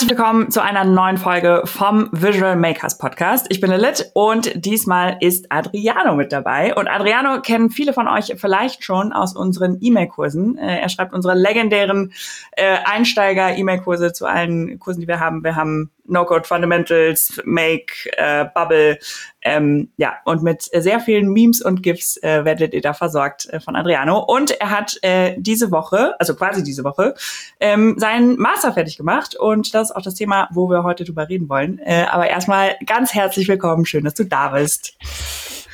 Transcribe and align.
Herzlich 0.00 0.16
willkommen 0.16 0.50
zu 0.50 0.62
einer 0.62 0.86
neuen 0.86 1.18
Folge 1.18 1.60
vom 1.66 2.08
Visual 2.10 2.56
Makers 2.56 2.96
Podcast. 2.96 3.48
Ich 3.50 3.60
bin 3.60 3.70
Lilith 3.70 4.10
und 4.14 4.64
diesmal 4.64 5.18
ist 5.20 5.52
Adriano 5.52 6.16
mit 6.16 6.32
dabei. 6.32 6.74
Und 6.74 6.88
Adriano 6.88 7.42
kennen 7.42 7.68
viele 7.68 7.92
von 7.92 8.08
euch 8.08 8.32
vielleicht 8.38 8.82
schon 8.82 9.12
aus 9.12 9.36
unseren 9.36 9.76
E-Mail-Kursen. 9.78 10.56
Äh, 10.56 10.78
er 10.80 10.88
schreibt 10.88 11.12
unsere 11.12 11.34
legendären 11.34 12.14
äh, 12.52 12.78
Einsteiger-E-Mail-Kurse 12.82 14.14
zu 14.14 14.24
allen 14.24 14.78
Kursen, 14.78 15.02
die 15.02 15.06
wir 15.06 15.20
haben. 15.20 15.44
Wir 15.44 15.54
haben 15.54 15.90
No-Code 16.10 16.46
Fundamentals, 16.46 17.40
Make, 17.44 18.10
äh, 18.16 18.46
Bubble. 18.54 18.98
Ähm, 19.42 19.90
ja, 19.96 20.16
und 20.24 20.42
mit 20.42 20.62
sehr 20.62 21.00
vielen 21.00 21.32
Memes 21.32 21.62
und 21.62 21.82
GIFs 21.82 22.18
äh, 22.18 22.44
werdet 22.44 22.74
ihr 22.74 22.82
da 22.82 22.92
versorgt 22.92 23.48
äh, 23.50 23.60
von 23.60 23.76
Adriano. 23.76 24.18
Und 24.18 24.50
er 24.60 24.70
hat 24.70 24.98
äh, 25.02 25.34
diese 25.38 25.70
Woche, 25.70 26.14
also 26.18 26.34
quasi 26.34 26.62
diese 26.62 26.84
Woche, 26.84 27.14
ähm, 27.58 27.94
seinen 27.98 28.38
Master 28.38 28.72
fertig 28.72 28.96
gemacht. 28.96 29.36
Und 29.36 29.74
das 29.74 29.90
ist 29.90 29.96
auch 29.96 30.02
das 30.02 30.14
Thema, 30.14 30.48
wo 30.52 30.68
wir 30.68 30.82
heute 30.82 31.04
drüber 31.04 31.28
reden 31.28 31.48
wollen. 31.48 31.78
Äh, 31.78 32.06
aber 32.10 32.28
erstmal 32.28 32.76
ganz 32.84 33.14
herzlich 33.14 33.48
willkommen. 33.48 33.86
Schön, 33.86 34.04
dass 34.04 34.14
du 34.14 34.24
da 34.24 34.48
bist. 34.48 34.96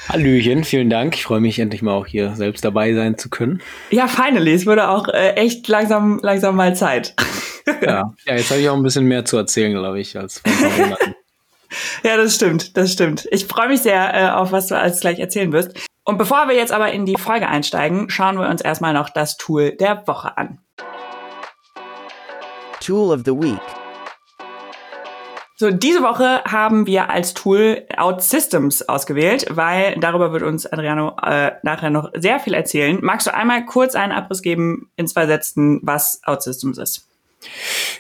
Hallöchen, 0.09 0.63
vielen 0.63 0.89
Dank. 0.89 1.17
Ich 1.17 1.25
freue 1.25 1.41
mich 1.41 1.59
endlich 1.59 1.83
mal 1.83 1.93
auch 1.93 2.07
hier 2.07 2.35
selbst 2.37 2.65
dabei 2.65 2.95
sein 2.95 3.19
zu 3.19 3.29
können. 3.29 3.61
Ja, 3.91 4.07
finally. 4.07 4.55
Es 4.55 4.65
wurde 4.65 4.89
auch 4.89 5.09
äh, 5.09 5.33
echt 5.33 5.67
langsam, 5.67 6.21
langsam 6.23 6.55
mal 6.55 6.77
Zeit. 6.77 7.15
ja. 7.83 8.15
ja, 8.25 8.37
jetzt 8.37 8.51
habe 8.51 8.61
ich 8.61 8.69
auch 8.69 8.77
ein 8.77 8.83
bisschen 8.83 9.07
mehr 9.07 9.25
zu 9.25 9.37
erzählen, 9.37 9.73
glaube 9.73 10.01
ich, 10.01 10.17
als 10.17 10.39
vor 10.39 10.53
ein 10.53 10.81
Monaten. 10.81 11.15
ja, 12.05 12.17
das 12.17 12.37
stimmt, 12.37 12.77
das 12.77 12.93
stimmt. 12.93 13.27
Ich 13.33 13.47
freue 13.47 13.69
mich 13.69 13.81
sehr 13.81 14.15
äh, 14.15 14.31
auf, 14.31 14.53
was 14.53 14.69
du 14.69 14.77
alles 14.77 15.01
gleich 15.01 15.19
erzählen 15.19 15.53
wirst. 15.53 15.77
Und 16.05 16.19
bevor 16.19 16.47
wir 16.49 16.55
jetzt 16.55 16.73
aber 16.73 16.93
in 16.93 17.05
die 17.05 17.17
Folge 17.19 17.49
einsteigen, 17.49 18.09
schauen 18.09 18.39
wir 18.39 18.49
uns 18.49 18.61
erstmal 18.61 18.95
noch 18.95 19.11
das 19.11 19.37
Tool 19.37 19.73
der 19.73 20.07
Woche 20.07 20.39
an. 20.39 20.61
Tool 22.81 23.13
of 23.13 23.23
the 23.25 23.33
Week. 23.33 23.86
So, 25.59 25.71
diese 25.71 26.03
Woche 26.03 26.45
haben 26.45 26.87
wir 26.87 27.09
als 27.09 27.33
Tool 27.33 27.87
OutSystems 27.97 28.91
ausgewählt, 28.91 29.47
weil 29.49 29.97
darüber 29.99 30.31
wird 30.33 30.43
uns 30.43 30.67
Adriano 30.67 31.17
äh, 31.23 31.53
nachher 31.63 31.89
noch 31.89 32.11
sehr 32.15 32.39
viel 32.41 32.53
erzählen. 32.53 32.99
Magst 33.01 33.27
du 33.27 33.33
einmal 33.33 33.65
kurz 33.65 33.95
einen 33.95 34.13
Abriss 34.13 34.43
geben 34.43 34.91
in 34.97 35.09
zwei 35.09 35.27
Sätzen, 35.27 35.81
was 35.83 36.21
OutSystems 36.27 36.77
ist? 36.77 37.09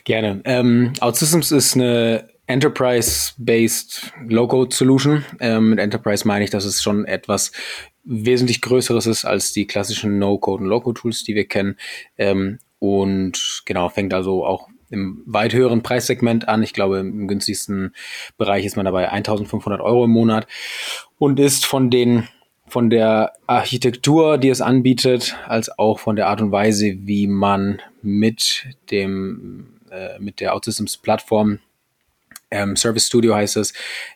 Gerne. 0.04 0.42
Ähm, 0.44 0.92
OutSystems 1.00 1.50
ist 1.50 1.76
eine 1.76 2.28
Enterprise-based 2.46 4.12
Low-Code-Solution. 4.28 5.24
Ähm, 5.40 5.70
mit 5.70 5.78
Enterprise 5.78 6.28
meine 6.28 6.44
ich, 6.44 6.50
dass 6.50 6.66
es 6.66 6.82
schon 6.82 7.06
etwas 7.06 7.52
wesentlich 8.04 8.60
Größeres 8.60 9.06
ist 9.06 9.24
als 9.24 9.54
die 9.54 9.66
klassischen 9.66 10.18
No-Code- 10.18 10.62
und 10.62 10.68
Low-Code-Tools, 10.68 11.24
die 11.24 11.34
wir 11.34 11.48
kennen. 11.48 11.78
Ähm, 12.18 12.58
und 12.78 13.62
genau, 13.64 13.88
fängt 13.88 14.12
also 14.12 14.44
auch 14.44 14.68
im 14.90 15.22
weit 15.26 15.52
höheren 15.52 15.82
Preissegment 15.82 16.48
an. 16.48 16.62
Ich 16.62 16.72
glaube, 16.72 16.98
im 16.98 17.28
günstigsten 17.28 17.94
Bereich 18.38 18.64
ist 18.64 18.76
man 18.76 18.84
dabei 18.84 19.10
1500 19.10 19.80
Euro 19.80 20.04
im 20.04 20.10
Monat 20.10 20.46
und 21.18 21.40
ist 21.40 21.66
von 21.66 21.90
den 21.90 22.28
von 22.68 22.90
der 22.90 23.32
Architektur, 23.46 24.38
die 24.38 24.48
es 24.48 24.60
anbietet, 24.60 25.36
als 25.46 25.78
auch 25.78 26.00
von 26.00 26.16
der 26.16 26.26
Art 26.26 26.40
und 26.40 26.50
Weise, 26.50 26.96
wie 27.02 27.28
man 27.28 27.80
mit 28.02 28.64
dem 28.90 29.78
äh, 29.90 30.18
mit 30.18 30.40
der 30.40 30.54
OutSystems 30.54 30.96
Plattform 30.96 31.60
ähm, 32.50 32.76
Service 32.76 33.06
Studio 33.06 33.34
heißt 33.34 33.56
es, 33.56 33.72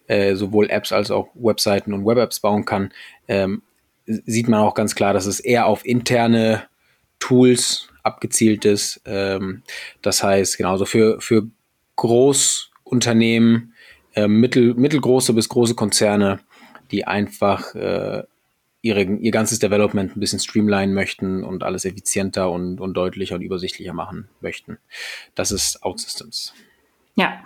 äh, 0.06 0.34
sowohl 0.34 0.70
Apps 0.70 0.92
als 0.92 1.10
auch 1.10 1.28
Webseiten 1.34 1.92
und 1.92 2.06
Web-Apps 2.06 2.40
bauen 2.40 2.64
kann, 2.64 2.92
ähm, 3.28 3.62
sieht 4.06 4.48
man 4.48 4.60
auch 4.60 4.74
ganz 4.74 4.94
klar, 4.94 5.12
dass 5.12 5.26
es 5.26 5.40
eher 5.40 5.66
auf 5.66 5.84
interne 5.84 6.64
Tools 7.20 7.88
abgezielt 8.02 8.64
ist. 8.64 9.00
Ähm, 9.04 9.62
das 10.02 10.22
heißt, 10.22 10.56
genauso 10.56 10.84
für, 10.84 11.20
für 11.20 11.46
Großunternehmen, 11.96 13.74
äh, 14.14 14.26
mittel, 14.26 14.74
mittelgroße 14.74 15.32
bis 15.32 15.48
große 15.48 15.74
Konzerne, 15.74 16.40
die 16.90 17.06
einfach 17.06 17.74
äh, 17.74 18.24
ihre, 18.82 19.02
ihr 19.02 19.30
ganzes 19.30 19.58
Development 19.58 20.16
ein 20.16 20.20
bisschen 20.20 20.40
streamlinen 20.40 20.94
möchten 20.94 21.44
und 21.44 21.62
alles 21.62 21.84
effizienter 21.84 22.50
und, 22.50 22.80
und 22.80 22.94
deutlicher 22.94 23.36
und 23.36 23.42
übersichtlicher 23.42 23.92
machen 23.92 24.28
möchten. 24.40 24.78
Das 25.34 25.52
ist 25.52 25.84
OutSystems. 25.84 26.54
Ja, 27.14 27.44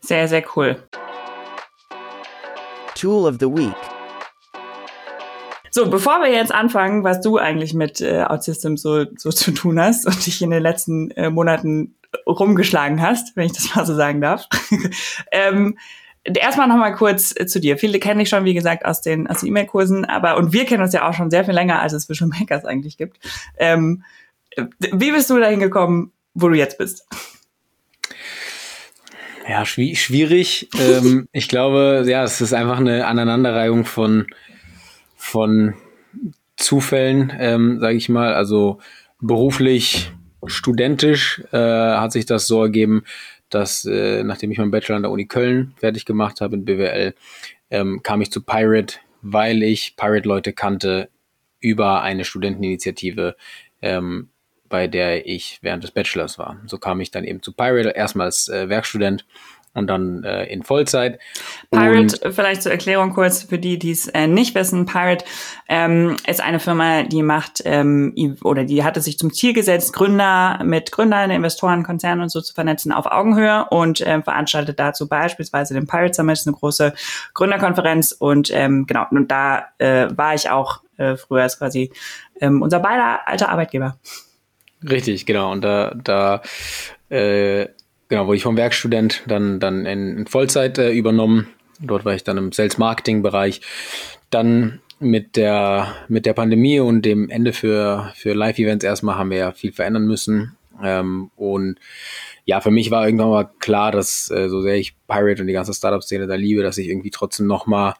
sehr, 0.00 0.28
sehr 0.28 0.44
cool. 0.56 0.82
Tool 2.94 3.28
of 3.28 3.36
the 3.40 3.46
Week. 3.46 3.93
So, 5.76 5.90
bevor 5.90 6.20
wir 6.20 6.30
jetzt 6.30 6.54
anfangen, 6.54 7.02
was 7.02 7.20
du 7.20 7.36
eigentlich 7.36 7.74
mit 7.74 8.00
äh, 8.00 8.22
OutSystems 8.22 8.80
so, 8.80 9.06
so 9.16 9.30
zu 9.30 9.50
tun 9.50 9.80
hast 9.80 10.06
und 10.06 10.24
dich 10.24 10.40
in 10.40 10.50
den 10.50 10.62
letzten 10.62 11.10
äh, 11.10 11.30
Monaten 11.30 11.96
rumgeschlagen 12.28 13.02
hast, 13.02 13.34
wenn 13.36 13.46
ich 13.46 13.54
das 13.54 13.74
mal 13.74 13.84
so 13.84 13.92
sagen 13.92 14.20
darf. 14.20 14.46
ähm, 15.32 15.76
erstmal 16.22 16.68
noch 16.68 16.76
mal 16.76 16.92
kurz 16.92 17.34
äh, 17.36 17.46
zu 17.46 17.58
dir. 17.58 17.76
Viele 17.76 17.98
kenne 17.98 18.22
ich 18.22 18.28
schon, 18.28 18.44
wie 18.44 18.54
gesagt, 18.54 18.84
aus 18.84 19.00
den, 19.00 19.26
aus 19.26 19.42
E-Mail-Kursen, 19.42 20.04
aber 20.04 20.36
und 20.36 20.52
wir 20.52 20.64
kennen 20.64 20.84
uns 20.84 20.92
ja 20.92 21.08
auch 21.08 21.14
schon 21.14 21.32
sehr 21.32 21.44
viel 21.44 21.54
länger, 21.54 21.82
als 21.82 21.92
es 21.92 22.08
Visual 22.08 22.28
Makers 22.28 22.64
eigentlich 22.64 22.96
gibt. 22.96 23.18
Ähm, 23.58 24.04
wie 24.78 25.10
bist 25.10 25.28
du 25.28 25.40
dahin 25.40 25.58
gekommen, 25.58 26.12
wo 26.34 26.50
du 26.50 26.54
jetzt 26.54 26.78
bist? 26.78 27.04
Ja, 29.48 29.66
schwierig. 29.66 30.68
ähm, 30.78 31.26
ich 31.32 31.48
glaube, 31.48 32.04
ja, 32.06 32.22
es 32.22 32.40
ist 32.40 32.52
einfach 32.52 32.78
eine 32.78 33.08
Aneinanderreihung 33.08 33.84
von 33.84 34.28
von 35.24 35.74
Zufällen, 36.56 37.32
ähm, 37.38 37.80
sage 37.80 37.96
ich 37.96 38.08
mal. 38.08 38.34
Also 38.34 38.78
beruflich, 39.20 40.12
studentisch 40.46 41.42
äh, 41.50 41.56
hat 41.56 42.12
sich 42.12 42.26
das 42.26 42.46
so 42.46 42.62
ergeben, 42.62 43.04
dass 43.48 43.86
äh, 43.86 44.22
nachdem 44.22 44.50
ich 44.50 44.58
meinen 44.58 44.70
Bachelor 44.70 44.96
an 44.96 45.02
der 45.02 45.10
Uni 45.10 45.26
Köln 45.26 45.72
fertig 45.76 46.04
gemacht 46.04 46.42
habe 46.42 46.56
in 46.56 46.66
BWL, 46.66 47.14
ähm, 47.70 48.02
kam 48.02 48.20
ich 48.20 48.30
zu 48.30 48.42
Pirate, 48.42 48.98
weil 49.22 49.62
ich 49.62 49.96
Pirate-Leute 49.96 50.52
kannte 50.52 51.08
über 51.58 52.02
eine 52.02 52.24
Studenteninitiative, 52.24 53.34
ähm, 53.80 54.28
bei 54.68 54.86
der 54.86 55.26
ich 55.26 55.58
während 55.62 55.84
des 55.84 55.92
Bachelors 55.92 56.38
war. 56.38 56.60
So 56.66 56.76
kam 56.76 57.00
ich 57.00 57.10
dann 57.10 57.24
eben 57.24 57.42
zu 57.42 57.52
Pirate, 57.52 57.90
erstmal 57.90 58.26
als 58.26 58.48
äh, 58.48 58.68
Werkstudent 58.68 59.24
und 59.74 59.88
dann 59.88 60.22
äh, 60.24 60.44
in 60.44 60.62
Vollzeit. 60.62 61.18
Pirate, 61.70 61.98
und 61.98 62.34
vielleicht 62.34 62.62
zur 62.62 62.72
Erklärung 62.72 63.12
kurz 63.12 63.42
für 63.42 63.58
die, 63.58 63.78
die 63.78 63.90
es 63.90 64.08
äh, 64.08 64.26
nicht 64.26 64.54
wissen, 64.54 64.86
Pirate 64.86 65.24
ähm, 65.68 66.16
ist 66.26 66.40
eine 66.40 66.60
Firma, 66.60 67.02
die 67.02 67.22
macht 67.22 67.62
ähm, 67.64 68.14
oder 68.42 68.64
die 68.64 68.84
hatte 68.84 69.00
sich 69.00 69.18
zum 69.18 69.32
Ziel 69.32 69.52
gesetzt, 69.52 69.92
Gründer 69.92 70.60
mit 70.64 70.92
Gründern, 70.92 71.30
Investoren, 71.30 71.82
Konzernen 71.82 72.22
und 72.22 72.28
so 72.30 72.40
zu 72.40 72.54
vernetzen 72.54 72.92
auf 72.92 73.06
Augenhöhe 73.06 73.66
und 73.70 74.02
ähm, 74.06 74.22
veranstaltet 74.22 74.78
dazu 74.78 75.08
beispielsweise 75.08 75.74
den 75.74 75.86
Pirate 75.86 76.14
Summit, 76.14 76.42
eine 76.46 76.56
große 76.56 76.94
Gründerkonferenz 77.34 78.12
und 78.12 78.50
ähm, 78.52 78.86
genau, 78.86 79.06
und 79.10 79.30
da 79.30 79.66
äh, 79.78 80.08
war 80.16 80.34
ich 80.34 80.50
auch 80.50 80.80
äh, 80.96 81.16
früher 81.16 81.42
als 81.42 81.58
quasi 81.58 81.92
ähm, 82.40 82.62
unser 82.62 82.80
beider 82.80 83.26
alter 83.26 83.48
Arbeitgeber. 83.48 83.98
Richtig, 84.88 85.26
genau. 85.26 85.50
Und 85.52 85.62
da, 85.62 85.94
da 85.94 86.42
äh, 87.08 87.68
genau, 88.14 88.26
wurde 88.28 88.36
ich 88.36 88.44
vom 88.44 88.56
Werkstudent 88.56 89.22
dann, 89.26 89.58
dann 89.58 89.86
in, 89.86 90.26
Vollzeit 90.26 90.78
äh, 90.78 90.92
übernommen. 90.92 91.48
Dort 91.80 92.04
war 92.04 92.14
ich 92.14 92.22
dann 92.22 92.38
im 92.38 92.52
Sales-Marketing-Bereich. 92.52 93.60
Dann 94.30 94.80
mit 95.00 95.34
der, 95.34 95.92
mit 96.08 96.24
der 96.24 96.32
Pandemie 96.32 96.78
und 96.78 97.02
dem 97.02 97.28
Ende 97.28 97.52
für, 97.52 98.12
für 98.14 98.32
Live-Events 98.32 98.84
erstmal 98.84 99.16
haben 99.16 99.30
wir 99.30 99.38
ja 99.38 99.52
viel 99.52 99.72
verändern 99.72 100.06
müssen. 100.06 100.56
Ähm, 100.80 101.32
und 101.34 101.78
ja, 102.44 102.60
für 102.60 102.70
mich 102.70 102.92
war 102.92 103.04
irgendwann 103.04 103.30
mal 103.30 103.50
klar, 103.58 103.90
dass 103.90 104.30
äh, 104.30 104.48
so 104.48 104.60
sehr 104.60 104.76
ich 104.76 104.94
Pirate 105.08 105.42
und 105.42 105.48
die 105.48 105.52
ganze 105.52 105.74
Startup-Szene 105.74 106.28
da 106.28 106.36
liebe, 106.36 106.62
dass 106.62 106.78
ich 106.78 106.88
irgendwie 106.88 107.10
trotzdem 107.10 107.48
noch 107.48 107.66
mal 107.66 107.94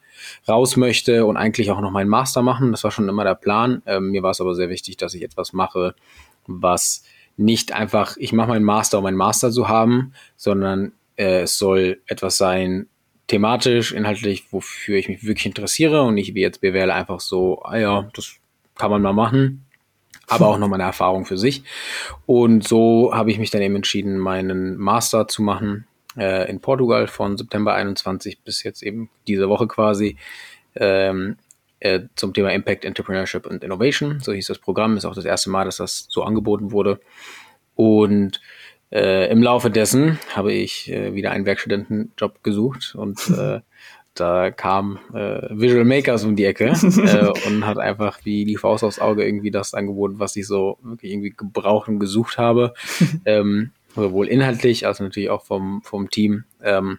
raus 0.49 0.77
möchte 0.77 1.27
und 1.27 1.37
eigentlich 1.37 1.73
auch 1.73 1.81
noch 1.81 1.91
meinen 1.91 2.09
Master 2.09 2.43
machen. 2.43 2.71
Das 2.71 2.85
war 2.85 2.93
schon 2.93 3.09
immer 3.09 3.25
der 3.25 3.35
Plan. 3.35 3.83
Ähm, 3.87 4.11
mir 4.11 4.23
war 4.23 4.31
es 4.31 4.41
aber 4.41 4.55
sehr 4.55 4.69
wichtig, 4.69 4.97
dass 4.97 5.15
ich 5.15 5.23
etwas 5.23 5.53
mache, 5.53 5.97
was 6.47 7.03
nicht 7.37 7.73
einfach, 7.73 8.17
ich 8.17 8.33
mache 8.33 8.49
meinen 8.49 8.65
Master, 8.65 8.99
um 8.99 9.07
einen 9.07 9.17
Master 9.17 9.51
zu 9.51 9.69
haben, 9.69 10.13
sondern 10.37 10.93
äh, 11.17 11.43
es 11.43 11.59
soll 11.59 12.01
etwas 12.07 12.37
sein, 12.37 12.87
thematisch, 13.27 13.93
inhaltlich, 13.93 14.53
wofür 14.53 14.99
ich 14.99 15.09
mich 15.09 15.25
wirklich 15.25 15.47
interessiere 15.47 16.03
und 16.03 16.15
nicht 16.15 16.35
wie 16.35 16.43
jetzt 16.43 16.61
BWL 16.61 16.91
einfach 16.91 17.21
so, 17.21 17.63
ah 17.63 17.77
ja, 17.77 18.09
das 18.15 18.35
kann 18.77 18.91
man 18.91 19.03
mal 19.03 19.13
machen, 19.13 19.65
aber 20.29 20.49
auch 20.49 20.59
nochmal 20.59 20.81
eine 20.81 20.89
Erfahrung 20.89 21.25
für 21.25 21.39
sich. 21.39 21.65
Und 22.27 22.67
so 22.67 23.13
habe 23.15 23.31
ich 23.31 23.39
mich 23.39 23.51
dann 23.51 23.63
eben 23.63 23.77
entschieden, 23.77 24.19
meinen 24.19 24.77
Master 24.77 25.29
zu 25.29 25.43
machen 25.43 25.87
äh, 26.17 26.49
in 26.51 26.61
Portugal 26.61 27.07
von 27.07 27.37
September 27.37 27.75
21 27.75 28.41
bis 28.41 28.63
jetzt 28.63 28.83
eben 28.83 29.11
diese 29.27 29.49
Woche 29.49 29.67
quasi. 29.67 30.17
Ähm, 30.77 31.37
äh, 31.85 32.09
zum 32.17 32.33
Thema 32.33 32.51
Impact, 32.51 32.85
Entrepreneurship 32.85 33.47
und 33.47 33.63
Innovation. 33.63 34.19
So 34.21 34.33
hieß 34.33 34.47
das 34.47 34.59
Programm. 34.59 34.97
Ist 34.97 35.05
auch 35.05 35.15
das 35.15 35.27
erste 35.27 35.51
Mal, 35.51 35.67
dass 35.67 35.77
das 35.77 36.07
so 36.09 36.23
angeboten 36.23 36.73
wurde. 36.73 36.99
Und 37.75 38.41
äh, 38.91 39.31
im 39.31 39.43
Laufe 39.43 39.71
dessen 39.71 40.19
habe 40.35 40.53
ich 40.53 40.91
äh, 40.91 41.15
wieder 41.15 41.31
einen 41.31 41.45
Werkstudentenjob 41.45 42.43
gesucht 42.43 42.95
und 42.95 43.19
äh, 43.29 43.61
da 44.15 44.53
kam 44.53 44.99
äh, 45.13 45.49
Visual 45.51 45.85
Makers 45.85 46.25
um 46.25 46.37
die 46.37 46.45
Ecke 46.45 46.67
äh, 46.69 47.49
und 47.49 47.67
hat 47.67 47.79
einfach 47.79 48.25
wie 48.25 48.45
die 48.45 48.57
Faust 48.57 48.85
aufs 48.85 49.01
Auge 49.01 49.27
irgendwie 49.27 49.51
das 49.51 49.75
angeboten, 49.75 50.21
was 50.21 50.37
ich 50.37 50.47
so 50.47 50.79
wirklich 50.83 51.13
irgendwie 51.13 51.35
gebraucht 51.37 51.89
und 51.89 51.99
gesucht 51.99 52.39
habe. 52.39 52.75
ähm, 53.27 53.73
sowohl 53.95 54.29
inhaltlich 54.29 54.87
als 54.87 55.01
natürlich 55.01 55.31
auch 55.31 55.45
vom, 55.45 55.83
vom 55.83 56.09
Team. 56.09 56.45
Ähm, 56.63 56.99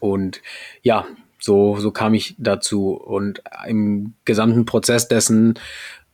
und 0.00 0.42
ja, 0.82 1.06
so, 1.44 1.76
so 1.76 1.90
kam 1.90 2.14
ich 2.14 2.34
dazu. 2.38 2.92
Und 2.92 3.42
im 3.66 4.14
gesamten 4.24 4.64
Prozess 4.64 5.08
dessen 5.08 5.58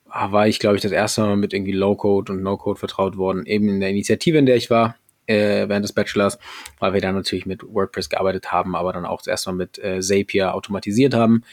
war 0.06 0.49
ich, 0.49 0.59
glaube 0.59 0.75
ich, 0.75 0.82
das 0.82 0.91
erste 0.91 1.21
Mal 1.21 1.37
mit 1.37 1.53
irgendwie 1.53 1.71
Low-Code 1.71 2.32
und 2.32 2.43
No-Code 2.43 2.81
vertraut 2.81 3.17
worden, 3.17 3.47
eben 3.47 3.69
in 3.69 3.79
der 3.79 3.91
Initiative, 3.91 4.38
in 4.38 4.47
der 4.47 4.56
ich 4.56 4.71
war, 4.71 4.97
äh, 5.27 5.69
während 5.69 5.85
des 5.85 5.93
Bachelors, 5.93 6.37
weil 6.81 6.94
wir 6.94 7.00
dann 7.00 7.15
natürlich 7.15 7.47
mit 7.47 7.62
WordPress 7.62 8.09
gearbeitet 8.09 8.50
haben, 8.50 8.75
aber 8.75 8.93
dann 8.93 9.06
auch 9.06 9.19
das 9.19 9.29
erste 9.29 9.50
Mal 9.50 9.56
mit 9.56 9.79
äh, 9.79 10.00
Zapier 10.00 10.53
automatisiert 10.53 11.15
haben. 11.15 11.44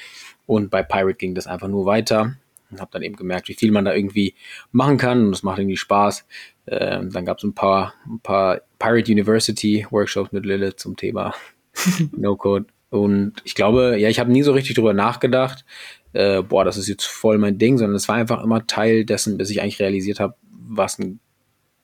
Und 0.47 0.71
bei 0.71 0.81
Pirate 0.81 1.13
ging 1.13 1.35
das 1.35 1.45
einfach 1.45 1.67
nur 1.67 1.85
weiter 1.85 2.35
und 2.71 2.81
habe 2.81 2.89
dann 2.91 3.03
eben 3.03 3.15
gemerkt, 3.15 3.47
wie 3.47 3.53
viel 3.53 3.71
man 3.71 3.85
da 3.85 3.93
irgendwie 3.93 4.33
machen 4.71 4.97
kann 4.97 5.27
und 5.27 5.33
es 5.33 5.43
macht 5.43 5.59
irgendwie 5.59 5.77
Spaß. 5.77 6.25
Ähm, 6.65 7.11
dann 7.11 7.25
gab 7.25 7.37
es 7.37 7.43
ein 7.43 7.53
paar, 7.53 7.93
ein 8.07 8.21
paar 8.21 8.61
Pirate 8.79 9.11
University 9.11 9.85
Workshops 9.91 10.31
mit 10.31 10.47
Lilith 10.47 10.79
zum 10.79 10.95
Thema 10.95 11.35
No-Code. 12.11 12.65
Und 12.89 13.33
ich 13.43 13.55
glaube, 13.55 13.97
ja, 13.97 14.09
ich 14.09 14.19
habe 14.19 14.31
nie 14.31 14.43
so 14.43 14.53
richtig 14.53 14.75
drüber 14.75 14.93
nachgedacht, 14.93 15.65
äh, 16.13 16.41
boah, 16.41 16.63
das 16.63 16.77
ist 16.77 16.87
jetzt 16.87 17.05
voll 17.05 17.37
mein 17.37 17.57
Ding, 17.57 17.77
sondern 17.77 17.95
es 17.95 18.07
war 18.07 18.15
einfach 18.15 18.43
immer 18.43 18.65
Teil 18.65 19.05
dessen, 19.05 19.37
bis 19.37 19.49
ich 19.49 19.61
eigentlich 19.61 19.79
realisiert 19.79 20.19
habe, 20.19 20.35
was 20.51 20.99
ein 20.99 21.19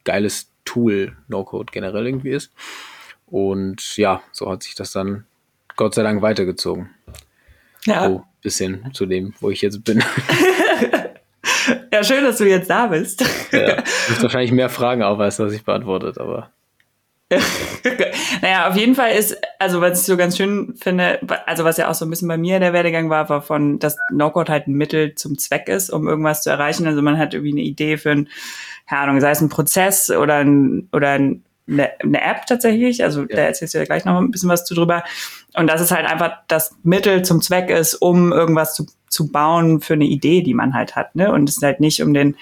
geiles 0.05 0.49
Tool 0.65 1.17
No-Code 1.27 1.71
generell 1.71 2.05
irgendwie 2.05 2.31
ist. 2.31 2.51
Und 3.25 3.97
ja, 3.97 4.21
so 4.31 4.49
hat 4.49 4.63
sich 4.63 4.75
das 4.75 4.91
dann 4.91 5.25
Gott 5.75 5.95
sei 5.95 6.03
Dank 6.03 6.21
weitergezogen. 6.21 6.89
Ja. 7.85 8.07
So 8.07 8.23
bisschen 8.43 8.93
zu 8.93 9.05
dem, 9.05 9.33
wo 9.39 9.49
ich 9.49 9.61
jetzt 9.61 9.83
bin. 9.83 10.03
ja, 11.91 12.03
schön, 12.03 12.23
dass 12.23 12.37
du 12.37 12.47
jetzt 12.47 12.69
da 12.69 12.87
bist. 12.87 13.21
ja, 13.51 13.75
du 13.75 13.83
hast 13.83 14.21
wahrscheinlich 14.21 14.51
mehr 14.51 14.69
Fragen 14.69 15.01
auf, 15.01 15.19
als 15.19 15.39
was 15.39 15.53
ich 15.53 15.63
beantwortet, 15.63 16.17
aber. 16.19 16.51
naja, 18.41 18.69
auf 18.69 18.75
jeden 18.75 18.95
Fall 18.95 19.11
ist, 19.11 19.37
also 19.59 19.81
was 19.81 20.01
ich 20.01 20.05
so 20.05 20.17
ganz 20.17 20.37
schön 20.37 20.75
finde, 20.75 21.19
also 21.45 21.63
was 21.63 21.77
ja 21.77 21.89
auch 21.89 21.93
so 21.93 22.05
ein 22.05 22.09
bisschen 22.09 22.27
bei 22.27 22.37
mir 22.37 22.59
der 22.59 22.73
Werdegang 22.73 23.09
war, 23.09 23.29
war 23.29 23.41
von, 23.41 23.79
dass 23.79 23.97
No-Code 24.11 24.51
halt 24.51 24.67
ein 24.67 24.73
Mittel 24.73 25.15
zum 25.15 25.37
Zweck 25.37 25.67
ist, 25.67 25.89
um 25.89 26.07
irgendwas 26.07 26.43
zu 26.43 26.49
erreichen. 26.49 26.87
Also 26.87 27.01
man 27.01 27.17
hat 27.17 27.33
irgendwie 27.33 27.51
eine 27.51 27.61
Idee 27.61 27.97
für 27.97 28.11
ein, 28.11 28.29
keine 28.87 29.01
Ahnung, 29.01 29.21
sei 29.21 29.31
es 29.31 29.41
ein 29.41 29.49
Prozess 29.49 30.09
oder 30.09 30.37
ein, 30.37 30.89
oder 30.91 31.11
ein, 31.11 31.43
eine, 31.67 31.91
eine 31.99 32.21
App 32.21 32.45
tatsächlich. 32.45 33.03
Also 33.03 33.21
ja. 33.21 33.35
da 33.35 33.41
erzählst 33.43 33.73
du 33.73 33.79
ja 33.79 33.85
gleich 33.85 34.05
noch 34.05 34.17
ein 34.19 34.31
bisschen 34.31 34.49
was 34.49 34.65
zu 34.65 34.75
drüber. 34.75 35.03
Und 35.55 35.67
dass 35.67 35.81
es 35.81 35.91
halt 35.91 36.05
einfach 36.05 36.39
das 36.47 36.75
Mittel 36.83 37.23
zum 37.23 37.41
Zweck 37.41 37.69
ist, 37.69 37.95
um 37.95 38.31
irgendwas 38.31 38.75
zu, 38.75 38.87
zu 39.09 39.31
bauen 39.31 39.81
für 39.81 39.93
eine 39.93 40.05
Idee, 40.05 40.41
die 40.41 40.53
man 40.53 40.73
halt 40.73 40.95
hat. 40.95 41.15
Ne? 41.15 41.31
Und 41.31 41.49
es 41.49 41.61
halt 41.61 41.79
nicht 41.79 42.01
um 42.01 42.13
den 42.13 42.35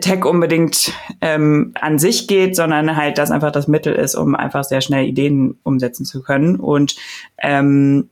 Tech 0.00 0.24
unbedingt 0.24 0.92
ähm, 1.20 1.72
an 1.80 1.98
sich 1.98 2.28
geht, 2.28 2.54
sondern 2.54 2.96
halt, 2.96 3.18
dass 3.18 3.30
einfach 3.30 3.52
das 3.52 3.68
Mittel 3.68 3.94
ist, 3.94 4.14
um 4.14 4.34
einfach 4.34 4.64
sehr 4.64 4.80
schnell 4.80 5.06
Ideen 5.06 5.58
umsetzen 5.62 6.04
zu 6.04 6.22
können. 6.22 6.56
Und 6.56 6.96
ähm, 7.38 8.10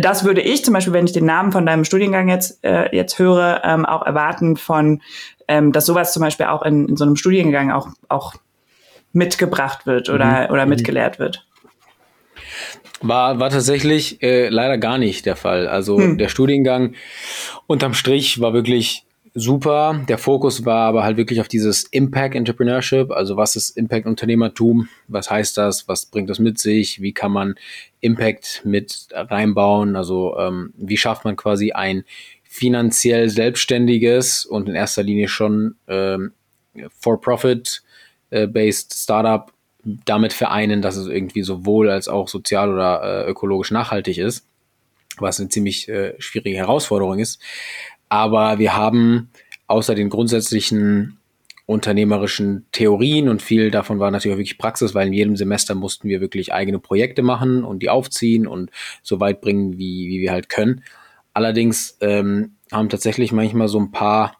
das 0.00 0.24
würde 0.24 0.40
ich 0.40 0.64
zum 0.64 0.74
Beispiel, 0.74 0.92
wenn 0.92 1.06
ich 1.06 1.12
den 1.12 1.26
Namen 1.26 1.52
von 1.52 1.66
deinem 1.66 1.84
Studiengang 1.84 2.28
jetzt, 2.28 2.64
äh, 2.64 2.94
jetzt 2.94 3.18
höre, 3.18 3.62
ähm, 3.64 3.84
auch 3.84 4.04
erwarten 4.04 4.56
von, 4.56 5.02
ähm, 5.46 5.72
dass 5.72 5.86
sowas 5.86 6.12
zum 6.12 6.22
Beispiel 6.22 6.46
auch 6.46 6.62
in, 6.62 6.88
in 6.88 6.96
so 6.96 7.04
einem 7.04 7.16
Studiengang 7.16 7.70
auch, 7.70 7.88
auch 8.08 8.34
mitgebracht 9.12 9.86
wird 9.86 10.08
oder, 10.08 10.46
mhm. 10.46 10.52
oder 10.52 10.64
mhm. 10.64 10.70
mitgelehrt 10.70 11.18
wird. 11.18 11.46
War, 13.02 13.38
war 13.38 13.50
tatsächlich 13.50 14.22
äh, 14.22 14.48
leider 14.48 14.78
gar 14.78 14.96
nicht 14.96 15.26
der 15.26 15.36
Fall. 15.36 15.68
Also 15.68 15.98
hm. 15.98 16.18
der 16.18 16.28
Studiengang 16.28 16.94
unterm 17.66 17.92
Strich 17.92 18.40
war 18.40 18.54
wirklich 18.54 19.05
super. 19.36 20.04
Der 20.08 20.18
Fokus 20.18 20.64
war 20.64 20.88
aber 20.88 21.04
halt 21.04 21.16
wirklich 21.16 21.40
auf 21.40 21.48
dieses 21.48 21.84
Impact 21.84 22.34
Entrepreneurship. 22.34 23.10
Also 23.12 23.36
was 23.36 23.54
ist 23.54 23.76
Impact 23.76 24.06
Unternehmertum? 24.06 24.88
Was 25.06 25.30
heißt 25.30 25.56
das? 25.58 25.86
Was 25.86 26.06
bringt 26.06 26.30
das 26.30 26.38
mit 26.38 26.58
sich? 26.58 27.00
Wie 27.02 27.12
kann 27.12 27.30
man 27.30 27.54
Impact 28.00 28.62
mit 28.64 29.08
reinbauen? 29.12 29.94
Also 29.94 30.36
ähm, 30.38 30.72
wie 30.76 30.96
schafft 30.96 31.24
man 31.24 31.36
quasi 31.36 31.72
ein 31.72 32.04
finanziell 32.42 33.28
selbstständiges 33.28 34.46
und 34.46 34.68
in 34.68 34.74
erster 34.74 35.02
Linie 35.02 35.28
schon 35.28 35.76
ähm, 35.86 36.32
for-profit 36.98 37.82
äh, 38.30 38.72
Startup 38.72 39.52
damit 39.84 40.32
vereinen, 40.32 40.82
dass 40.82 40.96
es 40.96 41.06
irgendwie 41.06 41.42
sowohl 41.42 41.90
als 41.90 42.08
auch 42.08 42.28
sozial 42.28 42.72
oder 42.72 43.26
äh, 43.26 43.30
ökologisch 43.30 43.70
nachhaltig 43.70 44.18
ist, 44.18 44.46
was 45.18 45.38
eine 45.38 45.48
ziemlich 45.50 45.88
äh, 45.88 46.14
schwierige 46.18 46.56
Herausforderung 46.56 47.18
ist. 47.18 47.40
Aber 48.08 48.58
wir 48.58 48.76
haben 48.76 49.30
außer 49.66 49.94
den 49.94 50.10
grundsätzlichen 50.10 51.18
unternehmerischen 51.66 52.64
Theorien 52.70 53.28
und 53.28 53.42
viel 53.42 53.72
davon 53.72 53.98
war 53.98 54.12
natürlich 54.12 54.34
auch 54.34 54.38
wirklich 54.38 54.58
Praxis, 54.58 54.94
weil 54.94 55.08
in 55.08 55.12
jedem 55.12 55.36
Semester 55.36 55.74
mussten 55.74 56.08
wir 56.08 56.20
wirklich 56.20 56.52
eigene 56.52 56.78
Projekte 56.78 57.22
machen 57.22 57.64
und 57.64 57.82
die 57.82 57.90
aufziehen 57.90 58.46
und 58.46 58.70
so 59.02 59.18
weit 59.18 59.40
bringen, 59.40 59.76
wie, 59.76 60.08
wie 60.08 60.20
wir 60.20 60.30
halt 60.30 60.48
können. 60.48 60.84
Allerdings 61.34 61.98
ähm, 62.00 62.52
haben 62.70 62.88
tatsächlich 62.88 63.32
manchmal 63.32 63.66
so 63.66 63.80
ein 63.80 63.90
paar 63.90 64.36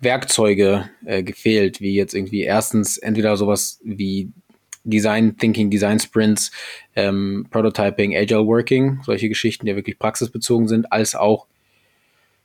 Werkzeuge 0.00 0.90
äh, 1.04 1.22
gefehlt, 1.22 1.80
wie 1.80 1.94
jetzt 1.94 2.14
irgendwie 2.14 2.42
erstens 2.42 2.98
entweder 2.98 3.36
sowas 3.36 3.80
wie 3.84 4.32
Design 4.82 5.36
Thinking, 5.38 5.70
Design 5.70 5.98
Sprints, 5.98 6.50
ähm, 6.94 7.46
Prototyping, 7.50 8.14
Agile 8.14 8.46
Working, 8.46 9.00
solche 9.04 9.28
Geschichten, 9.28 9.66
die 9.66 9.76
wirklich 9.76 9.98
praxisbezogen 9.98 10.68
sind, 10.68 10.92
als 10.92 11.14
auch 11.14 11.46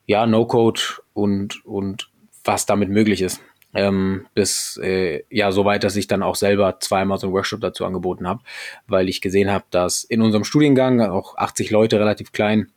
ja, 0.10 0.26
No-Code 0.26 0.82
und, 1.14 1.64
und 1.68 2.10
was 2.44 2.66
damit 2.66 2.90
möglich 2.90 3.22
ist. 3.22 3.42
Ähm, 3.76 4.26
bis 4.34 4.80
äh, 4.82 5.22
ja 5.30 5.52
so 5.52 5.66
weit, 5.66 5.84
dass 5.84 5.96
ich 5.96 6.08
dann 6.08 6.24
auch 6.24 6.34
selber 6.34 6.80
zweimal 6.80 7.20
so 7.20 7.28
einen 7.28 7.36
Workshop 7.36 7.62
dazu 7.62 7.86
angeboten 7.86 8.28
habe, 8.28 8.42
weil 8.88 9.08
ich 9.08 9.22
gesehen 9.22 9.52
habe, 9.52 9.66
dass 9.70 10.04
in 10.04 10.24
unserem 10.24 10.46
Studiengang 10.46 11.00
auch 11.02 11.38
80 11.38 11.70
Leute 11.70 12.00
relativ 12.00 12.32
klein 12.32 12.72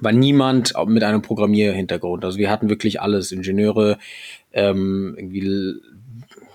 war 0.00 0.10
niemand 0.10 0.74
mit 0.88 1.04
einem 1.04 1.22
Programmierhintergrund. 1.22 2.24
Also 2.24 2.36
wir 2.36 2.50
hatten 2.50 2.68
wirklich 2.68 3.00
alles, 3.00 3.30
Ingenieure, 3.30 3.98
ähm, 4.52 5.14
irgendwie 5.16 5.74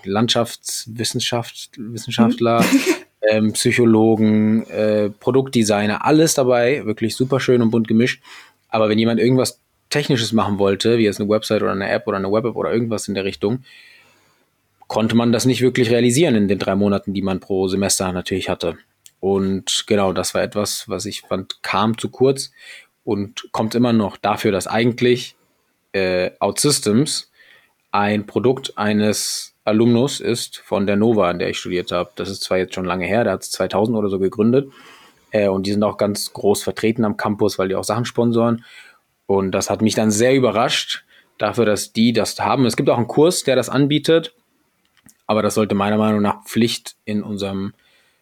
Landschaftswissenschaft, 0.04 1.70
Wissenschaftler, 1.78 2.60
mhm. 2.60 2.80
ähm, 3.30 3.52
Psychologen, 3.54 4.66
äh, 4.66 5.08
Produktdesigner, 5.08 6.04
alles 6.04 6.34
dabei, 6.34 6.84
wirklich 6.84 7.16
super 7.16 7.40
schön 7.40 7.62
und 7.62 7.70
bunt 7.70 7.88
gemischt. 7.88 8.22
Aber 8.68 8.90
wenn 8.90 8.98
jemand 8.98 9.18
irgendwas 9.18 9.62
Technisches 9.92 10.32
machen 10.32 10.58
wollte, 10.58 10.98
wie 10.98 11.04
jetzt 11.04 11.20
eine 11.20 11.28
Website 11.28 11.62
oder 11.62 11.72
eine 11.72 11.90
App 11.90 12.06
oder 12.06 12.16
eine 12.16 12.32
Web-App 12.32 12.56
oder 12.56 12.72
irgendwas 12.72 13.08
in 13.08 13.14
der 13.14 13.24
Richtung, 13.24 13.64
konnte 14.88 15.14
man 15.14 15.32
das 15.32 15.46
nicht 15.46 15.62
wirklich 15.62 15.90
realisieren 15.90 16.34
in 16.34 16.48
den 16.48 16.58
drei 16.58 16.74
Monaten, 16.74 17.14
die 17.14 17.22
man 17.22 17.40
pro 17.40 17.68
Semester 17.68 18.10
natürlich 18.12 18.48
hatte. 18.48 18.76
Und 19.20 19.84
genau, 19.86 20.12
das 20.12 20.34
war 20.34 20.42
etwas, 20.42 20.88
was 20.88 21.06
ich 21.06 21.22
fand, 21.22 21.62
kam 21.62 21.96
zu 21.96 22.08
kurz 22.08 22.50
und 23.04 23.48
kommt 23.52 23.74
immer 23.74 23.92
noch 23.92 24.16
dafür, 24.16 24.50
dass 24.50 24.66
eigentlich 24.66 25.36
äh, 25.92 26.30
OutSystems 26.40 27.30
ein 27.92 28.26
Produkt 28.26 28.76
eines 28.76 29.54
Alumnus 29.64 30.20
ist 30.20 30.58
von 30.58 30.86
der 30.86 30.96
Nova, 30.96 31.30
an 31.30 31.38
der 31.38 31.50
ich 31.50 31.58
studiert 31.58 31.92
habe. 31.92 32.10
Das 32.16 32.28
ist 32.28 32.42
zwar 32.42 32.58
jetzt 32.58 32.74
schon 32.74 32.84
lange 32.84 33.06
her, 33.06 33.24
der 33.24 33.34
hat 33.34 33.42
es 33.42 33.50
2000 33.52 33.96
oder 33.96 34.08
so 34.08 34.18
gegründet. 34.18 34.72
Äh, 35.30 35.48
und 35.48 35.66
die 35.66 35.72
sind 35.72 35.82
auch 35.82 35.98
ganz 35.98 36.32
groß 36.32 36.62
vertreten 36.62 37.04
am 37.04 37.16
Campus, 37.16 37.58
weil 37.58 37.68
die 37.68 37.76
auch 37.76 37.84
Sachen 37.84 38.04
sponsoren. 38.04 38.64
Und 39.38 39.52
das 39.52 39.70
hat 39.70 39.82
mich 39.82 39.94
dann 39.94 40.10
sehr 40.10 40.34
überrascht, 40.34 41.04
dafür, 41.38 41.64
dass 41.64 41.92
die 41.92 42.12
das 42.12 42.38
haben. 42.38 42.66
Es 42.66 42.76
gibt 42.76 42.90
auch 42.90 42.98
einen 42.98 43.08
Kurs, 43.08 43.44
der 43.44 43.56
das 43.56 43.68
anbietet. 43.68 44.34
Aber 45.26 45.42
das 45.42 45.54
sollte 45.54 45.74
meiner 45.74 45.98
Meinung 45.98 46.20
nach 46.20 46.44
Pflicht 46.44 46.96
in 47.04 47.22
unserem 47.22 47.72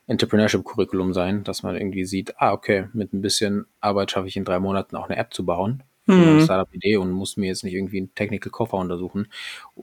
Entrepreneurship-Curriculum 0.07 1.13
sein, 1.13 1.45
dass 1.45 1.63
man 1.63 1.77
irgendwie 1.77 2.05
sieht, 2.05 2.41
ah, 2.41 2.53
okay, 2.53 2.87
mit 2.93 3.13
ein 3.13 3.23
bisschen 3.23 3.67
Arbeit 3.81 4.11
schaffe 4.11 4.29
ich 4.29 4.37
in 4.37 4.45
drei 4.45 4.59
Monaten 4.59 4.97
auch 4.97 5.09
eine 5.09 5.17
App 5.17 5.33
zu 5.33 5.45
bauen 5.45 5.83
mhm. 6.11 6.41
Startup-Idee 6.43 6.97
und 6.97 7.11
muss 7.11 7.37
mir 7.37 7.47
jetzt 7.47 7.65
nicht 7.65 7.75
irgendwie 7.75 7.99
einen 7.99 8.15
Technical 8.15 8.51
Koffer 8.51 8.79
untersuchen, 8.79 9.29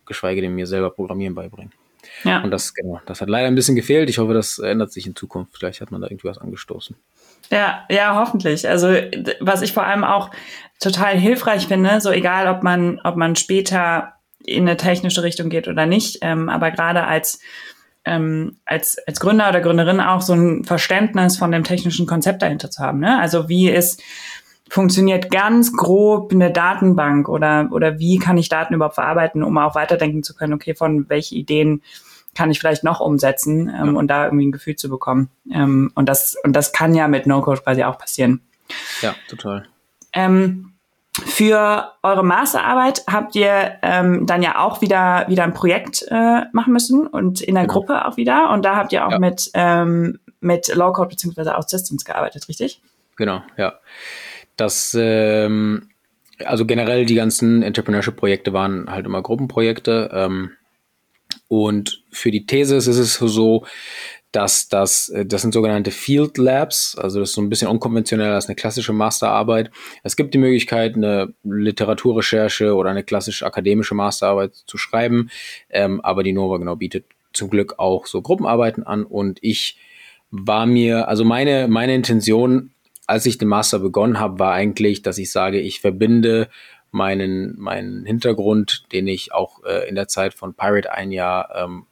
geschweige 0.05 0.41
denn 0.41 0.55
mir 0.55 0.67
selber 0.67 0.91
Programmieren 0.91 1.35
beibringen. 1.35 1.71
Ja. 2.23 2.41
Und 2.41 2.51
das, 2.51 2.73
genau, 2.73 2.99
das 3.05 3.21
hat 3.21 3.29
leider 3.29 3.47
ein 3.47 3.55
bisschen 3.55 3.75
gefehlt. 3.75 4.09
Ich 4.09 4.17
hoffe, 4.17 4.33
das 4.33 4.59
ändert 4.59 4.91
sich 4.91 5.05
in 5.05 5.15
Zukunft. 5.15 5.57
Vielleicht 5.57 5.81
hat 5.81 5.91
man 5.91 6.01
da 6.01 6.07
irgendwie 6.07 6.27
was 6.27 6.37
angestoßen. 6.37 6.95
Ja, 7.51 7.85
ja, 7.89 8.19
hoffentlich. 8.19 8.67
Also, 8.67 8.87
was 9.39 9.61
ich 9.61 9.73
vor 9.73 9.85
allem 9.85 10.03
auch 10.03 10.31
total 10.79 11.17
hilfreich 11.17 11.67
finde, 11.67 12.01
so 12.01 12.11
egal, 12.11 12.47
ob 12.47 12.63
man, 12.63 12.99
ob 13.03 13.15
man 13.15 13.35
später 13.35 14.13
in 14.39 14.67
eine 14.67 14.77
technische 14.77 15.23
Richtung 15.23 15.49
geht 15.49 15.67
oder 15.67 15.85
nicht, 15.85 16.19
ähm, 16.21 16.49
aber 16.49 16.71
gerade 16.71 17.05
als 17.05 17.39
ähm, 18.05 18.57
als, 18.65 18.97
als 19.05 19.19
Gründer 19.19 19.49
oder 19.49 19.59
Gründerin 19.59 19.99
auch 19.99 20.21
so 20.21 20.33
ein 20.33 20.63
Verständnis 20.63 21.37
von 21.37 21.51
dem 21.51 21.65
technischen 21.65 22.07
Konzept 22.07 22.41
dahinter 22.41 22.71
zu 22.71 22.81
haben. 22.81 22.99
Ne? 22.99 23.19
Also 23.19 23.49
wie 23.49 23.69
ist, 23.69 24.01
funktioniert 24.69 25.31
ganz 25.31 25.73
grob 25.73 26.31
eine 26.31 26.51
Datenbank 26.51 27.29
oder, 27.29 27.69
oder 27.71 27.99
wie 27.99 28.17
kann 28.17 28.37
ich 28.37 28.49
Daten 28.49 28.73
überhaupt 28.73 28.95
verarbeiten, 28.95 29.43
um 29.43 29.57
auch 29.57 29.75
weiterdenken 29.75 30.23
zu 30.23 30.33
können, 30.33 30.53
okay, 30.53 30.75
von 30.75 31.09
welche 31.09 31.35
Ideen 31.35 31.81
kann 32.37 32.51
ich 32.51 32.59
vielleicht 32.59 32.83
noch 32.83 32.99
umsetzen 32.99 33.67
ähm, 33.67 33.93
ja. 33.93 33.99
und 33.99 34.07
da 34.07 34.25
irgendwie 34.25 34.45
ein 34.45 34.51
Gefühl 34.51 34.75
zu 34.75 34.89
bekommen. 34.89 35.29
Ähm, 35.51 35.91
und 35.95 36.07
das, 36.07 36.35
und 36.43 36.53
das 36.53 36.71
kann 36.71 36.93
ja 36.93 37.07
mit 37.07 37.25
No-Code 37.25 37.61
quasi 37.61 37.83
auch 37.83 37.97
passieren. 37.97 38.41
Ja, 39.01 39.15
total. 39.27 39.65
Ähm, 40.13 40.73
für 41.13 41.93
eure 42.03 42.23
Masterarbeit 42.23 43.03
habt 43.11 43.35
ihr 43.35 43.77
ähm, 43.81 44.27
dann 44.27 44.43
ja 44.43 44.59
auch 44.59 44.81
wieder 44.81 45.25
wieder 45.27 45.43
ein 45.43 45.53
Projekt 45.53 46.05
äh, 46.09 46.41
machen 46.53 46.73
müssen 46.73 47.07
und 47.07 47.41
in 47.41 47.55
der 47.55 47.63
genau. 47.63 47.73
Gruppe 47.73 48.05
auch 48.05 48.17
wieder. 48.17 48.51
Und 48.51 48.63
da 48.63 48.75
habt 48.75 48.93
ihr 48.93 49.05
auch 49.07 49.13
ja. 49.13 49.19
mit 49.19 49.49
ähm, 49.55 50.19
mit 50.39 50.73
Low 50.75 50.93
Code 50.93 51.09
beziehungsweise 51.09 51.57
auch 51.57 51.67
Systems 51.67 52.05
gearbeitet, 52.05 52.47
richtig? 52.47 52.81
Genau, 53.15 53.41
ja. 53.57 53.73
Das 54.57 54.95
ähm, 54.99 55.89
also 56.45 56.65
generell 56.67 57.05
die 57.07 57.15
ganzen 57.15 57.63
Entrepreneurship-Projekte 57.63 58.53
waren 58.53 58.91
halt 58.91 59.07
immer 59.07 59.23
Gruppenprojekte. 59.23 60.11
Ähm, 60.13 60.51
und 61.47 62.03
für 62.11 62.31
die 62.31 62.45
Thesis 62.45 62.87
ist 62.87 62.97
es 62.97 63.15
so, 63.15 63.65
dass 64.31 64.67
das, 64.67 65.09
äh, 65.09 65.25
das 65.25 65.41
sind 65.41 65.53
sogenannte 65.53 65.91
Field 65.91 66.37
Labs, 66.37 66.97
also 66.97 67.19
das 67.19 67.29
ist 67.29 67.35
so 67.35 67.41
ein 67.41 67.49
bisschen 67.49 67.69
unkonventioneller 67.69 68.35
als 68.35 68.47
eine 68.47 68.55
klassische 68.55 68.93
Masterarbeit. 68.93 69.71
Es 70.03 70.15
gibt 70.15 70.33
die 70.33 70.37
Möglichkeit, 70.37 70.95
eine 70.95 71.33
Literaturrecherche 71.43 72.75
oder 72.75 72.89
eine 72.89 73.03
klassische 73.03 73.45
akademische 73.45 73.95
Masterarbeit 73.95 74.53
zu 74.53 74.77
schreiben, 74.77 75.29
ähm, 75.69 76.01
aber 76.01 76.23
die 76.23 76.33
Nova 76.33 76.57
genau 76.57 76.75
bietet 76.75 77.05
zum 77.33 77.49
Glück 77.49 77.75
auch 77.77 78.05
so 78.05 78.21
Gruppenarbeiten 78.21 78.83
an. 78.83 79.03
Und 79.03 79.39
ich 79.41 79.77
war 80.29 80.65
mir, 80.65 81.07
also 81.07 81.23
meine, 81.23 81.67
meine 81.67 81.95
Intention, 81.95 82.71
als 83.05 83.25
ich 83.25 83.37
den 83.37 83.47
Master 83.47 83.79
begonnen 83.79 84.19
habe, 84.19 84.39
war 84.39 84.53
eigentlich, 84.53 85.01
dass 85.01 85.17
ich 85.17 85.31
sage, 85.31 85.59
ich 85.59 85.79
verbinde 85.79 86.49
meinen, 86.97 87.57
meinen 87.57 88.05
Hintergrund, 88.05 88.83
den 88.91 89.07
ich 89.07 89.33
auch 89.33 89.63
äh, 89.63 89.87
in 89.87 89.95
der 89.95 90.09
Zeit 90.09 90.33
von 90.33 90.53
Pirate 90.53 90.91
ein 90.91 91.13
Jahr 91.13 91.55
ähm, 91.55 91.85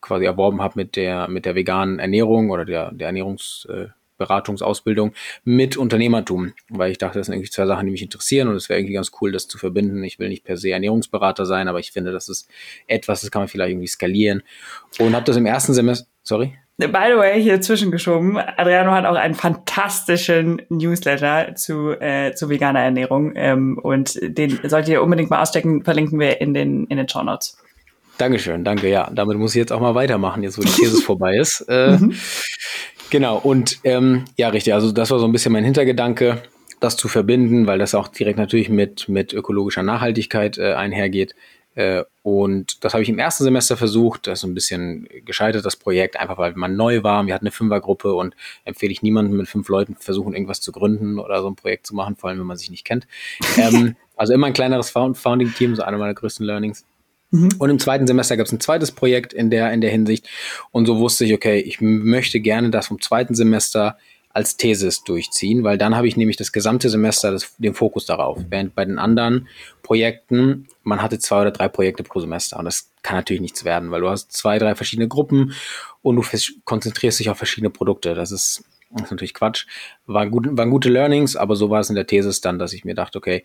quasi 0.00 0.24
erworben 0.24 0.62
habe 0.62 0.72
mit 0.76 0.96
der, 0.96 1.28
mit 1.28 1.44
der 1.44 1.54
veganen 1.54 1.98
Ernährung 1.98 2.48
oder 2.50 2.64
der, 2.64 2.92
der 2.92 3.08
Ernährungsberatungsausbildung 3.08 5.10
äh, 5.10 5.14
mit 5.44 5.76
Unternehmertum, 5.76 6.54
weil 6.70 6.92
ich 6.92 6.98
dachte, 6.98 7.18
das 7.18 7.26
sind 7.26 7.34
eigentlich 7.34 7.52
zwei 7.52 7.66
Sachen, 7.66 7.84
die 7.86 7.92
mich 7.92 8.02
interessieren 8.02 8.48
und 8.48 8.56
es 8.56 8.68
wäre 8.68 8.80
irgendwie 8.80 8.94
ganz 8.94 9.12
cool, 9.20 9.32
das 9.32 9.48
zu 9.48 9.58
verbinden. 9.58 10.02
Ich 10.04 10.18
will 10.18 10.28
nicht 10.28 10.44
per 10.44 10.56
se 10.56 10.70
Ernährungsberater 10.70 11.44
sein, 11.44 11.68
aber 11.68 11.80
ich 11.80 11.92
finde, 11.92 12.12
das 12.12 12.28
ist 12.28 12.48
etwas, 12.86 13.20
das 13.20 13.30
kann 13.30 13.42
man 13.42 13.48
vielleicht 13.48 13.72
irgendwie 13.72 13.88
skalieren. 13.88 14.42
Und 14.98 15.14
habe 15.14 15.26
das 15.26 15.36
im 15.36 15.46
ersten 15.46 15.74
Semester, 15.74 16.08
sorry? 16.22 16.56
By 16.88 17.12
the 17.12 17.18
way, 17.18 17.42
hier 17.42 17.60
zwischengeschoben, 17.60 18.38
Adriano 18.38 18.92
hat 18.92 19.04
auch 19.04 19.14
einen 19.14 19.34
fantastischen 19.34 20.62
Newsletter 20.68 21.54
zu, 21.54 21.92
äh, 22.00 22.34
zu 22.34 22.48
veganer 22.48 22.80
Ernährung 22.80 23.32
ähm, 23.36 23.78
und 23.78 24.18
den 24.22 24.58
solltet 24.64 24.90
ihr 24.90 25.02
unbedingt 25.02 25.30
mal 25.30 25.42
ausstecken, 25.42 25.84
verlinken 25.84 26.18
wir 26.18 26.40
in 26.40 26.54
den, 26.54 26.86
in 26.86 26.96
den 26.96 27.08
Show 27.08 27.22
Notes. 27.22 27.58
Dankeschön, 28.18 28.64
danke. 28.64 28.88
Ja, 28.88 29.10
damit 29.12 29.38
muss 29.38 29.54
ich 29.54 29.58
jetzt 29.58 29.72
auch 29.72 29.80
mal 29.80 29.94
weitermachen, 29.94 30.42
jetzt 30.42 30.58
wo 30.58 30.62
die 30.62 30.68
These 30.68 31.02
vorbei 31.02 31.36
ist. 31.36 31.64
Äh, 31.68 31.96
mhm. 31.98 32.14
Genau, 33.10 33.36
und 33.38 33.78
ähm, 33.84 34.24
ja, 34.36 34.48
richtig, 34.48 34.74
also 34.74 34.92
das 34.92 35.10
war 35.10 35.18
so 35.18 35.26
ein 35.26 35.32
bisschen 35.32 35.52
mein 35.52 35.64
Hintergedanke, 35.64 36.42
das 36.80 36.96
zu 36.96 37.08
verbinden, 37.08 37.66
weil 37.66 37.78
das 37.78 37.94
auch 37.94 38.08
direkt 38.08 38.38
natürlich 38.38 38.68
mit, 38.68 39.08
mit 39.08 39.32
ökologischer 39.32 39.82
Nachhaltigkeit 39.82 40.58
äh, 40.58 40.74
einhergeht. 40.74 41.34
Äh, 41.74 42.04
und 42.22 42.84
das 42.84 42.92
habe 42.92 43.02
ich 43.02 43.08
im 43.08 43.18
ersten 43.18 43.44
Semester 43.44 43.76
versucht. 43.76 44.26
Das 44.26 44.40
ist 44.40 44.44
ein 44.44 44.54
bisschen 44.54 45.08
gescheitert, 45.24 45.64
das 45.64 45.76
Projekt, 45.76 46.18
einfach 46.18 46.38
weil 46.38 46.52
man 46.54 46.76
neu 46.76 47.02
war. 47.02 47.26
Wir 47.26 47.34
hatten 47.34 47.46
eine 47.46 47.52
Fünfergruppe 47.52 48.14
und 48.14 48.34
empfehle 48.64 48.92
ich 48.92 49.02
niemandem 49.02 49.36
mit 49.36 49.48
fünf 49.48 49.68
Leuten 49.68 49.96
versuchen, 49.96 50.34
irgendwas 50.34 50.60
zu 50.60 50.72
gründen 50.72 51.18
oder 51.18 51.40
so 51.40 51.48
ein 51.48 51.56
Projekt 51.56 51.86
zu 51.86 51.94
machen, 51.94 52.16
vor 52.16 52.30
allem 52.30 52.38
wenn 52.38 52.46
man 52.46 52.56
sich 52.56 52.70
nicht 52.70 52.84
kennt. 52.84 53.06
ähm, 53.56 53.96
also 54.16 54.34
immer 54.34 54.46
ein 54.46 54.52
kleineres 54.52 54.90
Founding-Team, 54.90 55.74
so 55.74 55.82
einer 55.82 55.98
meiner 55.98 56.14
größten 56.14 56.44
Learnings. 56.44 56.84
Mhm. 57.30 57.48
Und 57.58 57.70
im 57.70 57.78
zweiten 57.78 58.06
Semester 58.06 58.36
gab 58.36 58.46
es 58.46 58.52
ein 58.52 58.60
zweites 58.60 58.92
Projekt 58.92 59.32
in 59.32 59.50
der, 59.50 59.72
in 59.72 59.80
der 59.80 59.90
Hinsicht. 59.90 60.28
Und 60.70 60.86
so 60.86 60.98
wusste 60.98 61.24
ich, 61.24 61.32
okay, 61.32 61.58
ich 61.58 61.80
möchte 61.80 62.40
gerne 62.40 62.70
das 62.70 62.88
vom 62.88 63.00
zweiten 63.00 63.34
Semester 63.34 63.96
als 64.32 64.56
Thesis 64.56 65.04
durchziehen, 65.04 65.62
weil 65.62 65.76
dann 65.76 65.94
habe 65.94 66.08
ich 66.08 66.16
nämlich 66.16 66.36
das 66.36 66.52
gesamte 66.52 66.88
Semester 66.88 67.30
das, 67.30 67.54
den 67.58 67.74
Fokus 67.74 68.06
darauf. 68.06 68.38
Während 68.48 68.74
bei 68.74 68.84
den 68.84 68.98
anderen 68.98 69.48
Projekten, 69.82 70.68
man 70.82 71.02
hatte 71.02 71.18
zwei 71.18 71.42
oder 71.42 71.50
drei 71.50 71.68
Projekte 71.68 72.02
pro 72.02 72.20
Semester 72.20 72.58
und 72.58 72.64
das 72.64 72.90
kann 73.02 73.16
natürlich 73.16 73.42
nichts 73.42 73.64
werden, 73.64 73.90
weil 73.90 74.00
du 74.00 74.08
hast 74.08 74.32
zwei, 74.32 74.58
drei 74.58 74.74
verschiedene 74.74 75.08
Gruppen 75.08 75.52
und 76.00 76.16
du 76.16 76.22
konzentrierst 76.64 77.20
dich 77.20 77.28
auf 77.28 77.36
verschiedene 77.36 77.70
Produkte. 77.70 78.14
Das 78.14 78.32
ist, 78.32 78.64
das 78.90 79.04
ist 79.04 79.10
natürlich 79.10 79.34
Quatsch. 79.34 79.66
War 80.06 80.26
gut, 80.26 80.48
waren 80.50 80.70
gute 80.70 80.88
Learnings, 80.88 81.36
aber 81.36 81.56
so 81.56 81.68
war 81.68 81.80
es 81.80 81.90
in 81.90 81.96
der 81.96 82.06
Thesis 82.06 82.40
dann, 82.40 82.58
dass 82.58 82.72
ich 82.72 82.84
mir 82.84 82.94
dachte, 82.94 83.18
okay, 83.18 83.44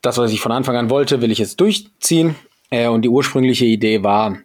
das, 0.00 0.18
was 0.18 0.32
ich 0.32 0.40
von 0.40 0.52
Anfang 0.52 0.76
an 0.76 0.90
wollte, 0.90 1.20
will 1.20 1.30
ich 1.30 1.38
jetzt 1.38 1.60
durchziehen 1.60 2.34
äh, 2.70 2.88
und 2.88 3.02
die 3.02 3.08
ursprüngliche 3.08 3.66
Idee 3.66 4.02
war 4.02 4.38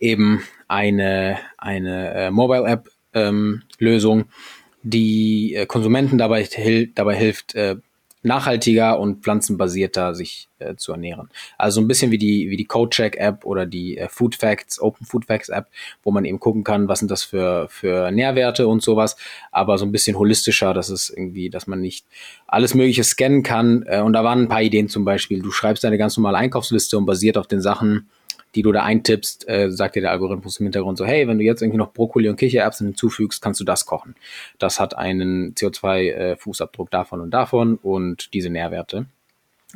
eben 0.00 0.42
eine, 0.66 1.38
eine 1.56 2.14
äh, 2.14 2.30
Mobile-App-Lösung, 2.32 2.94
ähm, 3.14 3.62
die 4.82 5.54
äh, 5.54 5.66
Konsumenten 5.66 6.18
dabei, 6.18 6.44
hil 6.44 6.88
dabei 6.88 7.16
hilft, 7.16 7.54
äh, 7.54 7.76
nachhaltiger 8.24 8.98
und 8.98 9.22
pflanzenbasierter 9.22 10.14
sich 10.14 10.48
äh, 10.58 10.76
zu 10.76 10.92
ernähren. 10.92 11.28
Also 11.58 11.80
ein 11.80 11.86
bisschen 11.86 12.10
wie 12.10 12.18
die, 12.18 12.48
wie 12.48 12.56
die 12.56 12.64
CodeCheck 12.64 13.16
App 13.16 13.44
oder 13.44 13.66
die 13.66 13.98
äh, 13.98 14.08
Food 14.08 14.34
Facts, 14.34 14.80
Open 14.80 15.06
Food 15.06 15.26
Facts 15.26 15.50
App, 15.50 15.66
wo 16.02 16.10
man 16.10 16.24
eben 16.24 16.40
gucken 16.40 16.64
kann, 16.64 16.88
was 16.88 17.00
sind 17.00 17.10
das 17.10 17.22
für, 17.22 17.68
für 17.68 18.10
Nährwerte 18.10 18.66
und 18.66 18.82
sowas, 18.82 19.16
aber 19.52 19.76
so 19.76 19.84
ein 19.84 19.92
bisschen 19.92 20.18
holistischer, 20.18 20.72
dass 20.72 20.88
es 20.88 21.10
irgendwie, 21.10 21.50
dass 21.50 21.66
man 21.66 21.82
nicht 21.82 22.06
alles 22.46 22.74
Mögliche 22.74 23.04
scannen 23.04 23.42
kann. 23.42 23.84
Äh, 23.86 24.00
und 24.00 24.14
da 24.14 24.24
waren 24.24 24.40
ein 24.40 24.48
paar 24.48 24.62
Ideen 24.62 24.88
zum 24.88 25.04
Beispiel. 25.04 25.42
Du 25.42 25.50
schreibst 25.50 25.84
deine 25.84 25.98
ganz 25.98 26.16
normale 26.16 26.38
Einkaufsliste 26.38 26.96
und 26.96 27.04
basiert 27.04 27.36
auf 27.36 27.46
den 27.46 27.60
Sachen, 27.60 28.08
die 28.54 28.62
du 28.62 28.72
da 28.72 28.82
eintippst, 28.82 29.48
äh, 29.48 29.70
sagt 29.70 29.96
dir 29.96 30.02
der 30.02 30.10
Algorithmus 30.10 30.58
im 30.60 30.66
Hintergrund 30.66 30.98
so, 30.98 31.04
hey, 31.04 31.26
wenn 31.26 31.38
du 31.38 31.44
jetzt 31.44 31.62
irgendwie 31.62 31.78
noch 31.78 31.92
Brokkoli 31.92 32.28
und 32.28 32.36
Kichererbsen 32.36 32.88
hinzufügst, 32.88 33.42
kannst 33.42 33.60
du 33.60 33.64
das 33.64 33.86
kochen. 33.86 34.14
Das 34.58 34.80
hat 34.80 34.96
einen 34.96 35.54
CO2-Fußabdruck 35.54 36.86
äh, 36.86 36.90
davon 36.90 37.20
und 37.20 37.30
davon 37.30 37.78
und 37.82 38.32
diese 38.34 38.50
Nährwerte. 38.50 39.06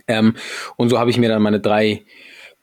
Ähm, 0.06 0.36
und 0.76 0.90
so 0.90 0.98
habe 0.98 1.10
ich 1.10 1.18
mir 1.18 1.28
dann 1.28 1.42
meine 1.42 1.60
drei 1.60 2.04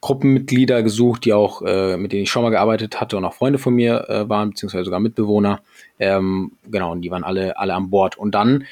Gruppenmitglieder 0.02 0.84
gesucht, 0.84 1.26
die 1.26 1.34
auch, 1.34 1.62
äh, 1.64 1.98
mit 1.98 2.12
denen 2.12 2.24
ich 2.24 2.30
schon 2.30 2.44
mal 2.44 2.52
gearbeitet 2.52 3.02
hatte 3.02 3.18
und 3.18 3.26
auch 3.26 3.34
Freunde 3.34 3.58
von 3.58 3.74
mir 3.74 4.08
äh, 4.08 4.30
waren, 4.30 4.52
beziehungsweise 4.52 4.86
sogar 4.86 5.00
Mitbewohner. 5.00 5.62
Ähm, 6.00 6.52
genau, 6.70 6.92
und 6.92 7.02
die 7.02 7.12
waren 7.12 7.24
alle, 7.24 7.58
alle 7.58 7.74
an 7.74 7.90
Bord. 7.90 8.18
Und 8.18 8.36
dann 8.36 8.66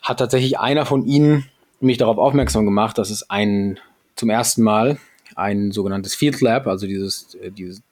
hat 0.00 0.18
tatsächlich 0.18 0.58
einer 0.60 0.86
von 0.86 1.04
ihnen 1.04 1.46
mich 1.80 1.98
darauf 1.98 2.18
aufmerksam 2.18 2.66
gemacht, 2.66 2.98
dass 2.98 3.10
es 3.10 3.28
einen 3.30 3.80
zum 4.14 4.30
ersten 4.30 4.62
Mal 4.62 4.98
ein 5.36 5.72
sogenanntes 5.72 6.14
Field 6.14 6.40
Lab, 6.40 6.66
also 6.66 6.86
dieses, 6.86 7.34
äh, 7.36 7.50
dieses, 7.50 7.82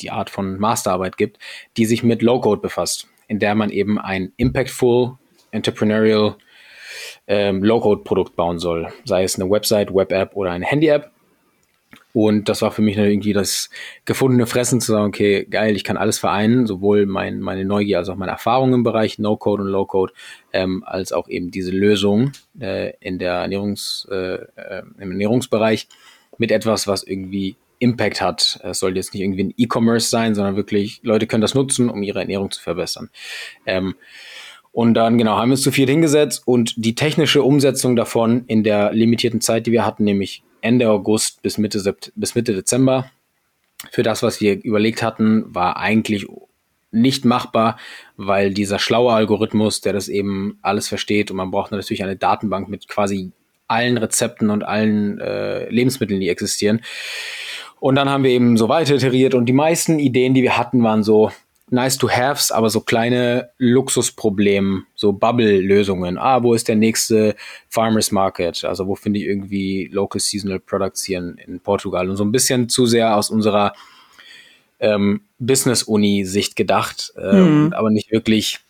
die 0.00 0.10
Art 0.10 0.30
von 0.30 0.58
Masterarbeit 0.58 1.16
gibt, 1.16 1.38
die 1.76 1.86
sich 1.86 2.02
mit 2.02 2.22
Low-Code 2.22 2.60
befasst, 2.60 3.08
in 3.28 3.38
der 3.38 3.54
man 3.54 3.70
eben 3.70 3.98
ein 3.98 4.32
impactful, 4.36 5.16
entrepreneurial 5.50 6.36
ähm, 7.26 7.62
Low-Code-Produkt 7.62 8.36
bauen 8.36 8.58
soll, 8.58 8.92
sei 9.04 9.24
es 9.24 9.38
eine 9.38 9.50
Website, 9.50 9.94
Web-App 9.94 10.36
oder 10.36 10.50
eine 10.50 10.66
Handy-App. 10.66 11.10
Und 12.12 12.48
das 12.48 12.62
war 12.62 12.70
für 12.70 12.80
mich 12.80 12.96
irgendwie 12.96 13.34
das 13.34 13.68
gefundene 14.06 14.46
Fressen 14.46 14.80
zu 14.80 14.92
sagen, 14.92 15.08
okay, 15.08 15.44
geil, 15.44 15.76
ich 15.76 15.84
kann 15.84 15.98
alles 15.98 16.18
vereinen, 16.18 16.66
sowohl 16.66 17.04
mein, 17.04 17.40
meine 17.40 17.66
Neugier 17.66 17.98
als 17.98 18.08
auch 18.08 18.16
meine 18.16 18.32
Erfahrungen 18.32 18.72
im 18.72 18.82
Bereich 18.84 19.18
No-Code 19.18 19.64
und 19.64 19.68
Low-Code, 19.68 20.14
ähm, 20.54 20.82
als 20.86 21.12
auch 21.12 21.28
eben 21.28 21.50
diese 21.50 21.72
Lösung 21.72 22.32
äh, 22.58 22.94
in 23.00 23.18
der 23.18 23.34
Ernährungs, 23.34 24.08
äh, 24.10 24.36
äh, 24.36 24.82
im 24.98 25.10
Ernährungsbereich 25.10 25.88
mit 26.38 26.50
etwas, 26.50 26.86
was 26.86 27.02
irgendwie 27.02 27.56
Impact 27.78 28.20
hat. 28.20 28.60
Es 28.62 28.78
soll 28.78 28.96
jetzt 28.96 29.12
nicht 29.12 29.22
irgendwie 29.22 29.44
ein 29.44 29.54
E-Commerce 29.56 30.08
sein, 30.08 30.34
sondern 30.34 30.56
wirklich, 30.56 31.00
Leute 31.02 31.26
können 31.26 31.42
das 31.42 31.54
nutzen, 31.54 31.90
um 31.90 32.02
ihre 32.02 32.20
Ernährung 32.20 32.50
zu 32.50 32.62
verbessern. 32.62 33.10
Ähm, 33.66 33.94
und 34.72 34.94
dann, 34.94 35.16
genau, 35.16 35.36
haben 35.36 35.48
wir 35.48 35.54
uns 35.54 35.62
zu 35.62 35.72
viert 35.72 35.88
hingesetzt 35.88 36.42
und 36.44 36.74
die 36.76 36.94
technische 36.94 37.42
Umsetzung 37.42 37.96
davon 37.96 38.44
in 38.46 38.62
der 38.62 38.92
limitierten 38.92 39.40
Zeit, 39.40 39.66
die 39.66 39.72
wir 39.72 39.86
hatten, 39.86 40.04
nämlich 40.04 40.42
Ende 40.60 40.90
August 40.90 41.42
bis 41.42 41.58
Mitte, 41.58 41.80
Sept 41.80 42.12
bis 42.14 42.34
Mitte 42.34 42.54
Dezember, 42.54 43.10
für 43.90 44.02
das, 44.02 44.22
was 44.22 44.40
wir 44.40 44.62
überlegt 44.62 45.02
hatten, 45.02 45.54
war 45.54 45.76
eigentlich 45.76 46.26
nicht 46.90 47.24
machbar, 47.24 47.78
weil 48.16 48.52
dieser 48.54 48.78
schlaue 48.78 49.12
Algorithmus, 49.12 49.80
der 49.80 49.92
das 49.92 50.08
eben 50.08 50.58
alles 50.62 50.88
versteht 50.88 51.30
und 51.30 51.36
man 51.36 51.50
braucht 51.50 51.72
natürlich 51.72 52.02
eine 52.02 52.16
Datenbank 52.16 52.68
mit 52.68 52.88
quasi 52.88 53.32
allen 53.68 53.98
Rezepten 53.98 54.50
und 54.50 54.62
allen 54.62 55.18
äh, 55.20 55.68
Lebensmitteln, 55.70 56.20
die 56.20 56.28
existieren. 56.28 56.80
Und 57.80 57.94
dann 57.96 58.08
haben 58.08 58.24
wir 58.24 58.30
eben 58.30 58.56
so 58.56 58.68
weiter 58.68 58.94
iteriert 58.94 59.34
und 59.34 59.46
die 59.46 59.52
meisten 59.52 59.98
Ideen, 59.98 60.34
die 60.34 60.42
wir 60.42 60.56
hatten, 60.56 60.82
waren 60.82 61.02
so 61.02 61.30
nice 61.68 61.98
to 61.98 62.08
haves, 62.08 62.52
aber 62.52 62.70
so 62.70 62.80
kleine 62.80 63.50
Luxusprobleme, 63.58 64.84
so 64.94 65.12
Bubble-Lösungen. 65.12 66.16
Ah, 66.16 66.42
wo 66.42 66.54
ist 66.54 66.68
der 66.68 66.76
nächste 66.76 67.34
Farmers 67.68 68.12
Market? 68.12 68.64
Also 68.64 68.86
wo 68.86 68.94
finde 68.94 69.18
ich 69.18 69.26
irgendwie 69.26 69.88
Local 69.92 70.20
Seasonal 70.20 70.60
Products 70.60 71.04
hier 71.04 71.18
in, 71.18 71.38
in 71.38 71.60
Portugal? 71.60 72.08
Und 72.08 72.16
so 72.16 72.24
ein 72.24 72.32
bisschen 72.32 72.68
zu 72.68 72.86
sehr 72.86 73.16
aus 73.16 73.30
unserer 73.30 73.74
ähm, 74.78 75.22
Business-Uni-Sicht 75.38 76.54
gedacht, 76.54 77.12
ähm, 77.20 77.66
mhm. 77.66 77.72
aber 77.72 77.90
nicht 77.90 78.12
wirklich 78.12 78.60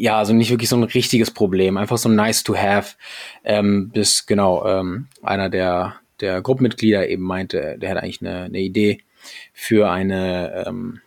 ja, 0.00 0.18
also 0.18 0.32
nicht 0.32 0.50
wirklich 0.50 0.68
so 0.68 0.76
ein 0.76 0.84
richtiges 0.84 1.30
Problem, 1.30 1.76
einfach 1.76 1.98
so 1.98 2.08
nice 2.08 2.42
to 2.42 2.56
have, 2.56 2.96
ähm, 3.44 3.90
bis 3.90 4.26
genau 4.26 4.66
ähm, 4.66 5.06
einer 5.22 5.48
der, 5.48 5.94
der 6.20 6.42
Gruppenmitglieder 6.42 7.08
eben 7.08 7.22
meinte, 7.22 7.76
der 7.78 7.90
hat 7.90 7.98
eigentlich 7.98 8.20
eine, 8.20 8.42
eine 8.44 8.60
Idee 8.60 9.02
für 9.52 9.90
eine, 9.90 10.64
ähm, 10.66 11.00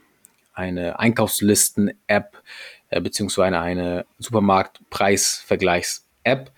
eine 0.53 1.00
Einkaufslisten-App, 1.00 2.38
äh, 2.89 3.01
beziehungsweise 3.01 3.60
eine 3.60 4.05
Supermarktpreisvergleichs-App, 4.19 6.51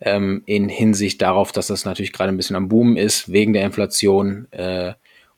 ähm, 0.00 0.42
in 0.46 0.68
Hinsicht 0.68 1.20
darauf, 1.22 1.52
dass 1.52 1.68
das 1.68 1.84
natürlich 1.84 2.12
gerade 2.12 2.30
ein 2.30 2.36
bisschen 2.36 2.56
am 2.56 2.68
Boom 2.68 2.96
ist, 2.96 3.32
wegen 3.32 3.52
der 3.52 3.64
Inflation 3.64 4.46
äh, 4.52 4.94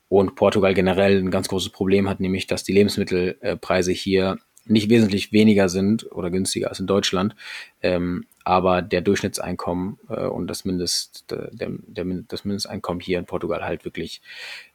und 0.09 0.35
Portugal 0.35 0.75
generell 0.75 1.19
ein 1.19 1.31
ganz 1.31 1.49
großes 1.49 1.71
Problem 1.71 2.09
hat, 2.09 2.21
nämlich 2.21 2.47
dass 2.47 2.65
die 2.65 2.73
Lebensmittelpreise 2.73 3.93
hier 3.93 4.39
nicht 4.67 4.91
wesentlich 4.91 5.33
weniger 5.33 5.69
sind 5.69 6.11
oder 6.13 6.31
günstiger 6.31 6.69
als 6.69 6.81
in 6.81 6.87
Deutschland, 6.87 7.35
ähm, 7.83 8.27
aber 8.45 8.83
der 8.83 9.01
Durchschnittseinkommen 9.01 9.99
äh, 10.09 10.27
und 10.27 10.47
das, 10.47 10.65
Mindest, 10.65 11.31
der, 11.31 11.51
der, 11.83 12.05
das 12.29 12.45
Mindesteinkommen 12.45 13.01
hier 13.01 13.19
in 13.19 13.27
Portugal 13.27 13.65
halt 13.65 13.85
wirklich 13.85 14.23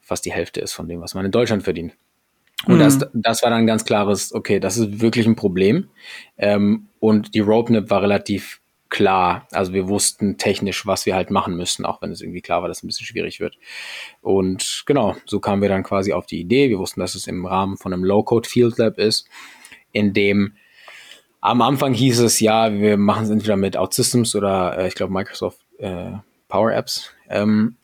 fast 0.02 0.26
die 0.26 0.32
Hälfte 0.32 0.62
ist 0.62 0.74
von 0.74 0.88
dem, 0.88 1.02
was 1.02 1.14
man 1.14 1.26
in 1.26 1.32
Deutschland 1.32 1.64
verdient. 1.64 1.94
Und 2.66 2.76
mhm. 2.76 2.80
das, 2.80 3.00
das 3.14 3.44
war 3.44 3.50
dann 3.50 3.60
ein 3.60 3.68
ganz 3.68 3.86
klares, 3.86 4.34
okay, 4.34 4.60
das 4.60 4.78
ist 4.78 5.02
wirklich 5.02 5.28
ein 5.28 5.36
Problem. 5.36 5.90
Ähm, 6.38 6.88
und 7.00 7.36
die 7.36 7.42
Roadmap 7.42 7.90
war 7.90 8.02
relativ 8.02 8.62
klar. 8.90 9.48
Also 9.52 9.74
wir 9.74 9.88
wussten 9.88 10.38
technisch, 10.38 10.86
was 10.86 11.06
wir 11.06 11.16
halt 11.16 11.32
machen 11.32 11.56
müssen, 11.56 11.86
auch 11.86 12.02
wenn 12.02 12.12
es 12.12 12.22
irgendwie 12.22 12.42
klar 12.42 12.62
war, 12.62 12.70
dass 12.70 12.78
es 12.78 12.84
ein 12.84 12.88
bisschen 12.88 13.06
schwierig 13.06 13.40
wird. 13.40 13.58
Und 14.22 14.84
genau, 14.86 15.16
so 15.26 15.40
kamen 15.40 15.62
wir 15.62 15.70
dann 15.70 15.84
quasi 15.84 16.14
auf 16.14 16.26
die 16.26 16.40
Idee. 16.40 16.70
Wir 16.70 16.80
wussten, 16.80 17.00
dass 17.00 17.16
es 17.16 17.28
im 17.28 17.46
Rahmen 17.46 17.78
von 17.78 17.94
einem 17.94 18.04
Low-Code 18.04 18.48
Field 18.48 18.78
Lab 18.78 18.98
ist, 18.98 19.28
in 19.96 20.14
dem 20.14 20.54
am 21.42 21.62
Anfang 21.62 21.94
hieß 21.94 22.20
es, 22.22 22.40
ja, 22.40 22.74
wir 22.74 22.98
machen 22.98 23.26
es 23.26 23.30
entweder 23.30 23.56
mit 23.56 23.78
OutSystems 23.78 24.36
oder 24.36 24.78
äh, 24.78 24.88
ich 24.88 24.96
glaube 24.96 25.14
Microsoft 25.14 25.60
äh, 25.78 26.12
Power 26.48 26.74
Apps. 26.74 27.12
Ähm, 27.30 27.76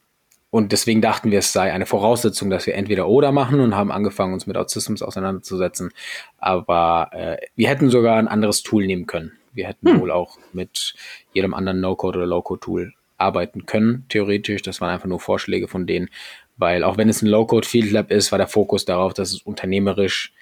und 0.50 0.72
deswegen 0.72 1.00
dachten 1.00 1.32
wir, 1.32 1.40
es 1.40 1.54
sei 1.54 1.72
eine 1.72 1.86
Voraussetzung, 1.86 2.50
dass 2.50 2.66
wir 2.66 2.76
entweder 2.76 3.08
oder 3.08 3.32
machen 3.32 3.60
und 3.60 3.76
haben 3.76 3.92
angefangen, 3.92 4.34
uns 4.34 4.48
mit 4.48 4.58
OutSystems 4.58 5.04
auseinanderzusetzen. 5.04 5.92
Aber 6.40 7.10
äh, 7.14 7.38
wir 7.56 7.70
hätten 7.70 7.90
sogar 7.90 8.18
ein 8.18 8.28
anderes 8.28 8.64
Tool 8.64 8.86
nehmen 8.86 9.06
können. 9.06 9.34
Wir 9.54 9.68
hätten 9.68 9.88
hm. 9.88 10.02
wohl 10.02 10.12
auch 10.12 10.38
mit 10.54 10.96
jedem 11.32 11.54
anderen 11.54 11.80
No-Code 11.80 12.18
oder 12.18 12.28
Low-Code-Tool 12.28 12.94
arbeiten 13.18 13.68
können, 13.68 14.06
theoretisch. 14.10 14.64
Das 14.64 14.82
waren 14.82 14.90
einfach 14.90 15.08
nur 15.08 15.20
Vorschläge 15.20 15.68
von 15.68 15.86
denen, 15.86 16.10
weil 16.58 16.84
auch 16.84 16.98
wenn 16.98 17.10
es 17.10 17.22
ein 17.22 17.28
Low-Code 17.28 17.68
Field 17.68 17.92
Lab 17.92 18.12
ist, 18.12 18.32
war 18.32 18.40
der 18.40 18.48
Fokus 18.48 18.86
darauf, 18.86 19.14
dass 19.14 19.32
es 19.32 19.42
unternehmerisch 19.44 20.34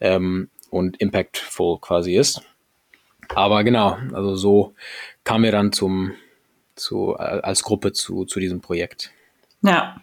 ähm, 0.00 0.48
und 0.74 1.00
impactful 1.00 1.78
quasi 1.80 2.16
ist. 2.16 2.42
Aber 3.34 3.64
genau, 3.64 3.96
also 4.12 4.34
so 4.34 4.74
kamen 5.24 5.44
wir 5.44 5.52
dann 5.52 5.72
zum, 5.72 6.12
zu, 6.74 7.14
als 7.16 7.62
Gruppe 7.62 7.92
zu, 7.92 8.24
zu 8.24 8.40
diesem 8.40 8.60
Projekt. 8.60 9.10
Ja, 9.62 9.96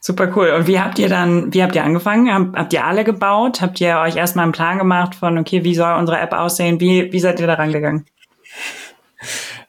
super 0.00 0.32
cool. 0.36 0.50
Und 0.50 0.66
wie 0.66 0.78
habt 0.78 0.98
ihr 0.98 1.08
dann, 1.08 1.52
wie 1.52 1.62
habt 1.62 1.74
ihr 1.74 1.82
angefangen? 1.82 2.32
Habt, 2.32 2.56
habt 2.56 2.72
ihr 2.72 2.84
alle 2.84 3.04
gebaut? 3.04 3.60
Habt 3.60 3.80
ihr 3.80 3.98
euch 3.98 4.16
erstmal 4.16 4.44
einen 4.44 4.52
Plan 4.52 4.78
gemacht 4.78 5.14
von, 5.14 5.38
okay, 5.38 5.64
wie 5.64 5.74
soll 5.74 5.98
unsere 5.98 6.20
App 6.20 6.32
aussehen? 6.32 6.78
Wie, 6.78 7.12
wie 7.12 7.20
seid 7.20 7.40
ihr 7.40 7.46
da 7.46 7.54
rangegangen? 7.54 8.06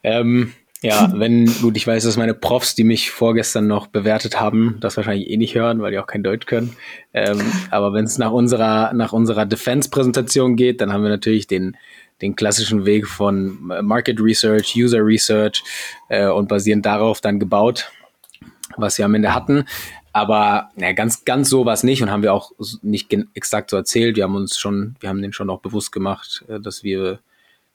Ähm, 0.02 0.52
ja, 0.84 1.10
wenn, 1.18 1.46
gut, 1.60 1.76
ich 1.76 1.86
weiß, 1.86 2.04
dass 2.04 2.16
meine 2.16 2.34
Profs, 2.34 2.74
die 2.74 2.84
mich 2.84 3.10
vorgestern 3.10 3.66
noch 3.66 3.86
bewertet 3.86 4.40
haben, 4.40 4.76
das 4.80 4.96
wahrscheinlich 4.96 5.30
eh 5.30 5.36
nicht 5.36 5.54
hören, 5.54 5.80
weil 5.80 5.92
die 5.92 5.98
auch 5.98 6.06
kein 6.06 6.22
Deutsch 6.22 6.46
können. 6.46 6.76
Ähm, 7.12 7.40
aber 7.70 7.92
wenn 7.92 8.04
es 8.04 8.18
nach 8.18 8.32
unserer, 8.32 8.92
nach 8.92 9.12
unserer 9.12 9.46
Defense-Präsentation 9.46 10.56
geht, 10.56 10.80
dann 10.80 10.92
haben 10.92 11.02
wir 11.02 11.10
natürlich 11.10 11.46
den, 11.46 11.76
den 12.20 12.36
klassischen 12.36 12.84
Weg 12.84 13.06
von 13.08 13.58
Market 13.82 14.20
Research, 14.20 14.74
User 14.76 15.04
Research 15.04 15.62
äh, 16.08 16.28
und 16.28 16.48
basierend 16.48 16.86
darauf 16.86 17.20
dann 17.20 17.38
gebaut 17.38 17.90
was 18.76 18.98
wir 18.98 19.04
am 19.04 19.14
Ende 19.14 19.34
hatten. 19.34 19.64
Aber 20.12 20.70
ja, 20.76 20.92
ganz, 20.92 21.24
ganz 21.24 21.48
so 21.48 21.64
war 21.64 21.74
es 21.74 21.82
nicht 21.82 22.02
und 22.02 22.10
haben 22.10 22.22
wir 22.22 22.32
auch 22.32 22.52
nicht 22.82 23.12
exakt 23.34 23.70
so 23.70 23.76
erzählt. 23.76 24.16
Wir 24.16 24.24
haben 24.24 24.36
uns 24.36 24.58
schon, 24.58 24.96
wir 25.00 25.08
haben 25.08 25.22
den 25.22 25.32
schon 25.32 25.50
auch 25.50 25.60
bewusst 25.60 25.92
gemacht, 25.92 26.44
äh, 26.48 26.60
dass 26.60 26.84
wir, 26.84 27.18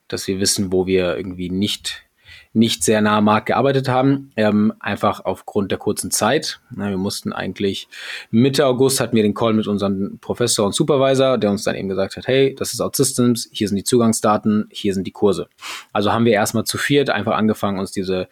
dass 0.07 0.27
wir 0.27 0.39
wissen, 0.39 0.71
wo 0.71 0.85
wir 0.85 1.17
irgendwie 1.17 1.49
nicht, 1.49 2.03
nicht 2.53 2.83
sehr 2.83 3.01
nah 3.01 3.17
am 3.17 3.25
Markt 3.25 3.47
gearbeitet 3.47 3.87
haben. 3.87 4.31
Ähm, 4.35 4.73
einfach 4.79 5.25
aufgrund 5.25 5.71
der 5.71 5.77
kurzen 5.77 6.11
Zeit. 6.11 6.59
Na, 6.71 6.89
wir 6.89 6.97
mussten 6.97 7.33
eigentlich 7.33 7.87
Mitte 8.31 8.65
August 8.65 8.99
hatten 8.99 9.15
wir 9.15 9.23
den 9.23 9.33
Call 9.33 9.53
mit 9.53 9.67
unserem 9.67 10.19
Professor 10.19 10.65
und 10.65 10.73
Supervisor, 10.73 11.37
der 11.37 11.51
uns 11.51 11.63
dann 11.63 11.75
eben 11.75 11.89
gesagt 11.89 12.17
hat, 12.17 12.27
hey, 12.27 12.55
das 12.55 12.73
ist 12.73 12.81
OutSystems, 12.81 13.49
hier 13.51 13.67
sind 13.67 13.77
die 13.77 13.83
Zugangsdaten, 13.83 14.67
hier 14.71 14.93
sind 14.93 15.05
die 15.05 15.11
Kurse. 15.11 15.47
Also 15.93 16.11
haben 16.11 16.25
wir 16.25 16.33
erstmal 16.33 16.63
zu 16.63 16.77
viert 16.77 17.09
einfach 17.09 17.35
angefangen, 17.35 17.79
uns 17.79 17.91
diese, 17.91 18.27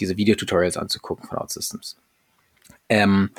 diese 0.00 0.16
Videotutorials 0.16 0.76
anzugucken 0.76 1.28
von 1.28 1.38
OutSystems. 1.38 1.96
Ähm, 2.88 3.30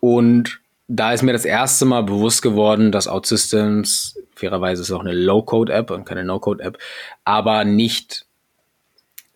und 0.00 0.60
da 0.88 1.12
ist 1.12 1.22
mir 1.22 1.32
das 1.32 1.44
erste 1.44 1.86
Mal 1.86 2.02
bewusst 2.02 2.42
geworden, 2.42 2.92
dass 2.92 3.08
OutSystems, 3.08 4.18
fairerweise 4.34 4.82
ist 4.82 4.88
es 4.88 4.94
auch 4.94 5.00
eine 5.00 5.14
Low-Code-App 5.14 5.90
und 5.90 6.04
keine 6.04 6.24
No-Code-App, 6.24 6.78
aber 7.24 7.64
nicht, 7.64 8.26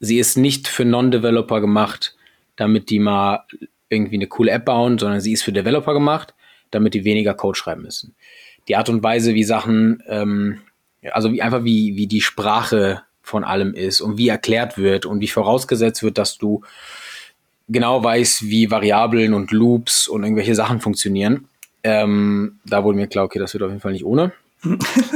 sie 0.06 0.18
ist 0.18 0.36
nicht 0.36 0.68
für 0.68 0.84
Non-Developer 0.84 1.60
gemacht, 1.60 2.16
damit 2.56 2.90
die 2.90 2.98
mal 2.98 3.44
irgendwie 3.88 4.16
eine 4.16 4.26
coole 4.26 4.50
App 4.50 4.64
bauen, 4.64 4.98
sondern 4.98 5.20
sie 5.20 5.32
ist 5.32 5.42
für 5.42 5.52
Developer 5.52 5.92
gemacht, 5.92 6.34
damit 6.70 6.94
die 6.94 7.04
weniger 7.04 7.34
Code 7.34 7.58
schreiben 7.58 7.82
müssen. 7.82 8.14
Die 8.68 8.76
Art 8.76 8.88
und 8.88 9.02
Weise, 9.02 9.34
wie 9.34 9.44
Sachen, 9.44 10.02
ähm, 10.08 10.60
also 11.12 11.32
wie 11.32 11.42
einfach 11.42 11.64
wie, 11.64 11.96
wie 11.96 12.06
die 12.06 12.20
Sprache 12.20 13.02
von 13.22 13.44
allem 13.44 13.74
ist 13.74 14.00
und 14.00 14.18
wie 14.18 14.28
erklärt 14.28 14.78
wird 14.78 15.06
und 15.06 15.20
wie 15.20 15.28
vorausgesetzt 15.28 16.02
wird, 16.02 16.18
dass 16.18 16.38
du 16.38 16.62
genau 17.68 18.02
weiß, 18.02 18.44
wie 18.44 18.70
Variablen 18.70 19.34
und 19.34 19.50
Loops 19.50 20.08
und 20.08 20.22
irgendwelche 20.22 20.54
Sachen 20.54 20.80
funktionieren. 20.80 21.48
Ähm, 21.82 22.58
da 22.64 22.84
wurde 22.84 22.96
mir 22.96 23.06
klar, 23.06 23.24
okay, 23.24 23.38
das 23.38 23.52
wird 23.52 23.62
auf 23.62 23.70
jeden 23.70 23.80
Fall 23.80 23.92
nicht 23.92 24.04
ohne. 24.04 24.32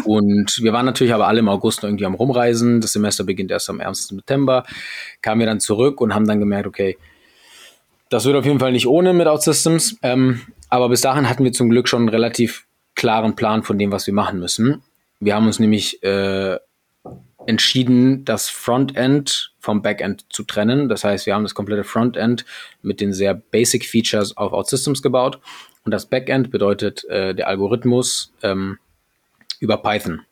Und 0.04 0.58
wir 0.62 0.72
waren 0.72 0.86
natürlich 0.86 1.14
aber 1.14 1.28
alle 1.28 1.40
im 1.40 1.48
August 1.48 1.82
irgendwie 1.84 2.06
am 2.06 2.14
Rumreisen. 2.14 2.80
Das 2.80 2.92
Semester 2.92 3.24
beginnt 3.24 3.50
erst 3.50 3.70
am 3.70 3.80
1. 3.80 4.08
September. 4.08 4.64
Kamen 5.22 5.40
wir 5.40 5.46
dann 5.46 5.60
zurück 5.60 6.00
und 6.00 6.14
haben 6.14 6.26
dann 6.26 6.40
gemerkt, 6.40 6.66
okay, 6.66 6.96
das 8.08 8.24
wird 8.24 8.36
auf 8.36 8.44
jeden 8.44 8.58
Fall 8.58 8.72
nicht 8.72 8.86
ohne 8.86 9.12
mit 9.12 9.26
OutSystems. 9.26 9.96
Ähm, 10.02 10.40
aber 10.68 10.88
bis 10.88 11.00
dahin 11.00 11.28
hatten 11.28 11.44
wir 11.44 11.52
zum 11.52 11.70
Glück 11.70 11.88
schon 11.88 12.02
einen 12.02 12.08
relativ 12.08 12.66
klaren 12.94 13.36
Plan 13.36 13.62
von 13.62 13.78
dem, 13.78 13.92
was 13.92 14.06
wir 14.06 14.14
machen 14.14 14.38
müssen. 14.38 14.82
Wir 15.20 15.34
haben 15.34 15.46
uns 15.46 15.58
nämlich 15.58 16.02
äh, 16.02 16.58
entschieden, 17.46 18.24
das 18.24 18.48
Frontend 18.48 19.52
vom 19.58 19.82
Backend 19.82 20.26
zu 20.30 20.42
trennen. 20.44 20.88
Das 20.88 21.04
heißt, 21.04 21.26
wir 21.26 21.34
haben 21.34 21.42
das 21.42 21.54
komplette 21.54 21.84
Frontend 21.84 22.44
mit 22.82 23.00
den 23.00 23.12
sehr 23.12 23.34
basic 23.34 23.84
Features 23.84 24.36
auf 24.36 24.52
OutSystems 24.52 25.02
gebaut. 25.02 25.38
Und 25.84 25.92
das 25.92 26.06
Backend 26.06 26.50
bedeutet 26.50 27.04
äh, 27.04 27.34
der 27.34 27.48
Algorithmus 27.48 28.32
ähm, 28.42 28.78
über 29.60 29.76
Python. 29.76 30.22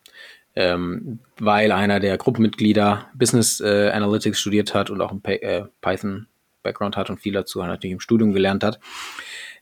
Ähm, 0.55 1.19
weil 1.39 1.71
einer 1.71 2.01
der 2.01 2.17
Gruppenmitglieder 2.17 3.07
Business 3.13 3.61
äh, 3.61 3.91
Analytics 3.91 4.39
studiert 4.39 4.73
hat 4.73 4.89
und 4.89 4.99
auch 4.99 5.11
ein 5.11 5.23
äh, 5.23 5.63
Python 5.79 6.27
Background 6.63 6.97
hat 6.97 7.09
und 7.09 7.21
viel 7.21 7.33
dazu 7.33 7.59
natürlich 7.59 7.93
im 7.93 8.01
Studium 8.01 8.33
gelernt 8.33 8.63
hat 8.63 8.79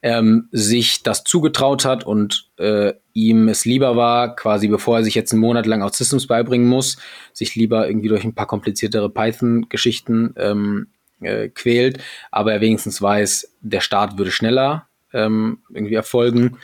ähm, 0.02 0.48
sich 0.52 1.04
das 1.04 1.24
zugetraut 1.24 1.86
hat 1.86 2.06
und 2.06 2.50
äh, 2.58 2.94
ihm 3.14 3.48
es 3.48 3.66
lieber 3.66 3.96
war, 3.96 4.36
quasi 4.36 4.68
bevor 4.68 4.98
er 4.98 5.04
sich 5.04 5.16
jetzt 5.16 5.32
einen 5.32 5.42
Monat 5.42 5.66
lang 5.66 5.82
auch 5.82 5.94
Systems 5.94 6.28
beibringen 6.28 6.68
muss, 6.68 6.98
sich 7.34 7.56
lieber 7.56 7.88
irgendwie 7.88 8.10
durch 8.10 8.24
ein 8.24 8.36
paar 8.36 8.48
kompliziertere 8.48 9.10
Python-Geschichten 9.10 10.34
ähm, 10.38 10.88
äh, 11.22 11.50
quält, 11.50 12.00
aber 12.32 12.54
er 12.54 12.62
wenigstens 12.62 13.02
weiß, 13.02 13.56
der 13.62 13.82
Start 13.82 14.18
würde 14.18 14.32
schneller 14.32 14.88
ähm, 15.14 15.60
irgendwie 15.70 15.96
erfolgen 15.96 16.58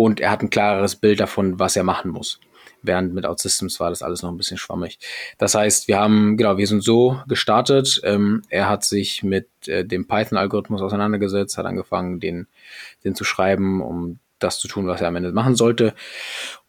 und 0.00 0.18
er 0.18 0.30
hat 0.30 0.40
ein 0.40 0.48
klareres 0.48 0.96
Bild 0.96 1.20
davon, 1.20 1.58
was 1.58 1.76
er 1.76 1.84
machen 1.84 2.10
muss 2.10 2.40
während 2.82 3.12
mit 3.12 3.26
OutSystems 3.26 3.78
war 3.78 3.90
das 3.90 4.00
alles 4.00 4.22
noch 4.22 4.30
ein 4.30 4.38
bisschen 4.38 4.56
schwammig. 4.56 4.98
Das 5.36 5.54
heißt, 5.54 5.86
wir 5.86 5.98
haben, 5.98 6.38
genau, 6.38 6.56
wir 6.56 6.66
sind 6.66 6.82
so 6.82 7.20
gestartet. 7.28 8.00
Ähm, 8.04 8.40
er 8.48 8.70
hat 8.70 8.84
sich 8.84 9.22
mit 9.22 9.48
äh, 9.66 9.84
dem 9.84 10.08
Python-Algorithmus 10.08 10.80
auseinandergesetzt, 10.80 11.58
hat 11.58 11.66
angefangen, 11.66 12.20
den, 12.20 12.46
den 13.04 13.14
zu 13.14 13.24
schreiben, 13.24 13.82
um 13.82 14.18
das 14.38 14.58
zu 14.58 14.68
tun, 14.68 14.86
was 14.86 15.02
er 15.02 15.08
am 15.08 15.16
Ende 15.16 15.32
machen 15.32 15.56
sollte. 15.56 15.94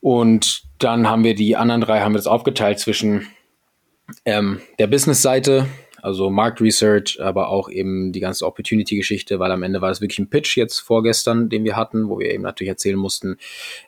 Und 0.02 0.64
dann 0.80 1.08
haben 1.08 1.24
wir 1.24 1.34
die 1.34 1.56
anderen 1.56 1.80
drei, 1.80 2.02
haben 2.02 2.14
wir 2.14 2.20
das 2.20 2.28
aufgeteilt 2.28 2.80
zwischen 2.80 3.28
ähm, 4.26 4.60
der 4.80 4.88
Business-Seite, 4.88 5.68
also 6.02 6.30
Markt 6.30 6.62
Research, 6.62 7.20
aber 7.22 7.50
auch 7.50 7.70
eben 7.70 8.12
die 8.12 8.20
ganze 8.20 8.46
Opportunity-Geschichte, 8.46 9.40
weil 9.40 9.52
am 9.52 9.64
Ende 9.64 9.82
war 9.82 9.92
es 9.92 10.02
wirklich 10.02 10.20
ein 10.20 10.30
Pitch 10.30 10.58
jetzt 10.58 10.80
vorgestern, 10.80 11.50
den 11.50 11.64
wir 11.64 11.76
hatten, 11.76 12.10
wo 12.10 12.20
wir 12.20 12.32
eben 12.32 12.44
natürlich 12.44 12.70
erzählen 12.70 12.98
mussten, 12.98 13.38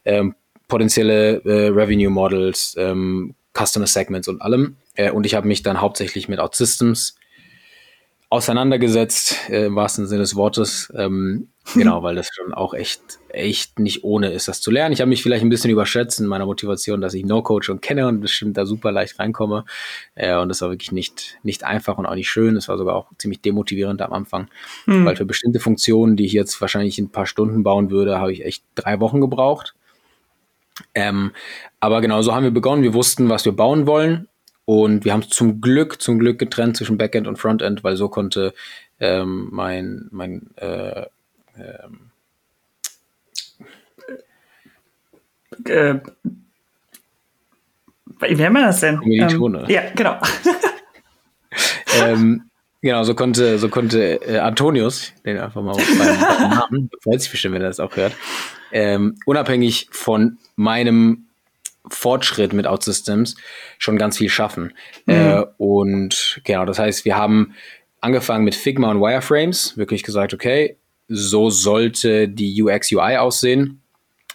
ähm, 0.06 0.36
potenzielle 0.68 1.42
äh, 1.46 1.68
Revenue 1.68 2.10
Models, 2.10 2.76
ähm, 2.78 3.36
Customer 3.54 3.88
Segments 3.88 4.28
und 4.28 4.42
allem. 4.42 4.78
Äh, 4.96 5.12
und 5.12 5.26
ich 5.26 5.36
habe 5.36 5.48
mich 5.48 5.64
dann 5.64 5.82
hauptsächlich 5.82 6.28
mit 6.28 6.40
OutSystems 6.40 7.16
auseinandergesetzt, 8.34 9.48
äh, 9.50 9.68
im 9.68 9.76
wahrsten 9.76 10.08
Sinne 10.08 10.22
des 10.22 10.36
Wortes. 10.36 10.92
Ähm, 10.98 11.50
genau, 11.76 12.02
weil 12.02 12.16
das 12.16 12.30
schon 12.34 12.52
auch 12.52 12.74
echt, 12.74 13.20
echt 13.30 13.78
nicht 13.78 14.04
ohne 14.04 14.32
ist, 14.32 14.48
das 14.48 14.60
zu 14.60 14.72
lernen. 14.72 14.92
Ich 14.92 15.02
habe 15.02 15.10
mich 15.10 15.22
vielleicht 15.22 15.44
ein 15.44 15.50
bisschen 15.50 15.70
überschätzt 15.70 16.20
in 16.20 16.26
meiner 16.26 16.48
Motivation, 16.48 17.00
dass 17.00 17.14
ich 17.14 17.26
No-Code 17.26 17.64
schon 17.64 17.80
kenne 17.80 18.08
und 18.08 18.22
bestimmt 18.22 18.58
da 18.58 18.66
super 18.66 18.92
leicht 18.92 19.20
reinkomme. 19.20 19.66
Äh, 20.16 20.36
und 20.38 20.50
das 20.50 20.62
war 20.62 20.72
wirklich 20.72 20.92
nicht, 20.92 21.38
nicht 21.44 21.64
einfach 21.64 22.00
und 22.00 22.08
auch 22.08 22.16
nicht 22.16 22.28
schön. 22.28 22.58
Es 22.58 22.68
war 22.68 22.80
sogar 22.80 22.96
auch 22.96 23.12
ziemlich 23.20 23.42
demotivierend 23.42 24.02
am 24.02 24.12
Anfang, 24.12 24.48
hm. 24.86 25.06
weil 25.06 25.16
für 25.16 25.26
bestimmte 25.26 25.60
Funktionen, 25.60 26.18
die 26.18 26.26
ich 26.26 26.34
jetzt 26.34 26.60
wahrscheinlich 26.60 26.98
in 26.98 27.06
ein 27.06 27.12
paar 27.12 27.28
Stunden 27.28 27.62
bauen 27.62 27.92
würde, 27.92 28.20
habe 28.20 28.34
ich 28.34 28.44
echt 28.44 28.64
drei 28.74 29.00
Wochen 29.00 29.22
gebraucht. 29.22 29.76
Ähm, 30.96 31.34
aber 31.80 32.02
genau 32.02 32.24
so 32.24 32.34
haben 32.34 32.44
wir 32.44 32.52
begonnen. 32.52 32.82
Wir 32.82 32.96
wussten, 32.96 33.30
was 33.30 33.46
wir 33.46 33.52
bauen 33.52 33.86
wollen 33.86 34.28
und 34.66 35.06
wir 35.06 35.14
haben 35.14 35.24
zum 35.24 35.62
Glück, 35.62 36.02
zum 36.02 36.20
Glück 36.20 36.40
getrennt 36.40 36.78
zwischen 36.78 36.98
Backend 36.98 37.28
und 37.28 37.38
Frontend, 37.38 37.84
weil 37.84 37.98
so 37.98 38.08
konnte 38.10 38.54
ähm, 39.00 39.50
mein, 39.52 40.08
mein 40.12 40.50
äh, 40.58 41.06
ähm, 41.58 42.12
äh, 45.66 45.96
wie 48.20 48.36
nennt 48.36 48.54
man 48.54 48.64
das 48.64 48.80
denn? 48.80 48.98
Kommilitone. 48.98 49.64
Ähm, 49.64 49.70
ja, 49.70 49.82
genau. 49.96 50.18
ähm, 52.02 52.50
genau, 52.82 53.04
so 53.04 53.16
konnte, 53.16 53.60
so 53.60 53.70
konnte 53.70 54.22
äh, 54.22 54.40
Antonius, 54.40 55.14
den 55.26 55.38
einfach 55.38 55.62
mal 55.62 55.76
beim 55.76 56.50
Namen, 56.50 56.90
freut 57.04 57.22
sich 57.22 57.32
bestimmt, 57.32 57.56
wenn 57.56 57.62
er 57.62 57.68
das 57.68 57.80
auch 57.80 57.96
hört, 57.96 58.14
ähm, 58.72 59.18
unabhängig 59.26 59.88
von 59.92 60.38
meinem 60.56 61.28
Fortschritt 61.90 62.54
mit 62.54 62.66
OutSystems 62.66 63.36
schon 63.78 63.98
ganz 63.98 64.18
viel 64.18 64.30
schaffen. 64.30 64.74
Mhm. 65.06 65.14
Äh, 65.14 65.46
und 65.58 66.42
genau, 66.44 66.66
das 66.66 66.80
heißt, 66.80 67.06
wir 67.06 67.18
haben 67.18 67.54
angefangen 68.02 68.44
mit 68.44 68.56
Figma 68.56 68.92
und 68.92 69.00
Wireframes, 69.00 69.78
wirklich 69.78 70.04
gesagt, 70.04 70.34
okay, 70.34 70.78
so 71.08 71.50
sollte 71.50 72.28
die 72.28 72.62
UX 72.62 72.92
UI 72.92 73.18
aussehen. 73.18 73.82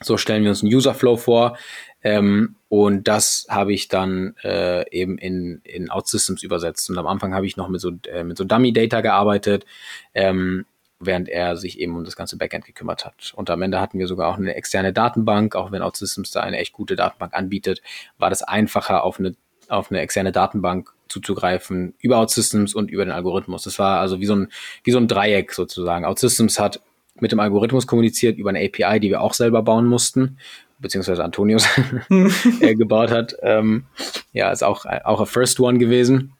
So 0.00 0.16
stellen 0.16 0.42
wir 0.42 0.50
uns 0.50 0.62
einen 0.62 0.72
Userflow 0.72 1.16
vor. 1.16 1.58
Ähm, 2.02 2.56
und 2.68 3.08
das 3.08 3.46
habe 3.48 3.72
ich 3.72 3.88
dann 3.88 4.34
äh, 4.44 4.88
eben 4.90 5.18
in, 5.18 5.60
in 5.64 5.90
OutSystems 5.90 6.42
übersetzt. 6.42 6.88
Und 6.90 6.98
am 6.98 7.06
Anfang 7.06 7.34
habe 7.34 7.46
ich 7.46 7.56
noch 7.56 7.68
mit 7.68 7.80
so, 7.80 7.92
äh, 8.06 8.24
mit 8.24 8.36
so 8.36 8.44
Dummy-Data 8.44 9.00
gearbeitet, 9.00 9.66
ähm, 10.14 10.66
während 11.00 11.28
er 11.28 11.56
sich 11.56 11.78
eben 11.78 11.96
um 11.96 12.04
das 12.04 12.16
ganze 12.16 12.36
Backend 12.36 12.64
gekümmert 12.64 13.04
hat. 13.04 13.32
Und 13.36 13.50
am 13.50 13.62
Ende 13.62 13.80
hatten 13.80 13.98
wir 13.98 14.06
sogar 14.06 14.28
auch 14.28 14.36
eine 14.36 14.54
externe 14.54 14.92
Datenbank, 14.92 15.54
auch 15.54 15.70
wenn 15.70 15.82
OutSystems 15.82 16.30
da 16.30 16.40
eine 16.40 16.58
echt 16.58 16.72
gute 16.72 16.96
Datenbank 16.96 17.34
anbietet, 17.34 17.82
war 18.18 18.30
das 18.30 18.42
einfacher 18.42 19.04
auf 19.04 19.18
eine, 19.18 19.34
auf 19.68 19.90
eine 19.90 20.00
externe 20.00 20.32
Datenbank 20.32 20.92
zuzugreifen 21.08 21.94
über 22.00 22.18
OutSystems 22.20 22.74
und 22.74 22.90
über 22.90 23.04
den 23.04 23.12
Algorithmus. 23.12 23.62
Das 23.62 23.78
war 23.78 24.00
also 24.00 24.20
wie 24.20 24.26
so 24.26 24.34
ein, 24.34 24.48
wie 24.84 24.90
so 24.90 24.98
ein 24.98 25.08
Dreieck 25.08 25.52
sozusagen. 25.52 26.04
OutSystems 26.04 26.58
hat 26.58 26.80
mit 27.20 27.32
dem 27.32 27.40
Algorithmus 27.40 27.86
kommuniziert 27.86 28.38
über 28.38 28.50
eine 28.50 28.60
API, 28.60 29.00
die 29.00 29.10
wir 29.10 29.20
auch 29.20 29.34
selber 29.34 29.62
bauen 29.62 29.86
mussten 29.86 30.38
beziehungsweise 30.78 31.24
Antonius 31.24 31.66
äh, 32.60 32.74
gebaut 32.74 33.10
hat. 33.10 33.36
Ähm, 33.42 33.86
ja, 34.32 34.50
ist 34.50 34.62
auch, 34.62 34.86
auch 34.86 35.20
a 35.20 35.24
First 35.24 35.60
One 35.60 35.78
gewesen. 35.78 36.32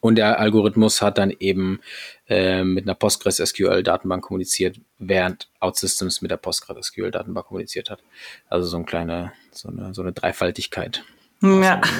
Und 0.00 0.16
der 0.16 0.38
Algorithmus 0.38 1.02
hat 1.02 1.18
dann 1.18 1.30
eben 1.30 1.80
äh, 2.28 2.64
mit 2.64 2.84
einer 2.84 2.94
Postgres 2.94 3.36
SQL 3.36 3.82
Datenbank 3.82 4.24
kommuniziert, 4.24 4.80
während 4.98 5.48
OutSystems 5.60 6.22
mit 6.22 6.30
der 6.30 6.36
Postgres 6.36 6.86
SQL 6.86 7.10
Datenbank 7.10 7.46
kommuniziert 7.46 7.90
hat. 7.90 8.00
Also 8.48 8.66
so 8.66 8.76
eine 8.76 8.86
kleine, 8.86 9.32
so 9.50 9.68
eine, 9.68 9.94
so 9.94 10.02
eine 10.02 10.12
Dreifaltigkeit. 10.12 11.04
Ja. 11.40 11.80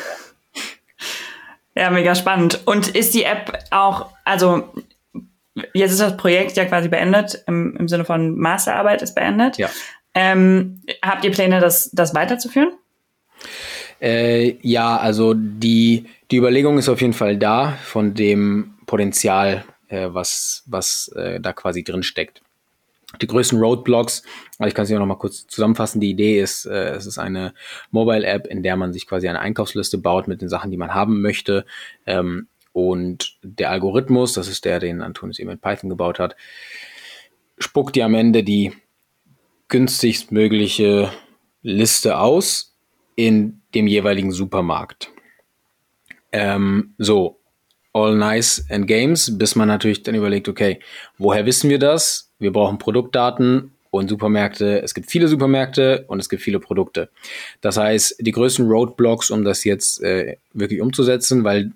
Ja, 1.77 1.91
mega 1.91 2.15
spannend. 2.15 2.61
Und 2.67 2.95
ist 2.95 3.15
die 3.15 3.25
App 3.25 3.59
auch, 3.71 4.11
also 4.25 4.73
jetzt 5.73 5.93
ist 5.93 6.01
das 6.01 6.17
Projekt 6.17 6.57
ja 6.57 6.65
quasi 6.65 6.89
beendet, 6.89 7.43
im, 7.47 7.77
im 7.77 7.89
Sinne 7.89 8.05
von 8.05 8.39
Masterarbeit 8.39 9.03
ist 9.03 9.15
beendet. 9.15 9.59
Ja. 9.59 9.69
Ähm, 10.15 10.83
habt 11.03 11.25
ihr 11.25 11.33
Pläne, 11.33 11.61
das, 11.61 11.91
das 11.93 12.15
weiterzuführen? 12.15 12.73
Äh, 14.01 14.57
ja, 14.63 14.97
also 14.97 15.35
die, 15.35 16.05
die 16.31 16.37
Überlegung 16.37 16.79
ist 16.79 16.89
auf 16.89 17.01
jeden 17.01 17.13
Fall 17.13 17.37
da 17.37 17.77
von 17.83 18.15
dem 18.15 18.75
Potenzial, 18.87 19.65
äh, 19.89 20.09
was, 20.11 20.63
was 20.67 21.09
äh, 21.09 21.41
da 21.41 21.53
quasi 21.53 21.85
drin 21.85 22.03
steckt. 22.03 22.43
Die 23.21 23.27
größten 23.27 23.59
Roadblocks, 23.59 24.23
also 24.59 24.69
ich 24.69 24.75
kann 24.75 24.85
es 24.85 24.91
ja 24.91 24.99
noch 24.99 25.07
mal 25.07 25.15
kurz 25.15 25.47
zusammenfassen. 25.47 26.01
Die 26.01 26.11
Idee 26.11 26.41
ist, 26.41 26.67
äh, 26.67 26.95
es 26.95 27.07
ist 27.07 27.19
eine 27.19 27.55
Mobile-App, 27.91 28.47
in 28.47 28.63
der 28.63 28.77
man 28.77 28.93
sich 28.93 29.07
quasi 29.07 29.29
eine 29.29 29.41
Einkaufsliste 29.41 29.99
baut 29.99 30.27
mit 30.27 30.43
den 30.43 30.49
Sachen, 30.49 30.71
die 30.71 30.77
man 30.77 30.95
haben 30.95 31.21
möchte. 31.21 31.65
Ähm, 32.07 32.49
und 32.73 33.39
der 33.43 33.71
Algorithmus, 33.71 34.33
das 34.33 34.49
ist 34.49 34.65
der, 34.65 34.81
den 34.81 35.01
Antonis 35.01 35.39
eben 35.39 35.51
in 35.51 35.61
Python 35.61 35.91
gebaut 35.91 36.19
hat, 36.19 36.35
spuckt 37.59 37.95
dir 37.95 38.05
am 38.05 38.15
Ende 38.15 38.43
die 38.43 38.73
günstigst 39.69 40.33
mögliche 40.33 41.13
Liste 41.63 42.19
aus 42.19 42.77
in 43.15 43.63
dem 43.75 43.87
jeweiligen 43.87 44.33
Supermarkt. 44.33 45.11
Ähm, 46.33 46.95
so, 46.99 47.41
all 47.95 48.15
nice 48.15 48.67
and 48.69 48.87
games, 48.87 49.39
bis 49.39 49.57
man 49.57 49.69
natürlich 49.69 50.03
dann 50.03 50.15
überlegt, 50.15 50.49
okay, 50.49 50.81
woher 51.17 51.47
wissen 51.47 51.71
wir 51.71 51.79
das? 51.79 52.31
Wir 52.39 52.53
brauchen 52.53 52.79
Produktdaten 52.79 53.71
und 53.91 54.09
Supermärkte. 54.11 54.83
Es 54.83 54.93
gibt 54.93 55.11
viele 55.11 55.29
Supermärkte 55.29 56.05
und 56.09 56.19
es 56.19 56.29
gibt 56.29 56.43
viele 56.43 56.59
Produkte. 56.59 57.09
Das 57.61 57.77
heißt, 57.77 58.17
die 58.21 58.33
größten 58.33 58.67
Roadblocks, 58.67 59.31
um 59.31 59.45
das 59.45 59.65
jetzt 59.65 60.03
äh, 60.03 60.37
wirklich 60.53 60.81
umzusetzen, 60.81 61.45
weil 61.45 61.71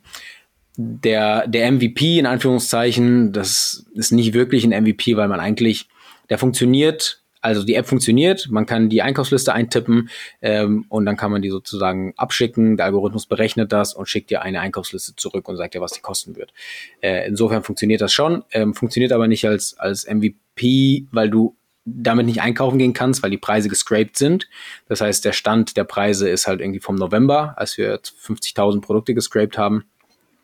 der, 0.77 1.47
der 1.47 1.71
MVP 1.73 2.19
in 2.19 2.27
Anführungszeichen, 2.27 3.33
das 3.33 3.87
ist 3.95 4.13
nicht 4.13 4.35
wirklich 4.35 4.65
ein 4.65 4.83
MVP, 4.83 5.17
weil 5.17 5.29
man 5.29 5.41
eigentlich, 5.41 5.89
der 6.29 6.39
funktioniert 6.39 7.23
also 7.49 7.65
die 7.65 7.75
App 7.75 7.87
funktioniert, 7.87 8.49
man 8.51 8.67
kann 8.67 8.91
die 8.91 9.01
Einkaufsliste 9.01 9.55
eintippen 9.55 10.11
ähm, 10.43 10.85
und 10.89 11.07
dann 11.07 11.17
kann 11.17 11.33
man 11.33 11.41
die 11.41 11.49
sozusagen 11.49 12.13
abschicken. 12.17 12.77
Der 12.77 12.87
Algorithmus 12.87 13.27
berechnet 13.27 13.73
das 13.73 13.95
und 13.95 14.07
schickt 14.07 14.29
dir 14.29 14.43
eine 14.43 14.61
Einkaufsliste 14.61 15.17
zurück 15.17 15.49
und 15.49 15.57
sagt 15.57 15.75
dir, 15.75 15.81
was 15.81 15.93
die 15.93 16.01
kosten 16.01 16.37
wird. 16.37 16.53
Äh, 17.01 17.27
insofern 17.27 17.63
funktioniert 17.63 18.03
das 18.03 18.13
schon, 18.13 18.45
ähm, 18.53 18.75
funktioniert 18.75 19.13
aber 19.13 19.29
nicht 19.29 19.47
als, 19.47 19.79
als 19.79 20.07
MVP, 20.07 21.07
weil 21.11 21.31
du 21.31 21.57
damit 21.87 22.27
nicht 22.27 22.43
einkaufen 22.43 22.79
gehen 22.79 22.93
kannst, 22.93 23.23
weil 23.23 23.31
die 23.31 23.39
Preise 23.39 23.71
gescraped 23.71 24.19
sind. 24.19 24.47
Das 24.89 25.01
heißt, 25.01 25.25
der 25.25 25.33
Stand 25.33 25.79
der 25.79 25.85
Preise 25.85 26.29
ist 26.29 26.47
halt 26.47 26.61
irgendwie 26.61 26.81
vom 26.81 26.97
November, 26.97 27.55
als 27.57 27.79
wir 27.79 27.99
50.000 28.01 28.83
Produkte 28.83 29.15
gescraped 29.15 29.57
haben 29.57 29.85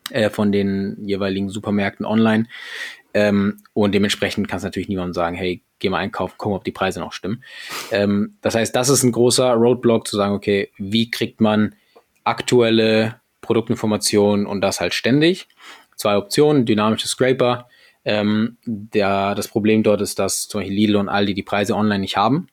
äh, 0.09 0.31
von 0.31 0.51
den 0.51 0.97
jeweiligen 1.05 1.49
Supermärkten 1.49 2.05
online. 2.05 2.47
Ähm, 3.15 3.59
und 3.71 3.95
dementsprechend 3.95 4.49
kannst 4.49 4.63
du 4.63 4.67
natürlich 4.67 4.89
niemandem 4.89 5.13
sagen, 5.13 5.37
hey, 5.37 5.63
geh 5.79 5.89
mal 5.89 5.99
einkaufen, 5.99 6.33
gucken, 6.37 6.57
ob 6.57 6.65
die 6.65 6.73
Preise 6.73 6.99
noch 6.99 7.13
stimmen. 7.13 7.45
Ähm, 7.89 8.35
das 8.41 8.55
heißt, 8.55 8.75
das 8.75 8.89
ist 8.89 9.03
ein 9.03 9.13
großer 9.13 9.53
Roadblock 9.53 10.05
zu 10.05 10.17
sagen, 10.17 10.35
okay, 10.35 10.69
wie 10.77 11.09
kriegt 11.09 11.39
man 11.39 11.75
aktuelle 12.25 13.21
Produktinformationen 13.39 14.45
und 14.45 14.59
das 14.59 14.81
halt 14.81 14.93
ständig? 14.93 15.47
Zwei 15.95 16.17
Optionen, 16.17 16.65
dynamische 16.65 17.07
Scraper. 17.07 17.69
Ähm, 18.03 18.57
der, 18.65 19.33
das 19.33 19.47
Problem 19.47 19.81
dort 19.81 20.01
ist, 20.01 20.19
dass 20.19 20.49
zum 20.49 20.59
Beispiel 20.59 20.75
Lidl 20.75 20.97
und 20.97 21.07
Aldi 21.07 21.33
die 21.33 21.43
Preise 21.43 21.73
online 21.73 21.99
nicht 21.99 22.17
haben. 22.17 22.49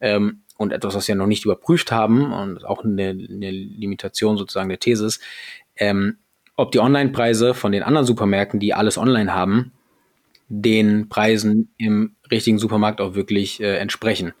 Ähm, 0.00 0.40
und 0.56 0.72
etwas, 0.72 0.96
was 0.96 1.06
wir 1.06 1.14
noch 1.14 1.28
nicht 1.28 1.44
überprüft 1.44 1.92
haben 1.92 2.32
und 2.32 2.64
auch 2.64 2.84
eine, 2.84 3.10
eine 3.10 3.50
Limitation 3.52 4.36
sozusagen 4.36 4.68
der 4.68 4.80
These 4.80 5.06
ist, 5.06 5.22
ähm, 5.76 6.18
ob 6.56 6.72
die 6.72 6.80
Online-Preise 6.80 7.54
von 7.54 7.70
den 7.70 7.84
anderen 7.84 8.06
Supermärkten, 8.06 8.58
die 8.58 8.74
alles 8.74 8.98
online 8.98 9.32
haben, 9.32 9.72
den 10.50 11.08
Preisen 11.08 11.72
im 11.78 12.16
richtigen 12.30 12.58
Supermarkt 12.58 13.00
auch 13.00 13.14
wirklich 13.14 13.60
äh, 13.60 13.76
entsprechen. 13.76 14.32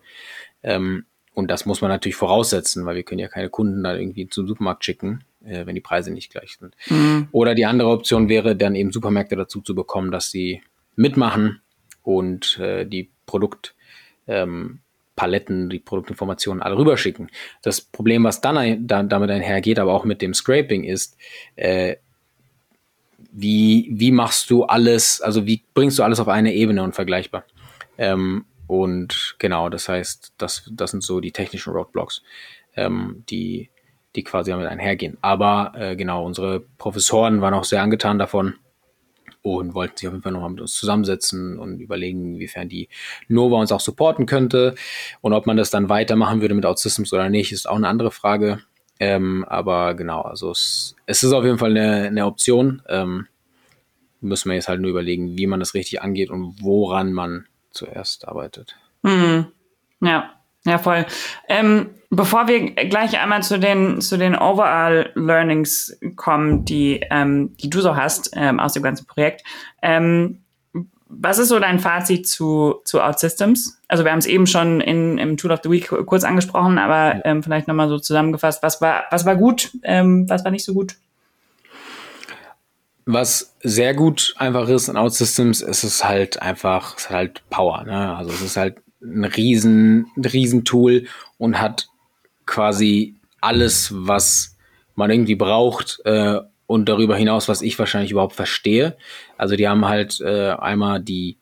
Ähm, 0.62 1.06
und 1.34 1.50
das 1.50 1.64
muss 1.66 1.80
man 1.80 1.90
natürlich 1.90 2.16
voraussetzen, 2.16 2.84
weil 2.84 2.96
wir 2.96 3.04
können 3.04 3.20
ja 3.20 3.28
keine 3.28 3.48
Kunden 3.48 3.84
da 3.84 3.94
irgendwie 3.94 4.28
zum 4.28 4.48
Supermarkt 4.48 4.84
schicken, 4.84 5.24
äh, 5.44 5.64
wenn 5.64 5.76
die 5.76 5.80
Preise 5.80 6.10
nicht 6.10 6.32
gleich 6.32 6.58
sind. 6.58 6.74
Mhm. 6.88 7.28
Oder 7.30 7.54
die 7.54 7.64
andere 7.64 7.90
Option 7.90 8.28
wäre 8.28 8.56
dann 8.56 8.74
eben 8.74 8.90
Supermärkte 8.90 9.36
dazu 9.36 9.60
zu 9.60 9.74
bekommen, 9.74 10.10
dass 10.10 10.32
sie 10.32 10.62
mitmachen 10.96 11.60
und 12.02 12.58
äh, 12.58 12.84
die 12.84 13.08
Produktpaletten, 13.26 14.80
ähm, 15.62 15.70
die 15.70 15.78
Produktinformationen 15.78 16.60
alle 16.60 16.76
rüberschicken. 16.76 17.30
Das 17.62 17.80
Problem, 17.80 18.24
was 18.24 18.40
dann 18.40 18.58
ein, 18.58 18.86
da, 18.88 19.04
damit 19.04 19.30
einhergeht, 19.30 19.78
aber 19.78 19.94
auch 19.94 20.04
mit 20.04 20.22
dem 20.22 20.34
Scraping 20.34 20.82
ist, 20.82 21.16
äh, 21.54 21.96
wie, 23.32 23.88
wie 23.92 24.10
machst 24.10 24.50
du 24.50 24.64
alles, 24.64 25.20
also 25.20 25.46
wie 25.46 25.64
bringst 25.74 25.98
du 25.98 26.02
alles 26.02 26.20
auf 26.20 26.28
eine 26.28 26.54
Ebene 26.54 26.82
und 26.82 26.94
vergleichbar? 26.94 27.44
Ähm, 27.98 28.44
und 28.66 29.36
genau, 29.38 29.68
das 29.68 29.88
heißt, 29.88 30.34
das, 30.38 30.70
das 30.72 30.92
sind 30.92 31.02
so 31.02 31.20
die 31.20 31.32
technischen 31.32 31.72
Roadblocks, 31.72 32.22
ähm, 32.76 33.24
die, 33.28 33.70
die 34.14 34.24
quasi 34.24 34.50
damit 34.50 34.68
einhergehen. 34.68 35.18
Aber 35.20 35.72
äh, 35.76 35.96
genau, 35.96 36.24
unsere 36.24 36.60
Professoren 36.60 37.40
waren 37.40 37.54
auch 37.54 37.64
sehr 37.64 37.82
angetan 37.82 38.18
davon 38.18 38.54
und 39.42 39.74
wollten 39.74 39.96
sich 39.96 40.06
auf 40.06 40.14
jeden 40.14 40.22
Fall 40.22 40.32
nochmal 40.32 40.50
mit 40.50 40.60
uns 40.60 40.74
zusammensetzen 40.74 41.58
und 41.58 41.80
überlegen, 41.80 42.34
inwiefern 42.34 42.68
die 42.68 42.88
Nova 43.28 43.56
uns 43.58 43.72
auch 43.72 43.80
supporten 43.80 44.26
könnte. 44.26 44.74
Und 45.20 45.32
ob 45.32 45.46
man 45.46 45.56
das 45.56 45.70
dann 45.70 45.88
weitermachen 45.88 46.40
würde 46.40 46.54
mit 46.54 46.66
OutSystems 46.66 47.12
oder 47.12 47.28
nicht, 47.28 47.52
ist 47.52 47.68
auch 47.68 47.76
eine 47.76 47.88
andere 47.88 48.10
Frage. 48.10 48.60
Ähm, 49.00 49.44
aber 49.48 49.94
genau, 49.94 50.20
also 50.20 50.50
es, 50.50 50.94
es, 51.06 51.22
ist 51.22 51.32
auf 51.32 51.44
jeden 51.44 51.58
Fall 51.58 51.70
eine, 51.70 52.06
eine 52.08 52.26
Option. 52.26 52.82
Ähm, 52.86 53.26
müssen 54.20 54.50
wir 54.50 54.56
jetzt 54.56 54.68
halt 54.68 54.80
nur 54.80 54.90
überlegen, 54.90 55.38
wie 55.38 55.46
man 55.46 55.58
das 55.58 55.72
richtig 55.74 56.02
angeht 56.02 56.30
und 56.30 56.56
woran 56.60 57.12
man 57.12 57.46
zuerst 57.70 58.28
arbeitet. 58.28 58.76
Mhm. 59.02 59.46
Ja, 60.02 60.34
ja, 60.66 60.76
voll. 60.76 61.06
Ähm, 61.48 61.90
bevor 62.10 62.46
wir 62.46 62.74
gleich 62.74 63.18
einmal 63.18 63.42
zu 63.42 63.58
den, 63.58 64.02
zu 64.02 64.18
den 64.18 64.36
Overall 64.36 65.10
Learnings 65.14 65.98
kommen, 66.16 66.66
die, 66.66 67.00
ähm, 67.10 67.56
die 67.56 67.70
du 67.70 67.80
so 67.80 67.96
hast 67.96 68.30
ähm, 68.34 68.60
aus 68.60 68.74
dem 68.74 68.82
ganzen 68.82 69.06
Projekt, 69.06 69.42
ähm, 69.80 70.42
was 71.12 71.38
ist 71.38 71.48
so 71.48 71.58
dein 71.58 71.80
Fazit 71.80 72.26
zu, 72.26 72.76
zu 72.84 73.02
OutSystems? 73.02 73.80
Also 73.88 74.04
wir 74.04 74.12
haben 74.12 74.20
es 74.20 74.26
eben 74.26 74.46
schon 74.46 74.80
in, 74.80 75.18
im 75.18 75.36
Tool 75.36 75.50
of 75.50 75.60
the 75.62 75.70
Week 75.70 75.88
kurz 76.06 76.24
angesprochen, 76.24 76.78
aber 76.78 77.20
ähm, 77.24 77.42
vielleicht 77.42 77.66
nochmal 77.66 77.88
so 77.88 77.98
zusammengefasst, 77.98 78.62
was 78.62 78.80
war, 78.80 79.04
was 79.10 79.26
war 79.26 79.36
gut, 79.36 79.72
ähm, 79.82 80.28
was 80.28 80.44
war 80.44 80.50
nicht 80.50 80.64
so 80.64 80.72
gut? 80.72 80.96
was 83.12 83.56
sehr 83.62 83.94
gut 83.94 84.34
einfach 84.36 84.68
ist 84.68 84.88
in 84.88 84.96
OutSystems, 84.96 85.62
ist 85.62 85.84
es 85.84 86.04
halt 86.04 86.40
einfach, 86.42 86.96
es 86.96 87.08
hat 87.08 87.16
halt 87.16 87.42
Power. 87.50 87.84
Ne? 87.84 88.16
Also 88.16 88.30
es 88.30 88.42
ist 88.42 88.56
halt 88.56 88.78
ein 89.02 89.24
riesen, 89.24 90.06
riesen 90.16 90.64
Tool 90.64 91.06
und 91.38 91.60
hat 91.60 91.88
quasi 92.46 93.16
alles, 93.40 93.90
was 93.94 94.56
man 94.94 95.10
irgendwie 95.10 95.34
braucht 95.34 96.00
äh, 96.04 96.40
und 96.70 96.88
darüber 96.88 97.16
hinaus, 97.16 97.48
was 97.48 97.62
ich 97.62 97.76
wahrscheinlich 97.80 98.12
überhaupt 98.12 98.36
verstehe. 98.36 98.96
Also 99.36 99.56
die 99.56 99.66
haben 99.66 99.88
halt 99.88 100.20
äh, 100.20 100.50
einmal 100.50 101.00
die 101.00 101.36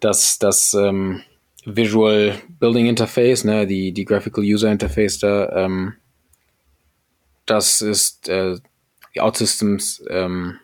das, 0.00 0.38
das 0.38 0.74
ähm, 0.74 1.22
Visual 1.64 2.34
Building 2.58 2.84
Interface, 2.84 3.44
ne, 3.44 3.66
die, 3.66 3.92
die 3.92 4.04
Graphical 4.04 4.44
User 4.44 4.70
Interface 4.70 5.20
da, 5.20 5.64
ähm, 5.64 5.94
das 7.46 7.80
ist 7.80 8.28
äh, 8.28 8.56
die 9.14 9.22
OutSystems 9.22 10.04
ähm, 10.10 10.58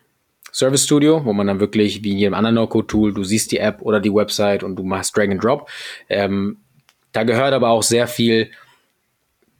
Service 0.52 0.84
Studio, 0.84 1.24
wo 1.24 1.32
man 1.32 1.46
dann 1.46 1.58
wirklich 1.58 2.04
wie 2.04 2.12
in 2.12 2.18
jedem 2.18 2.34
anderen 2.34 2.56
No-Code-Tool, 2.56 3.14
du 3.14 3.24
siehst 3.24 3.52
die 3.52 3.58
App 3.58 3.80
oder 3.80 4.00
die 4.00 4.12
Website 4.12 4.64
und 4.64 4.76
du 4.76 4.82
machst 4.82 5.16
Drag 5.16 5.30
and 5.30 5.42
Drop. 5.42 5.70
Ähm, 6.10 6.58
da 7.12 7.22
gehört 7.22 7.54
aber 7.54 7.70
auch 7.70 7.82
sehr 7.82 8.06
viel 8.06 8.50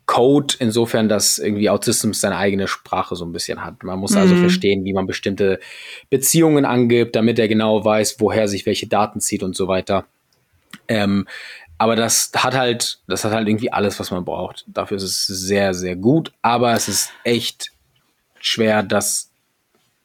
Code, 0.06 0.54
insofern, 0.60 1.08
dass 1.08 1.38
irgendwie 1.38 1.68
OutSystems 1.68 2.20
seine 2.20 2.36
eigene 2.36 2.68
Sprache 2.68 3.16
so 3.16 3.24
ein 3.24 3.32
bisschen 3.32 3.64
hat. 3.64 3.82
Man 3.82 3.98
muss 3.98 4.14
also 4.14 4.28
mhm. 4.28 4.40
also 4.40 4.48
verstehen, 4.48 4.84
wie 4.84 4.92
man 4.92 5.06
bestimmte 5.06 5.58
Beziehungen 6.10 6.64
angibt, 6.64 7.16
damit 7.16 7.38
er 7.40 7.48
genau 7.48 7.84
weiß, 7.84 8.20
woher 8.20 8.46
sich 8.46 8.66
welche 8.66 8.86
Daten 8.86 9.20
zieht 9.20 9.42
und 9.42 9.56
so 9.56 9.66
weiter. 9.66 10.06
Ähm, 10.86 11.26
aber 11.78 11.96
das 11.96 12.30
hat 12.36 12.54
halt, 12.54 13.00
das 13.08 13.24
hat 13.24 13.32
halt 13.32 13.48
irgendwie 13.48 13.72
alles, 13.72 13.98
was 13.98 14.10
man 14.10 14.24
braucht. 14.24 14.64
Dafür 14.68 14.96
ist 14.96 15.02
es 15.02 15.26
sehr, 15.26 15.74
sehr 15.74 15.96
gut, 15.96 16.32
aber 16.40 16.72
es 16.72 16.88
ist 16.88 17.10
echt 17.24 17.72
schwer, 18.40 18.82
das 18.82 19.30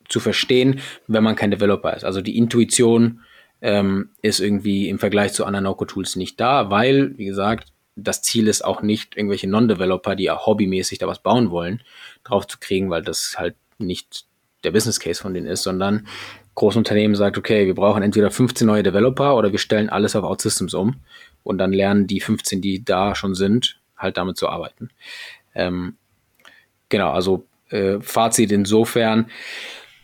zu 0.10 0.20
verstehen, 0.20 0.82
wenn 1.08 1.24
man 1.24 1.36
kein 1.36 1.52
Developer 1.52 1.96
ist. 1.96 2.04
Also 2.04 2.22
die 2.22 2.38
Intuition 2.38 3.22
ähm, 3.62 4.10
ist 4.22 4.40
irgendwie 4.40 4.90
im 4.90 5.00
Vergleich 5.00 5.34
zu 5.34 5.46
anderen 5.46 5.66
No-Code-Tools 5.66 6.16
nicht 6.16 6.40
da, 6.40 6.70
weil, 6.70 7.18
wie 7.18 7.26
gesagt, 7.26 7.72
das 8.04 8.22
Ziel 8.22 8.48
ist 8.48 8.64
auch 8.64 8.82
nicht, 8.82 9.18
irgendwelche 9.18 9.50
Non-Developer, 9.50 10.16
die 10.16 10.26
ja 10.26 10.46
hobbymäßig 10.46 11.00
da 11.00 11.08
was 11.08 11.20
bauen 11.20 11.52
wollen, 11.52 11.82
drauf 12.24 12.48
zu 12.48 12.58
kriegen, 12.60 12.90
weil 12.90 13.04
das 13.04 13.36
halt 13.38 13.56
nicht 13.78 14.26
der 14.64 14.72
Business 14.72 15.00
Case 15.00 15.22
von 15.22 15.34
denen 15.34 15.48
ist, 15.48 15.64
sondern 15.64 16.08
Großunternehmen 16.56 17.16
sagt, 17.16 17.38
okay, 17.38 17.66
wir 17.66 17.76
brauchen 17.76 18.04
entweder 18.04 18.30
15 18.30 18.68
neue 18.68 18.84
Developer 18.84 19.36
oder 19.36 19.52
wir 19.52 19.60
stellen 19.60 19.90
alles 19.90 20.16
auf 20.16 20.24
OutSystems 20.24 20.74
um 20.74 20.98
und 21.44 21.58
dann 21.58 21.74
lernen 21.74 22.08
die 22.08 22.20
15, 22.20 22.62
die 22.62 22.84
da 22.84 23.16
schon 23.16 23.36
sind, 23.36 23.80
halt 23.98 24.18
damit 24.18 24.38
zu 24.38 24.50
arbeiten. 24.50 24.90
Ähm, 25.56 25.96
genau, 26.90 27.12
also 27.12 27.46
äh, 27.70 28.00
Fazit 28.02 28.52
insofern, 28.52 29.28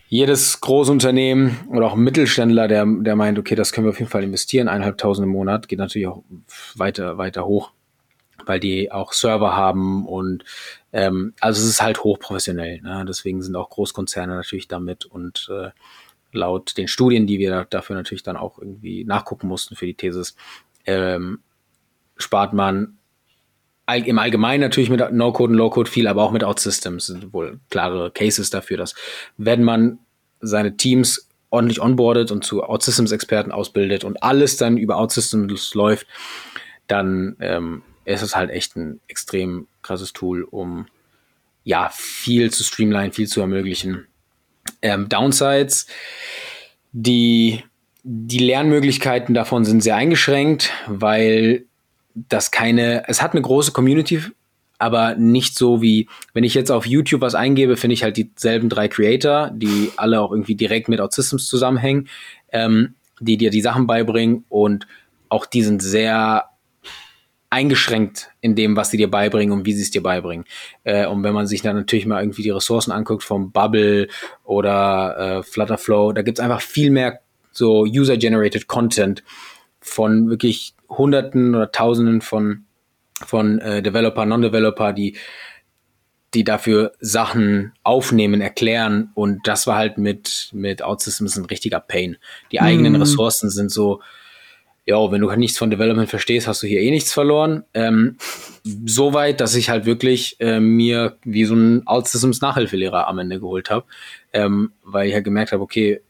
jedes 0.08 0.62
Großunternehmen 0.62 1.68
oder 1.68 1.86
auch 1.86 1.94
Mittelständler, 1.94 2.66
der, 2.66 2.86
der 2.86 3.14
meint, 3.14 3.38
okay, 3.38 3.54
das 3.54 3.72
können 3.72 3.86
wir 3.86 3.90
auf 3.90 3.98
jeden 3.98 4.10
Fall 4.10 4.24
investieren, 4.24 4.66
eineinhalbtausend 4.68 5.26
im 5.26 5.32
Monat, 5.32 5.68
geht 5.68 5.78
natürlich 5.78 6.08
auch 6.08 6.22
weiter, 6.74 7.18
weiter 7.18 7.44
hoch, 7.44 7.72
weil 8.48 8.60
die 8.60 8.90
auch 8.90 9.12
Server 9.12 9.54
haben 9.54 10.06
und 10.06 10.44
ähm, 10.92 11.34
also 11.40 11.60
es 11.60 11.68
ist 11.68 11.82
halt 11.82 12.02
hochprofessionell. 12.02 12.80
Ne? 12.80 13.04
Deswegen 13.06 13.42
sind 13.42 13.54
auch 13.56 13.70
Großkonzerne 13.70 14.34
natürlich 14.34 14.68
damit 14.68 15.04
und 15.04 15.48
äh, 15.52 15.70
laut 16.32 16.76
den 16.76 16.88
Studien, 16.88 17.26
die 17.26 17.38
wir 17.38 17.66
dafür 17.70 17.96
natürlich 17.96 18.22
dann 18.22 18.36
auch 18.36 18.58
irgendwie 18.58 19.04
nachgucken 19.04 19.48
mussten 19.48 19.76
für 19.76 19.86
die 19.86 19.94
Thesis, 19.94 20.36
ähm, 20.86 21.40
spart 22.16 22.52
man 22.52 22.98
im 23.86 24.18
Allgemeinen 24.18 24.60
natürlich 24.60 24.90
mit 24.90 25.00
No-Code 25.12 25.52
und 25.52 25.58
Low-Code 25.58 25.90
viel, 25.90 26.08
aber 26.08 26.22
auch 26.22 26.30
mit 26.30 26.44
OutSystems 26.44 27.06
sind 27.06 27.32
wohl 27.32 27.58
klare 27.70 28.10
Cases 28.10 28.50
dafür, 28.50 28.76
dass 28.76 28.94
wenn 29.38 29.64
man 29.64 29.98
seine 30.40 30.76
Teams 30.76 31.28
ordentlich 31.50 31.80
onboardet 31.80 32.30
und 32.30 32.44
zu 32.44 32.62
OutSystems-Experten 32.64 33.50
ausbildet 33.50 34.04
und 34.04 34.22
alles 34.22 34.58
dann 34.58 34.76
über 34.76 34.98
OutSystems 34.98 35.74
läuft, 35.74 36.06
dann 36.86 37.36
ähm, 37.40 37.82
ist 38.08 38.22
es 38.22 38.34
halt 38.34 38.50
echt 38.50 38.76
ein 38.76 39.00
extrem 39.08 39.66
krasses 39.82 40.12
Tool, 40.12 40.42
um 40.42 40.86
ja 41.64 41.90
viel 41.92 42.50
zu 42.50 42.64
streamline, 42.64 43.12
viel 43.12 43.28
zu 43.28 43.40
ermöglichen. 43.40 44.06
Ähm, 44.80 45.08
Downsides, 45.08 45.86
die 46.92 47.62
die 48.04 48.38
Lernmöglichkeiten 48.38 49.34
davon 49.34 49.64
sind 49.64 49.82
sehr 49.82 49.96
eingeschränkt, 49.96 50.72
weil 50.86 51.66
das 52.14 52.50
keine, 52.50 53.06
es 53.06 53.20
hat 53.20 53.32
eine 53.32 53.42
große 53.42 53.72
Community, 53.72 54.22
aber 54.78 55.14
nicht 55.16 55.58
so 55.58 55.82
wie, 55.82 56.08
wenn 56.32 56.44
ich 56.44 56.54
jetzt 56.54 56.70
auf 56.70 56.86
YouTube 56.86 57.20
was 57.20 57.34
eingebe, 57.34 57.76
finde 57.76 57.94
ich 57.94 58.02
halt 58.02 58.16
dieselben 58.16 58.70
drei 58.70 58.88
Creator, 58.88 59.50
die 59.52 59.90
alle 59.96 60.20
auch 60.20 60.30
irgendwie 60.30 60.54
direkt 60.54 60.88
mit 60.88 61.00
OutSystems 61.00 61.46
zusammenhängen, 61.46 62.08
ähm, 62.52 62.94
die 63.20 63.36
dir 63.36 63.50
die 63.50 63.60
Sachen 63.60 63.86
beibringen 63.86 64.44
und 64.48 64.86
auch 65.28 65.44
die 65.44 65.62
sind 65.62 65.82
sehr 65.82 66.46
eingeschränkt 67.50 68.30
in 68.40 68.54
dem, 68.54 68.76
was 68.76 68.90
sie 68.90 68.98
dir 68.98 69.10
beibringen 69.10 69.52
und 69.58 69.64
wie 69.64 69.72
sie 69.72 69.82
es 69.82 69.90
dir 69.90 70.02
beibringen. 70.02 70.44
Äh, 70.84 71.06
und 71.06 71.22
wenn 71.22 71.32
man 71.34 71.46
sich 71.46 71.62
dann 71.62 71.76
natürlich 71.76 72.06
mal 72.06 72.22
irgendwie 72.22 72.42
die 72.42 72.50
Ressourcen 72.50 72.92
anguckt 72.92 73.22
vom 73.22 73.52
Bubble 73.52 74.08
oder 74.44 75.38
äh, 75.38 75.42
Flutterflow, 75.42 76.12
da 76.12 76.22
gibt 76.22 76.38
es 76.38 76.44
einfach 76.44 76.60
viel 76.60 76.90
mehr 76.90 77.20
so 77.50 77.82
User-Generated 77.84 78.68
Content 78.68 79.24
von 79.80 80.28
wirklich 80.28 80.74
Hunderten 80.88 81.54
oder 81.54 81.72
Tausenden 81.72 82.20
von, 82.20 82.64
von 83.24 83.58
äh, 83.60 83.82
Developer, 83.82 84.26
Non-Developer, 84.26 84.92
die, 84.92 85.16
die 86.34 86.44
dafür 86.44 86.92
Sachen 87.00 87.72
aufnehmen, 87.82 88.42
erklären. 88.42 89.10
Und 89.14 89.48
das 89.48 89.66
war 89.66 89.76
halt 89.76 89.96
mit, 89.96 90.50
mit 90.52 90.82
OutSystems 90.82 91.36
ein 91.36 91.46
richtiger 91.46 91.80
Pain. 91.80 92.18
Die 92.52 92.60
eigenen 92.60 92.92
mm. 92.92 92.96
Ressourcen 92.96 93.50
sind 93.50 93.70
so, 93.70 94.02
ja, 94.88 95.12
wenn 95.12 95.20
du 95.20 95.28
halt 95.28 95.38
nichts 95.38 95.58
von 95.58 95.70
Development 95.70 96.08
verstehst, 96.08 96.48
hast 96.48 96.62
du 96.62 96.66
hier 96.66 96.80
eh 96.80 96.90
nichts 96.90 97.12
verloren. 97.12 97.62
Ähm, 97.74 98.16
so 98.86 99.12
weit, 99.12 99.38
dass 99.42 99.54
ich 99.54 99.68
halt 99.68 99.84
wirklich 99.84 100.36
äh, 100.40 100.60
mir 100.60 101.18
wie 101.24 101.44
so 101.44 101.54
ein 101.54 101.82
OutSystems 101.86 102.40
Nachhilfelehrer 102.40 103.06
am 103.06 103.18
Ende 103.18 103.38
geholt 103.38 103.68
habe, 103.68 103.84
ähm, 104.32 104.72
weil 104.82 105.06
ich 105.06 105.12
halt 105.14 105.24
gemerkt 105.24 105.52
habe, 105.52 105.62
okay, 105.62 106.00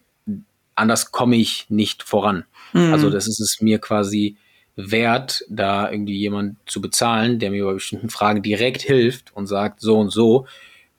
anders 0.76 1.10
komme 1.10 1.34
ich 1.34 1.66
nicht 1.68 2.04
voran. 2.04 2.44
Mhm. 2.72 2.92
Also 2.92 3.10
das 3.10 3.26
ist 3.26 3.40
es 3.40 3.60
mir 3.60 3.80
quasi 3.80 4.36
wert, 4.76 5.44
da 5.48 5.90
irgendwie 5.90 6.16
jemand 6.16 6.56
zu 6.66 6.80
bezahlen, 6.80 7.40
der 7.40 7.50
mir 7.50 7.64
bei 7.64 7.72
bestimmten 7.72 8.10
Fragen 8.10 8.42
direkt 8.42 8.82
hilft 8.82 9.34
und 9.34 9.48
sagt 9.48 9.80
so 9.80 9.98
und 9.98 10.10
so. 10.10 10.46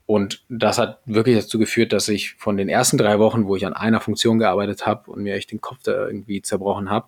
Und 0.05 0.43
das 0.49 0.79
hat 0.79 0.99
wirklich 1.05 1.37
dazu 1.37 1.57
geführt, 1.57 1.93
dass 1.93 2.09
ich 2.09 2.33
von 2.33 2.57
den 2.57 2.67
ersten 2.67 2.97
drei 2.97 3.19
Wochen, 3.19 3.47
wo 3.47 3.55
ich 3.55 3.65
an 3.65 3.73
einer 3.73 4.01
Funktion 4.01 4.37
gearbeitet 4.37 4.85
habe 4.85 5.09
und 5.09 5.23
mir 5.23 5.35
echt 5.35 5.53
den 5.53 5.61
Kopf 5.61 5.77
da 5.83 6.07
irgendwie 6.07 6.41
zerbrochen 6.41 6.89
habe, 6.89 7.07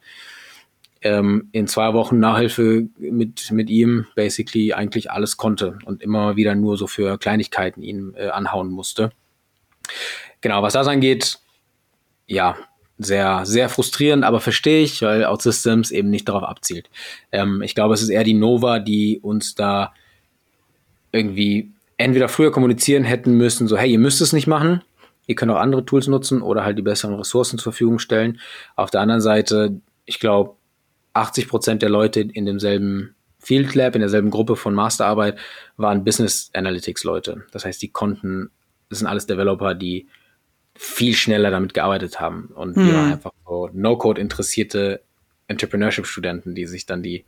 ähm, 1.01 1.49
in 1.51 1.67
zwei 1.67 1.93
Wochen 1.93 2.19
Nachhilfe 2.19 2.87
mit, 2.97 3.51
mit 3.51 3.69
ihm 3.69 4.05
basically 4.15 4.73
eigentlich 4.73 5.11
alles 5.11 5.37
konnte 5.37 5.79
und 5.85 6.01
immer 6.01 6.35
wieder 6.35 6.55
nur 6.55 6.77
so 6.77 6.87
für 6.87 7.17
Kleinigkeiten 7.17 7.81
ihn 7.81 8.13
äh, 8.15 8.27
anhauen 8.27 8.69
musste. 8.69 9.11
Genau, 10.41 10.61
was 10.61 10.73
das 10.73 10.87
angeht, 10.87 11.39
ja, 12.27 12.55
sehr, 12.97 13.45
sehr 13.45 13.67
frustrierend, 13.69 14.23
aber 14.23 14.39
verstehe 14.39 14.83
ich, 14.83 15.01
weil 15.01 15.25
OutSystems 15.25 15.91
eben 15.91 16.09
nicht 16.09 16.29
darauf 16.29 16.43
abzielt. 16.43 16.89
Ähm, 17.31 17.61
ich 17.63 17.73
glaube, 17.73 17.95
es 17.95 18.01
ist 18.01 18.09
eher 18.09 18.23
die 18.23 18.35
Nova, 18.35 18.79
die 18.79 19.19
uns 19.19 19.55
da 19.55 19.93
irgendwie 21.11 21.71
entweder 21.97 22.29
früher 22.29 22.51
kommunizieren 22.51 23.03
hätten 23.03 23.33
müssen, 23.33 23.67
so, 23.67 23.77
hey, 23.77 23.91
ihr 23.91 23.99
müsst 23.99 24.21
es 24.21 24.33
nicht 24.33 24.47
machen, 24.47 24.81
ihr 25.27 25.35
könnt 25.35 25.51
auch 25.51 25.57
andere 25.59 25.85
Tools 25.85 26.07
nutzen 26.07 26.41
oder 26.41 26.63
halt 26.63 26.77
die 26.77 26.83
besseren 26.83 27.15
Ressourcen 27.15 27.57
zur 27.57 27.73
Verfügung 27.73 27.99
stellen. 27.99 28.39
Auf 28.75 28.91
der 28.91 29.01
anderen 29.01 29.21
Seite, 29.21 29.79
ich 30.05 30.19
glaube, 30.19 30.55
80 31.13 31.47
Prozent 31.47 31.81
der 31.81 31.89
Leute 31.89 32.21
in 32.21 32.45
demselben 32.45 33.15
Field 33.39 33.73
Lab, 33.73 33.95
in 33.95 34.01
derselben 34.01 34.29
Gruppe 34.29 34.55
von 34.55 34.73
Masterarbeit, 34.73 35.37
waren 35.75 36.03
Business 36.03 36.51
Analytics 36.53 37.03
Leute. 37.03 37.45
Das 37.51 37.65
heißt, 37.65 37.81
die 37.81 37.89
konnten, 37.89 38.51
das 38.89 38.99
sind 38.99 39.07
alles 39.07 39.25
Developer, 39.25 39.73
die 39.73 40.07
viel 40.75 41.15
schneller 41.15 41.51
damit 41.51 41.73
gearbeitet 41.73 42.19
haben. 42.19 42.51
Und 42.55 42.75
hm. 42.75 42.85
wir 42.85 42.93
waren 42.93 43.11
einfach 43.13 43.31
so 43.45 43.69
No-Code 43.73 44.21
interessierte 44.21 45.01
Entrepreneurship-Studenten, 45.47 46.55
die 46.55 46.65
sich 46.65 46.85
dann 46.85 47.03
die 47.03 47.25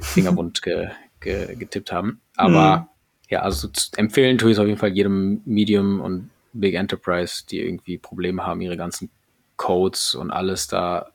Finger 0.00 0.32
bunt 0.32 0.62
ge, 0.62 0.88
ge, 1.20 1.56
getippt 1.56 1.90
haben. 1.90 2.20
Aber 2.36 2.76
hm. 2.76 2.86
ja, 3.30 3.40
also 3.40 3.68
empfehlen 3.96 4.38
tue 4.38 4.50
ich 4.50 4.56
es 4.56 4.60
auf 4.60 4.66
jeden 4.66 4.78
Fall 4.78 4.92
jedem 4.92 5.40
Medium 5.46 6.00
und 6.00 6.30
Big 6.52 6.74
Enterprise, 6.74 7.44
die 7.50 7.60
irgendwie 7.60 7.98
Probleme 7.98 8.46
haben, 8.46 8.60
ihre 8.60 8.76
ganzen 8.76 9.10
Codes 9.56 10.14
und 10.14 10.30
alles 10.30 10.68
da 10.68 11.10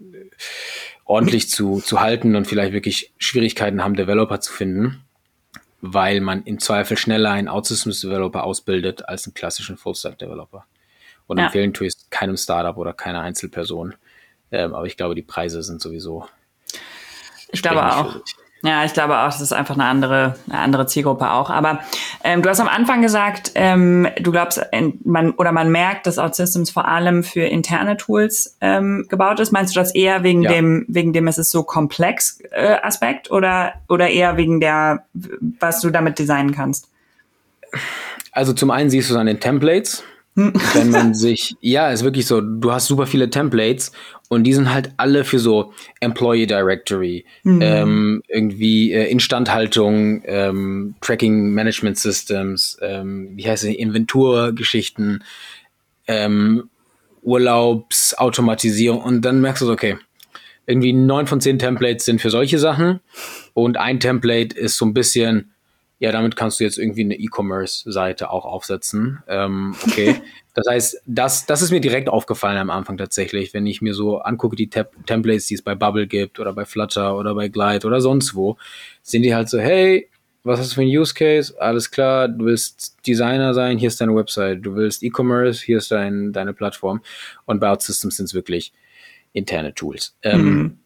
äh, 0.00 0.30
ordentlich 1.06 1.48
zu, 1.48 1.80
zu 1.80 2.00
halten 2.00 2.36
und 2.36 2.46
vielleicht 2.46 2.72
wirklich 2.72 3.12
Schwierigkeiten 3.16 3.82
haben, 3.82 3.94
Developer 3.94 4.40
zu 4.40 4.52
finden, 4.52 5.04
weil 5.80 6.20
man 6.20 6.42
im 6.42 6.58
Zweifel 6.58 6.96
schneller 6.96 7.30
einen 7.30 7.48
OutSystems-Developer 7.48 8.42
ausbildet 8.42 9.08
als 9.08 9.26
einen 9.26 9.34
klassischen 9.34 9.76
Full-Stack-Developer. 9.76 10.66
Und 11.28 11.38
ja. 11.38 11.46
empfehlen 11.46 11.72
tue 11.72 11.86
ich 11.86 11.94
es 11.94 12.10
keinem 12.10 12.36
Startup 12.36 12.76
oder 12.76 12.92
keiner 12.92 13.20
Einzelperson. 13.20 13.94
Ähm, 14.50 14.74
aber 14.74 14.86
ich 14.86 14.96
glaube, 14.96 15.14
die 15.14 15.22
Preise 15.22 15.62
sind 15.62 15.80
sowieso. 15.80 16.28
Ich 17.52 17.62
glaube 17.62 17.84
auch. 17.84 18.16
Ja, 18.62 18.84
ich 18.84 18.94
glaube 18.94 19.18
auch, 19.18 19.26
das 19.26 19.40
ist 19.40 19.52
einfach 19.52 19.74
eine 19.74 19.84
andere, 19.84 20.34
eine 20.48 20.58
andere 20.58 20.86
Zielgruppe 20.86 21.30
auch. 21.30 21.50
Aber 21.50 21.80
Ähm, 22.24 22.42
du 22.42 22.48
hast 22.48 22.58
am 22.58 22.66
Anfang 22.66 23.02
gesagt, 23.02 23.52
ähm, 23.54 24.08
du 24.20 24.32
glaubst, 24.32 24.60
man 25.04 25.30
oder 25.32 25.52
man 25.52 25.70
merkt, 25.70 26.08
dass 26.08 26.18
OutSystems 26.18 26.70
vor 26.70 26.88
allem 26.88 27.22
für 27.22 27.42
interne 27.42 27.96
Tools 27.96 28.56
ähm, 28.60 29.06
gebaut 29.08 29.38
ist. 29.38 29.52
Meinst 29.52 29.76
du 29.76 29.78
das 29.78 29.94
eher 29.94 30.24
wegen 30.24 30.42
ja. 30.42 30.50
dem, 30.50 30.84
wegen 30.88 31.12
dem 31.12 31.28
es 31.28 31.38
ist 31.38 31.52
so 31.52 31.62
komplex 31.62 32.40
äh, 32.50 32.78
Aspekt 32.82 33.30
oder 33.30 33.74
oder 33.88 34.08
eher 34.08 34.36
wegen 34.36 34.58
der, 34.58 35.04
was 35.60 35.80
du 35.80 35.90
damit 35.90 36.18
designen 36.18 36.52
kannst? 36.52 36.88
Also 38.32 38.52
zum 38.52 38.72
einen 38.72 38.90
siehst 38.90 39.08
du 39.08 39.14
es 39.14 39.20
an 39.20 39.26
den 39.26 39.38
Templates. 39.38 40.02
wenn 40.74 40.90
man 40.90 41.14
sich, 41.14 41.56
ja, 41.60 41.90
ist 41.90 42.04
wirklich 42.04 42.26
so, 42.26 42.42
du 42.42 42.70
hast 42.70 42.86
super 42.86 43.06
viele 43.06 43.30
Templates 43.30 43.92
und 44.28 44.44
die 44.44 44.52
sind 44.52 44.72
halt 44.72 44.92
alle 44.98 45.24
für 45.24 45.38
so 45.38 45.72
Employee 46.00 46.46
Directory, 46.46 47.24
mhm. 47.42 47.62
ähm, 47.62 48.22
irgendwie 48.28 48.92
äh, 48.92 49.10
Instandhaltung, 49.10 50.22
ähm, 50.26 50.94
Tracking 51.00 51.54
Management 51.54 51.98
Systems, 51.98 52.76
ähm, 52.82 53.30
wie 53.34 53.48
heißt 53.48 53.64
es, 53.64 53.74
Inventurgeschichten, 53.74 55.24
ähm, 56.06 56.68
Urlaubsautomatisierung 57.22 59.00
und 59.00 59.22
dann 59.22 59.40
merkst 59.40 59.62
du 59.62 59.66
so, 59.66 59.72
okay, 59.72 59.96
irgendwie 60.66 60.92
neun 60.92 61.26
von 61.26 61.40
zehn 61.40 61.58
Templates 61.58 62.04
sind 62.04 62.20
für 62.20 62.30
solche 62.30 62.58
Sachen 62.58 63.00
und 63.54 63.78
ein 63.78 64.00
Template 64.00 64.56
ist 64.56 64.76
so 64.76 64.84
ein 64.84 64.92
bisschen 64.92 65.52
ja, 65.98 66.12
damit 66.12 66.36
kannst 66.36 66.60
du 66.60 66.64
jetzt 66.64 66.78
irgendwie 66.78 67.04
eine 67.04 67.14
E-Commerce-Seite 67.14 68.30
auch 68.30 68.44
aufsetzen. 68.44 69.22
Ähm, 69.28 69.74
okay. 69.86 70.16
das 70.54 70.66
heißt, 70.68 71.02
das, 71.06 71.46
das 71.46 71.62
ist 71.62 71.70
mir 71.70 71.80
direkt 71.80 72.08
aufgefallen 72.08 72.58
am 72.58 72.70
Anfang 72.70 72.98
tatsächlich, 72.98 73.54
wenn 73.54 73.66
ich 73.66 73.80
mir 73.80 73.94
so 73.94 74.18
angucke, 74.18 74.56
die 74.56 74.68
Tab 74.68 74.92
Templates, 75.06 75.46
die 75.46 75.54
es 75.54 75.62
bei 75.62 75.74
Bubble 75.74 76.06
gibt 76.06 76.38
oder 76.38 76.52
bei 76.52 76.66
Flutter 76.66 77.16
oder 77.16 77.34
bei 77.34 77.48
Glide 77.48 77.86
oder 77.86 78.00
sonst 78.02 78.34
wo, 78.34 78.58
sind 79.02 79.22
die 79.22 79.34
halt 79.34 79.48
so, 79.48 79.58
hey, 79.58 80.10
was 80.46 80.60
hast 80.60 80.72
du 80.72 80.74
für 80.76 80.82
ein 80.82 80.88
Use 80.88 81.14
Case? 81.14 81.54
Alles 81.58 81.90
klar, 81.90 82.28
du 82.28 82.44
willst 82.44 82.98
Designer 83.06 83.54
sein, 83.54 83.78
hier 83.78 83.88
ist 83.88 84.00
deine 84.00 84.14
Website. 84.14 84.64
Du 84.64 84.76
willst 84.76 85.02
E-Commerce, 85.02 85.64
hier 85.64 85.78
ist 85.78 85.90
dein, 85.90 86.32
deine 86.32 86.52
Plattform. 86.52 87.00
Und 87.46 87.58
bei 87.58 87.70
OutSystems 87.70 88.16
sind 88.16 88.26
es 88.26 88.34
wirklich 88.34 88.72
interne 89.32 89.74
Tools. 89.74 90.14
Ähm, 90.22 90.44
mhm. 90.44 90.78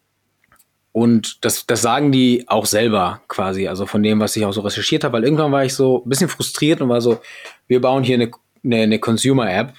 Und 0.93 1.45
das, 1.45 1.65
das 1.65 1.81
sagen 1.81 2.11
die 2.11 2.43
auch 2.47 2.65
selber 2.65 3.21
quasi, 3.27 3.67
also 3.67 3.85
von 3.85 4.03
dem, 4.03 4.19
was 4.19 4.35
ich 4.35 4.45
auch 4.45 4.51
so 4.51 4.61
recherchiert 4.61 5.03
habe, 5.03 5.13
weil 5.13 5.23
irgendwann 5.23 5.51
war 5.51 5.63
ich 5.63 5.73
so 5.73 6.03
ein 6.03 6.09
bisschen 6.09 6.29
frustriert 6.29 6.81
und 6.81 6.89
war 6.89 7.01
so, 7.01 7.21
wir 7.67 7.79
bauen 7.79 8.03
hier 8.03 8.15
eine, 8.15 8.31
eine, 8.63 8.83
eine 8.83 8.99
Consumer-App, 8.99 9.73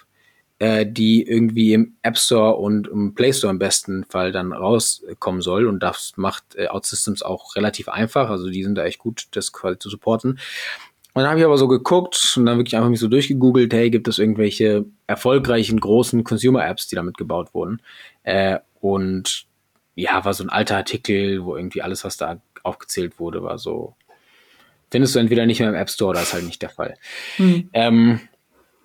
äh, 0.59 0.87
die 0.87 1.23
irgendwie 1.23 1.75
im 1.75 1.97
App 2.03 2.17
Store 2.17 2.57
und 2.57 2.89
im 2.89 3.15
Play 3.15 3.33
Store 3.33 3.51
im 3.51 3.59
besten 3.59 4.05
Fall 4.05 4.33
dann 4.33 4.53
rauskommen 4.53 5.43
soll. 5.43 5.67
Und 5.67 5.83
das 5.83 6.13
macht 6.17 6.55
äh, 6.55 6.69
OutSystems 6.69 7.23
auch 7.23 7.57
relativ 7.57 7.89
einfach. 7.89 8.31
Also 8.31 8.49
die 8.49 8.63
sind 8.63 8.77
da 8.77 8.85
echt 8.85 8.99
gut, 8.99 9.27
das 9.33 9.53
quasi 9.53 9.79
zu 9.79 9.91
supporten. 9.91 10.39
Und 11.15 11.23
dann 11.23 11.29
habe 11.29 11.41
ich 11.41 11.45
aber 11.45 11.59
so 11.59 11.69
geguckt 11.69 12.35
und 12.39 12.47
dann 12.47 12.57
wirklich 12.57 12.75
einfach 12.75 12.89
mich 12.89 13.01
so 13.01 13.09
durchgegoogelt, 13.09 13.75
hey, 13.75 13.91
gibt 13.91 14.09
es 14.09 14.19
irgendwelche 14.19 14.87
erfolgreichen 15.07 15.79
großen 15.79 16.25
Consumer-Apps, 16.25 16.87
die 16.87 16.97
damit 16.97 17.19
gebaut 17.19 17.53
wurden? 17.53 17.83
Äh, 18.23 18.61
und 18.81 19.47
ja, 19.95 20.25
war 20.25 20.35
so 20.35 20.45
ein 20.45 20.51
alter 20.51 20.77
Artikel, 20.77 21.45
wo 21.45 21.57
irgendwie 21.57 21.83
alles, 21.83 22.05
was 22.05 22.17
da 22.17 22.41
aufgezählt 22.63 23.19
wurde, 23.19 23.43
war 23.43 23.59
so, 23.59 23.95
findest 24.91 25.15
du 25.15 25.19
entweder 25.19 25.47
nicht 25.47 25.61
mehr 25.61 25.69
im 25.69 25.75
App 25.75 25.91
Store 25.91 26.11
oder 26.11 26.23
ist 26.23 26.33
halt 26.33 26.45
nicht 26.45 26.63
der 26.63 26.71
Fall. 26.71 26.97
Mhm. 27.39 27.69
Ähm, 27.73 28.21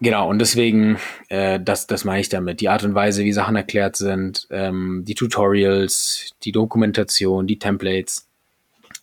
genau, 0.02 0.30
und 0.30 0.40
deswegen, 0.40 0.98
äh, 1.30 1.60
das, 1.60 1.88
das 1.88 2.04
meine 2.04 2.22
ich 2.22 2.30
damit. 2.30 2.62
Die 2.62 2.70
Art 2.70 2.84
und 2.84 2.96
Weise, 2.96 3.24
wie 3.24 3.34
Sachen 3.34 3.56
erklärt 3.56 3.96
sind, 3.96 4.48
ähm, 4.50 5.04
die 5.06 5.16
Tutorials, 5.16 6.32
die 6.44 6.52
Dokumentation, 6.52 7.48
die 7.48 7.60
Templates. 7.60 8.28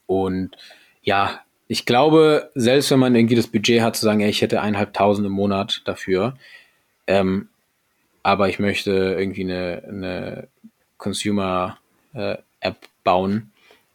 Und 0.07 0.57
ja, 1.03 1.40
ich 1.69 1.87
glaube, 1.87 2.51
selbst 2.55 2.90
wenn 2.90 2.99
man 2.99 3.14
irgendwie 3.14 3.37
das 3.37 3.47
Budget 3.47 3.81
hat, 3.81 3.97
zu 3.97 4.05
sagen, 4.05 4.21
ey, 4.21 4.29
ich 4.29 4.43
hätte 4.43 4.61
eineinhalbtausend 4.61 5.27
im 5.27 5.33
Monat 5.33 5.83
dafür, 5.87 6.37
ähm, 7.07 7.49
aber 8.23 8.49
ich 8.49 8.59
möchte 8.59 8.90
irgendwie 8.90 9.43
eine, 9.43 9.83
eine 9.87 10.49
Consumer 10.97 11.79
äh, 12.14 12.37
App 12.61 12.88
bauen, 13.05 13.53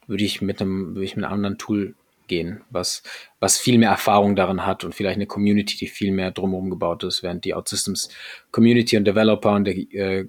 würde 0.07 0.23
ich 0.23 0.41
mit 0.41 0.61
einem, 0.61 0.95
würde 0.95 1.05
ich 1.05 1.15
mit 1.15 1.25
einem 1.25 1.33
anderen 1.33 1.57
Tool 1.57 1.95
gehen, 2.27 2.61
was, 2.69 3.03
was 3.39 3.57
viel 3.57 3.77
mehr 3.77 3.89
Erfahrung 3.89 4.35
darin 4.35 4.65
hat 4.65 4.83
und 4.83 4.95
vielleicht 4.95 5.17
eine 5.17 5.25
Community, 5.25 5.75
die 5.75 5.87
viel 5.87 6.11
mehr 6.11 6.31
drumherum 6.31 6.69
gebaut 6.69 7.03
ist, 7.03 7.23
während 7.23 7.43
die 7.43 7.53
OutSystems 7.53 8.09
Community 8.51 8.95
und 8.95 9.05
Developer 9.05 9.51
und 9.51 9.65
der 9.65 9.75
äh, 9.75 10.25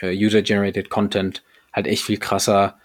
äh, 0.00 0.26
User-Generated 0.26 0.90
Content 0.90 1.42
halt 1.72 1.86
echt 1.86 2.04
viel 2.04 2.18
krasser 2.18 2.78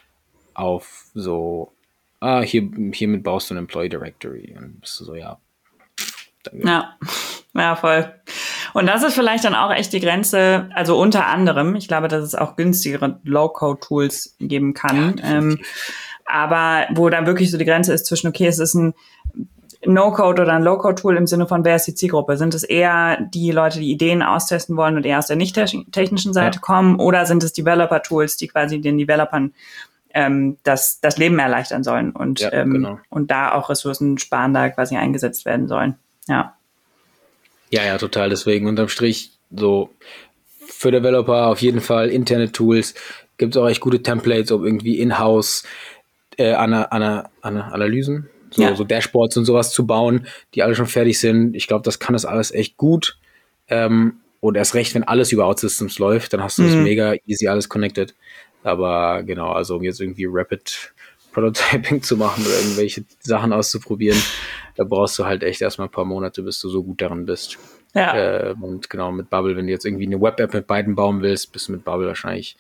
auf 0.54 1.06
so, 1.14 1.72
ah, 2.20 2.42
hier, 2.42 2.70
hiermit 2.94 3.24
baust 3.24 3.50
du 3.50 3.56
ein 3.56 3.60
Employee 3.60 3.90
Directory 3.90 4.56
und 4.58 4.82
bist 4.82 5.00
du 5.00 5.06
so, 5.06 5.16
ja. 5.16 5.40
Danke. 6.44 6.68
Ja, 6.68 6.98
ja, 7.54 7.76
voll. 7.76 8.14
Und 8.74 8.88
das 8.88 9.04
ist 9.04 9.14
vielleicht 9.14 9.46
dann 9.46 9.56
auch 9.56 9.72
echt 9.72 9.94
die 9.94 10.00
Grenze, 10.00 10.70
also 10.74 10.98
unter 11.00 11.28
anderem, 11.28 11.76
ich 11.76 11.88
glaube, 11.88 12.08
dass 12.08 12.24
es 12.24 12.36
auch 12.36 12.56
günstigere 12.56 13.20
Low-Code-Tools 13.24 14.36
geben 14.40 14.74
kann. 14.74 15.18
Ja, 15.18 15.38
ähm, 15.38 15.60
aber 16.26 16.88
wo 16.96 17.10
dann 17.10 17.26
wirklich 17.26 17.52
so 17.52 17.58
die 17.58 17.66
Grenze 17.66 17.94
ist 17.94 18.06
zwischen, 18.06 18.28
okay, 18.28 18.48
es 18.48 18.60
ist 18.60 18.74
ein 18.74 18.94
No-Code 19.86 20.44
oder 20.44 20.54
ein 20.54 20.64
Low-Code-Tool 20.64 21.18
im 21.18 21.28
Sinne 21.28 21.48
von, 21.48 21.66
wer 21.66 21.76
ist 21.76 21.86
die 21.88 21.96
Zielgruppe? 21.96 22.38
Sind 22.38 22.54
es 22.54 22.64
eher 22.64 23.18
die 23.34 23.52
Leute, 23.52 23.80
die 23.80 23.92
Ideen 23.92 24.24
austesten 24.24 24.78
wollen 24.78 24.96
und 24.96 25.06
eher 25.06 25.20
aus 25.20 25.28
der 25.28 25.36
nicht 25.36 25.56
technischen 25.92 26.34
Seite 26.34 26.58
ja. 26.58 26.62
kommen? 26.62 27.00
Oder 27.00 27.26
sind 27.26 27.44
es 27.44 27.54
Developer-Tools, 27.54 28.38
die 28.38 28.48
quasi 28.48 28.80
den 28.80 28.98
Developern 28.98 29.54
ähm, 30.14 30.58
das, 30.64 31.00
das 31.02 31.18
Leben 31.18 31.40
erleichtern 31.40 31.84
sollen 31.84 32.12
und, 32.12 32.40
ja, 32.40 32.54
ähm, 32.54 32.72
genau. 32.72 33.00
und 33.10 33.32
da 33.32 33.54
auch 33.54 33.70
ressourcensparender 33.70 34.70
quasi 34.70 34.96
eingesetzt 34.96 35.46
werden 35.46 35.68
sollen? 35.68 35.96
Ja. 36.28 36.54
Ja, 37.74 37.84
ja, 37.84 37.98
total. 37.98 38.30
Deswegen 38.30 38.68
unterm 38.68 38.88
Strich 38.88 39.32
so 39.50 39.90
für 40.68 40.92
Developer 40.92 41.48
auf 41.48 41.60
jeden 41.60 41.82
Fall 41.82 42.12
interne 42.12 42.52
Tools. 42.52 42.94
Gibt 43.40 43.56
es 43.56 43.62
auch 43.62 43.68
echt 43.68 43.82
gute 43.82 44.04
Templates, 44.04 44.52
um 44.52 44.64
irgendwie 44.64 45.00
in-house 45.00 45.64
äh, 46.38 46.54
Ana, 46.54 46.84
Ana, 46.92 47.32
Ana, 47.42 47.70
Analysen, 47.70 48.30
so, 48.52 48.62
ja. 48.62 48.76
so 48.76 48.84
Dashboards 48.84 49.38
und 49.38 49.46
sowas 49.46 49.72
zu 49.72 49.88
bauen, 49.88 50.28
die 50.54 50.62
alle 50.62 50.76
schon 50.76 50.86
fertig 50.86 51.20
sind. 51.20 51.56
Ich 51.56 51.66
glaube, 51.66 51.84
das 51.84 51.98
kann 51.98 52.14
das 52.14 52.26
alles 52.26 52.52
echt 52.52 52.78
gut. 52.78 53.18
Ähm, 53.70 54.20
und 54.40 54.56
erst 54.56 54.76
recht, 54.76 54.94
wenn 54.94 55.04
alles 55.04 55.32
über 55.32 55.48
OutSystems 55.48 55.98
läuft, 55.98 56.32
dann 56.34 56.44
hast 56.44 56.60
du 56.60 56.64
es 56.66 56.76
mhm. 56.76 56.84
mega 56.84 57.16
easy 57.26 57.48
alles 57.48 57.70
connected. 57.70 58.14
Aber 58.62 59.24
genau, 59.24 59.52
also 59.52 59.78
um 59.78 59.84
jetzt 59.84 60.00
irgendwie 60.00 60.28
Rapid 60.30 60.93
Prototyping 61.34 62.02
zu 62.02 62.16
machen 62.16 62.46
oder 62.46 62.56
irgendwelche 62.60 63.04
Sachen 63.20 63.52
auszuprobieren, 63.52 64.22
da 64.76 64.84
brauchst 64.84 65.20
du 65.20 65.26
halt 65.26 65.44
echt 65.44 65.62
erstmal 65.62 65.88
ein 65.88 65.92
paar 65.92 66.06
Monate, 66.06 66.44
bis 66.44 66.60
du 66.62 66.70
so 66.70 66.84
gut 66.84 67.02
darin 67.02 67.26
bist. 67.26 67.58
Ja. 67.94 68.16
Äh, 68.16 68.56
und 68.60 68.90
genau 68.90 69.12
mit 69.12 69.30
Bubble, 69.30 69.56
wenn 69.56 69.68
du 69.68 69.72
jetzt 69.72 69.86
irgendwie 69.86 70.08
eine 70.08 70.22
Web-App 70.22 70.54
mit 70.54 70.68
beiden 70.68 70.96
bauen 70.96 71.22
willst, 71.22 71.52
bist 71.52 71.68
du 71.68 71.74
mit 71.74 71.84
Bubble 71.84 72.08
wahrscheinlich 72.08 72.56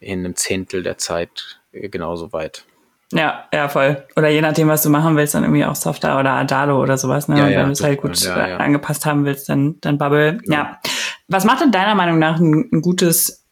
in 0.00 0.20
einem 0.20 0.36
Zehntel 0.36 0.82
der 0.82 0.98
Zeit 0.98 1.60
äh, 1.72 1.88
genauso 1.88 2.32
weit. 2.32 2.64
Ja, 3.12 3.44
ja, 3.52 3.68
voll. 3.68 4.04
Oder 4.14 4.28
je 4.28 4.40
nachdem, 4.40 4.68
was 4.68 4.82
du 4.82 4.90
machen 4.90 5.16
willst, 5.16 5.34
dann 5.34 5.42
irgendwie 5.42 5.64
auch 5.64 5.74
Software 5.74 6.18
oder 6.18 6.32
Adalo 6.32 6.80
oder 6.80 6.96
sowas, 6.96 7.26
ne? 7.26 7.38
Ja, 7.38 7.48
ja, 7.48 7.58
wenn 7.58 7.66
du 7.66 7.72
es 7.72 7.82
halt 7.82 8.00
gut 8.00 8.16
ja, 8.20 8.48
ja. 8.48 8.56
angepasst 8.58 9.04
haben 9.04 9.24
willst, 9.24 9.48
dann, 9.48 9.80
dann 9.80 9.98
Bubble. 9.98 10.38
Genau. 10.38 10.56
Ja. 10.56 10.80
Was 11.26 11.44
macht 11.44 11.60
denn 11.60 11.72
deiner 11.72 11.96
Meinung 11.96 12.20
nach 12.20 12.38
ein, 12.38 12.68
ein 12.72 12.82
gutes 12.82 13.44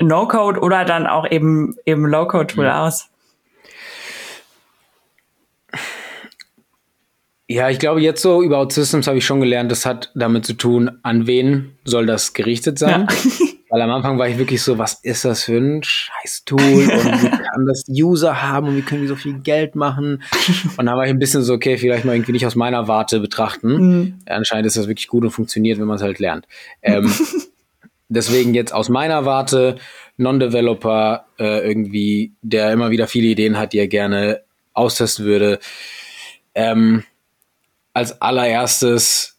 No-Code 0.00 0.60
oder 0.60 0.86
dann 0.86 1.06
auch 1.06 1.30
eben, 1.30 1.76
eben 1.84 2.06
Low-Code-Tool 2.06 2.64
mhm. 2.64 2.70
aus? 2.70 3.11
Ja, 7.48 7.68
ich 7.68 7.78
glaube, 7.78 8.00
jetzt 8.00 8.22
so 8.22 8.42
über 8.42 8.60
OutSystems 8.60 9.06
habe 9.06 9.18
ich 9.18 9.26
schon 9.26 9.40
gelernt, 9.40 9.70
das 9.70 9.84
hat 9.84 10.10
damit 10.14 10.46
zu 10.46 10.54
tun, 10.54 10.98
an 11.02 11.26
wen 11.26 11.76
soll 11.84 12.06
das 12.06 12.32
gerichtet 12.32 12.78
sein. 12.78 13.06
Ja. 13.08 13.16
Weil 13.72 13.80
am 13.80 13.90
Anfang 13.90 14.18
war 14.18 14.28
ich 14.28 14.36
wirklich 14.36 14.60
so, 14.60 14.76
was 14.76 15.00
ist 15.02 15.24
das 15.24 15.44
für 15.44 15.56
ein 15.56 15.82
Scheiß-Tool 15.82 16.60
und 16.60 17.22
wie 17.22 17.28
kann 17.52 17.66
das 17.66 17.84
User 17.88 18.42
haben 18.42 18.68
und 18.68 18.76
wie 18.76 18.82
können 18.82 19.00
die 19.00 19.06
so 19.08 19.16
viel 19.16 19.38
Geld 19.38 19.76
machen? 19.76 20.22
Und 20.76 20.84
da 20.84 20.94
war 20.94 21.06
ich 21.06 21.10
ein 21.10 21.18
bisschen 21.18 21.42
so, 21.42 21.54
okay, 21.54 21.78
vielleicht 21.78 22.04
mal 22.04 22.14
irgendwie 22.14 22.32
nicht 22.32 22.44
aus 22.44 22.54
meiner 22.54 22.86
Warte 22.86 23.18
betrachten. 23.18 23.68
Mhm. 23.68 24.18
Anscheinend 24.26 24.66
ist 24.66 24.76
das 24.76 24.88
wirklich 24.88 25.08
gut 25.08 25.24
und 25.24 25.30
funktioniert, 25.30 25.78
wenn 25.78 25.86
man 25.86 25.96
es 25.96 26.02
halt 26.02 26.18
lernt. 26.18 26.46
Ähm, 26.82 27.10
deswegen 28.10 28.52
jetzt 28.52 28.74
aus 28.74 28.90
meiner 28.90 29.24
Warte, 29.24 29.76
Non-Developer, 30.18 31.24
äh, 31.38 31.66
irgendwie, 31.66 32.34
der 32.42 32.72
immer 32.72 32.90
wieder 32.90 33.06
viele 33.06 33.28
Ideen 33.28 33.58
hat, 33.58 33.72
die 33.72 33.78
er 33.78 33.88
gerne 33.88 34.42
austesten 34.74 35.24
würde. 35.24 35.60
Ähm, 36.54 37.04
als 37.92 38.20
allererstes, 38.20 39.38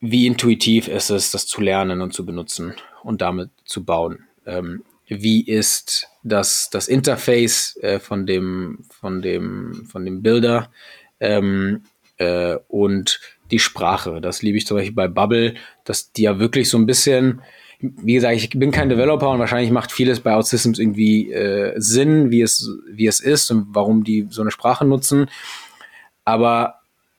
wie 0.00 0.26
intuitiv 0.26 0.88
ist 0.88 1.10
es, 1.10 1.30
das 1.30 1.46
zu 1.46 1.60
lernen 1.60 2.00
und 2.00 2.12
zu 2.12 2.24
benutzen 2.24 2.74
und 3.02 3.20
damit 3.20 3.50
zu 3.64 3.84
bauen? 3.84 4.24
Ähm, 4.46 4.84
wie 5.08 5.42
ist 5.42 6.08
das, 6.22 6.68
das 6.70 6.86
Interface 6.86 7.76
äh, 7.82 7.98
von, 7.98 8.26
dem, 8.26 8.84
von, 8.90 9.22
dem, 9.22 9.86
von 9.90 10.04
dem 10.04 10.22
Bilder 10.22 10.70
ähm, 11.18 11.82
äh, 12.18 12.56
und 12.68 13.20
die 13.50 13.58
Sprache? 13.58 14.20
Das 14.20 14.42
liebe 14.42 14.58
ich 14.58 14.66
zum 14.66 14.76
Beispiel 14.76 14.94
bei 14.94 15.08
Bubble, 15.08 15.54
dass 15.84 16.12
die 16.12 16.22
ja 16.22 16.38
wirklich 16.38 16.68
so 16.68 16.78
ein 16.78 16.86
bisschen, 16.86 17.40
wie 17.80 18.14
gesagt, 18.14 18.36
ich 18.36 18.50
bin 18.50 18.70
kein 18.70 18.90
Developer 18.90 19.30
und 19.30 19.38
wahrscheinlich 19.38 19.70
macht 19.70 19.92
vieles 19.92 20.20
bei 20.20 20.36
OutSystems 20.36 20.78
irgendwie 20.78 21.32
äh, 21.32 21.74
Sinn, 21.78 22.30
wie 22.30 22.42
es, 22.42 22.68
wie 22.90 23.06
es 23.06 23.20
ist 23.20 23.50
und 23.50 23.68
warum 23.70 24.04
die 24.04 24.26
so 24.30 24.42
eine 24.42 24.50
Sprache 24.50 24.84
nutzen. 24.84 25.30
Aber 26.24 26.77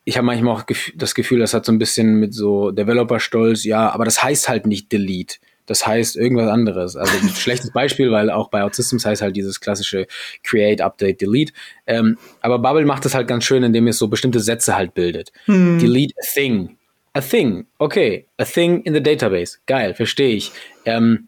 ich 0.10 0.18
habe 0.18 0.26
manchmal 0.26 0.56
auch 0.56 0.64
das 0.96 1.14
Gefühl, 1.14 1.38
das 1.38 1.54
hat 1.54 1.66
so 1.66 1.72
ein 1.72 1.78
bisschen 1.78 2.16
mit 2.16 2.34
so 2.34 2.72
Developer-Stolz, 2.72 3.64
ja, 3.64 3.92
aber 3.92 4.06
das 4.06 4.24
heißt 4.24 4.50
halt 4.50 4.66
nicht 4.66 4.92
Delete. 4.92 5.36
Das 5.68 5.86
heißt 5.86 6.16
irgendwas 6.16 6.50
anderes. 6.50 6.96
Also 6.96 7.14
ein 7.22 7.30
schlechtes 7.36 7.72
Beispiel, 7.72 8.12
weil 8.12 8.32
auch 8.32 8.50
bei 8.50 8.64
OutSystems 8.64 9.06
heißt 9.06 9.22
halt 9.22 9.36
dieses 9.36 9.60
klassische 9.60 10.08
Create, 10.42 10.82
Update, 10.82 11.22
Delete. 11.22 11.54
Ähm, 11.86 12.18
aber 12.42 12.58
Bubble 12.58 12.86
macht 12.86 13.06
das 13.06 13.14
halt 13.14 13.28
ganz 13.28 13.44
schön, 13.44 13.62
indem 13.62 13.86
es 13.86 14.00
so 14.00 14.08
bestimmte 14.08 14.40
Sätze 14.40 14.76
halt 14.76 14.96
bildet. 14.96 15.32
Hm. 15.46 15.78
Delete 15.78 16.16
a 16.18 16.26
thing. 16.34 16.78
A 17.14 17.22
thing. 17.22 17.68
Okay. 17.78 18.26
A 18.38 18.46
thing 18.46 18.82
in 18.82 18.96
the 18.96 19.04
database. 19.04 19.60
Geil, 19.68 19.94
verstehe 19.94 20.36
ich. 20.36 20.52
Ähm, 20.86 21.28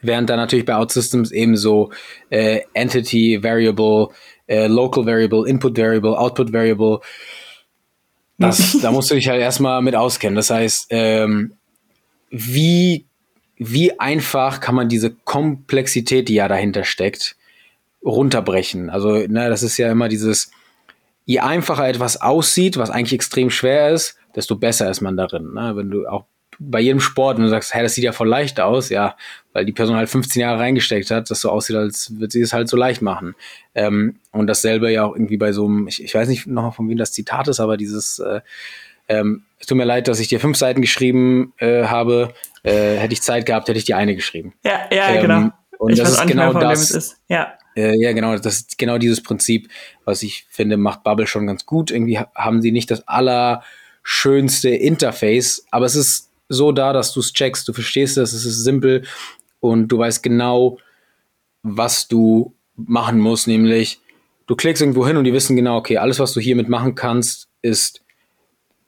während 0.00 0.30
da 0.30 0.36
natürlich 0.36 0.64
bei 0.64 0.76
OutSystems 0.76 1.32
eben 1.32 1.56
so 1.56 1.90
äh, 2.30 2.60
Entity, 2.72 3.42
Variable, 3.42 4.10
äh, 4.46 4.68
Local 4.68 5.06
Variable, 5.06 5.48
Input 5.48 5.76
Variable, 5.76 6.16
Output 6.16 6.52
Variable, 6.52 7.00
das, 8.42 8.78
da 8.82 8.92
musst 8.92 9.10
du 9.10 9.14
dich 9.14 9.28
halt 9.28 9.40
erstmal 9.40 9.82
mit 9.82 9.94
auskennen. 9.94 10.36
Das 10.36 10.50
heißt, 10.50 10.86
ähm, 10.90 11.52
wie 12.30 13.06
wie 13.64 13.98
einfach 14.00 14.60
kann 14.60 14.74
man 14.74 14.88
diese 14.88 15.10
Komplexität, 15.10 16.28
die 16.28 16.34
ja 16.34 16.48
dahinter 16.48 16.84
steckt, 16.84 17.36
runterbrechen? 18.04 18.90
Also, 18.90 19.26
ne, 19.26 19.48
das 19.48 19.62
ist 19.62 19.76
ja 19.76 19.90
immer 19.90 20.08
dieses, 20.08 20.50
je 21.24 21.40
einfacher 21.40 21.88
etwas 21.88 22.20
aussieht, 22.20 22.76
was 22.76 22.90
eigentlich 22.90 23.12
extrem 23.12 23.50
schwer 23.50 23.90
ist, 23.90 24.16
desto 24.34 24.56
besser 24.56 24.90
ist 24.90 25.00
man 25.00 25.16
darin. 25.16 25.52
Ne? 25.54 25.72
Wenn 25.76 25.90
du 25.90 26.06
auch 26.06 26.24
bei 26.58 26.80
jedem 26.80 27.00
Sport, 27.00 27.36
wenn 27.36 27.44
du 27.44 27.50
sagst, 27.50 27.74
hey, 27.74 27.82
das 27.82 27.94
sieht 27.94 28.04
ja 28.04 28.12
voll 28.12 28.28
leicht 28.28 28.60
aus, 28.60 28.88
ja, 28.88 29.16
weil 29.52 29.64
die 29.64 29.72
Person 29.72 29.96
halt 29.96 30.08
15 30.08 30.40
Jahre 30.40 30.60
reingesteckt 30.60 31.10
hat, 31.10 31.30
dass 31.30 31.40
so 31.40 31.50
aussieht, 31.50 31.76
als 31.76 32.18
würde 32.18 32.32
sie 32.32 32.40
es 32.40 32.52
halt 32.52 32.68
so 32.68 32.76
leicht 32.76 33.02
machen. 33.02 33.34
Ähm, 33.74 34.16
und 34.32 34.46
dasselbe 34.46 34.90
ja 34.90 35.04
auch 35.04 35.14
irgendwie 35.14 35.36
bei 35.36 35.52
so 35.52 35.66
einem, 35.66 35.88
ich, 35.88 36.02
ich 36.02 36.14
weiß 36.14 36.28
nicht 36.28 36.46
noch 36.46 36.74
von 36.74 36.88
wem 36.88 36.98
das 36.98 37.12
Zitat 37.12 37.48
ist, 37.48 37.60
aber 37.60 37.76
dieses, 37.76 38.18
äh, 38.18 38.40
ähm, 39.08 39.44
es 39.58 39.66
tut 39.66 39.76
mir 39.76 39.84
leid, 39.84 40.08
dass 40.08 40.20
ich 40.20 40.28
dir 40.28 40.40
fünf 40.40 40.56
Seiten 40.56 40.80
geschrieben 40.80 41.52
äh, 41.58 41.84
habe, 41.84 42.34
äh, 42.62 42.96
hätte 42.96 43.12
ich 43.12 43.22
Zeit 43.22 43.46
gehabt, 43.46 43.68
hätte 43.68 43.78
ich 43.78 43.84
die 43.84 43.94
eine 43.94 44.14
geschrieben. 44.14 44.54
Ja, 44.64 44.88
ja, 44.90 45.10
ähm, 45.10 45.22
genau. 45.22 45.50
Und 45.78 45.92
ich 45.92 45.98
das 45.98 46.10
ist 46.12 46.26
genau 46.26 46.52
das. 46.52 46.90
Ist. 46.90 47.16
Ja. 47.28 47.54
Äh, 47.74 47.96
ja, 48.00 48.12
genau. 48.12 48.36
Das 48.36 48.54
ist 48.54 48.78
genau 48.78 48.98
dieses 48.98 49.22
Prinzip, 49.22 49.68
was 50.04 50.22
ich 50.22 50.46
finde, 50.48 50.76
macht 50.76 51.02
Bubble 51.02 51.26
schon 51.26 51.46
ganz 51.46 51.66
gut. 51.66 51.90
Irgendwie 51.90 52.18
haben 52.18 52.62
sie 52.62 52.72
nicht 52.72 52.90
das 52.90 53.06
allerschönste 53.08 54.68
Interface, 54.68 55.66
aber 55.70 55.86
es 55.86 55.96
ist 55.96 56.31
so 56.52 56.72
da, 56.72 56.92
dass 56.92 57.12
du 57.12 57.20
es 57.20 57.32
checkst. 57.32 57.66
Du 57.68 57.72
verstehst 57.72 58.18
es, 58.18 58.32
es 58.32 58.44
ist 58.44 58.64
simpel 58.64 59.04
und 59.60 59.88
du 59.88 59.98
weißt 59.98 60.22
genau, 60.22 60.78
was 61.62 62.08
du 62.08 62.54
machen 62.76 63.18
musst, 63.18 63.46
nämlich 63.46 64.00
du 64.46 64.56
klickst 64.56 64.82
irgendwo 64.82 65.06
hin 65.06 65.16
und 65.16 65.24
die 65.24 65.32
wissen 65.32 65.56
genau, 65.56 65.76
okay, 65.76 65.98
alles, 65.98 66.18
was 66.18 66.32
du 66.32 66.40
hiermit 66.40 66.68
machen 66.68 66.94
kannst, 66.94 67.48
ist 67.62 68.02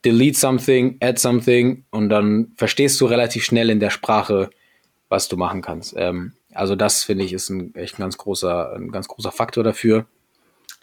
delete 0.05 0.39
something, 0.39 0.99
add 1.01 1.19
something 1.19 1.85
und 1.91 2.09
dann 2.09 2.53
verstehst 2.57 3.01
du 3.01 3.07
relativ 3.07 3.45
schnell 3.45 3.71
in 3.71 3.81
der 3.81 3.91
Sprache, 3.91 4.51
was 5.09 5.29
du 5.29 5.37
machen 5.37 5.63
kannst. 5.63 5.95
Ähm, 5.97 6.33
also 6.53 6.77
das 6.77 7.03
finde 7.03 7.25
ich 7.25 7.33
ist 7.33 7.51
ein 7.51 7.75
echt 7.75 7.99
ein 7.99 8.03
ganz 8.03 8.19
großer, 8.19 8.75
ein 8.75 8.91
ganz 8.91 9.09
großer 9.09 9.33
Faktor 9.33 9.65
dafür. 9.65 10.07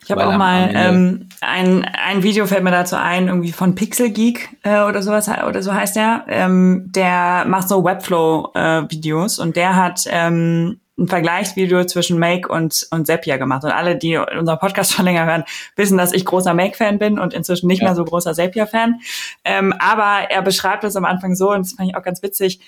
Ich 0.04 0.12
habe 0.12 0.26
auch 0.26 0.36
mal 0.36 0.72
ähm, 0.74 1.30
ein, 1.42 1.86
ein 1.86 2.24
Video 2.24 2.48
fällt 2.48 2.64
mir 2.64 2.72
dazu 2.72 2.96
ein, 2.96 3.28
irgendwie 3.28 3.52
von 3.52 3.76
Pixel 3.76 4.10
Geek 4.10 4.50
äh, 4.64 4.82
oder 4.82 5.02
sowas 5.04 5.30
oder 5.48 5.62
so 5.62 5.74
heißt 5.74 5.96
der. 5.96 6.26
Ähm, 6.28 6.86
der 6.88 7.46
macht 7.48 7.70
so 7.70 7.84
Webflow-Videos 7.84 9.38
äh, 9.38 9.42
und 9.42 9.56
der 9.56 9.76
hat 9.76 10.06
ähm, 10.10 10.80
ein 10.98 11.08
Vergleichsvideo 11.08 11.86
zwischen 11.86 12.20
Make 12.20 12.48
und, 12.48 12.88
und 12.92 13.08
Zapier 13.08 13.38
gemacht. 13.38 13.64
Und 13.64 13.72
alle, 13.72 13.96
die 13.96 14.18
unseren 14.18 14.60
Podcast 14.60 14.92
schon 14.94 15.06
länger 15.06 15.26
hören, 15.26 15.44
wissen, 15.76 15.98
dass 15.98 16.14
ich 16.14 16.26
großer 16.26 16.54
Make-Fan 16.54 17.00
bin 17.00 17.20
und 17.20 17.34
inzwischen 17.34 17.68
nicht 17.68 17.82
ja. 17.82 17.90
mehr 17.90 17.96
so 17.96 18.04
großer 18.04 18.34
Zapier-Fan. 18.34 19.00
Ähm, 19.44 19.74
aber 19.80 20.30
er 20.30 20.42
beschreibt 20.42 20.84
es 20.84 20.96
am 20.96 21.06
Anfang 21.06 21.36
so, 21.36 21.52
und 21.52 21.66
das 21.66 21.74
fand 21.74 21.90
ich 21.90 21.96
auch 21.96 22.04
ganz 22.04 22.22
witzig, 22.24 22.60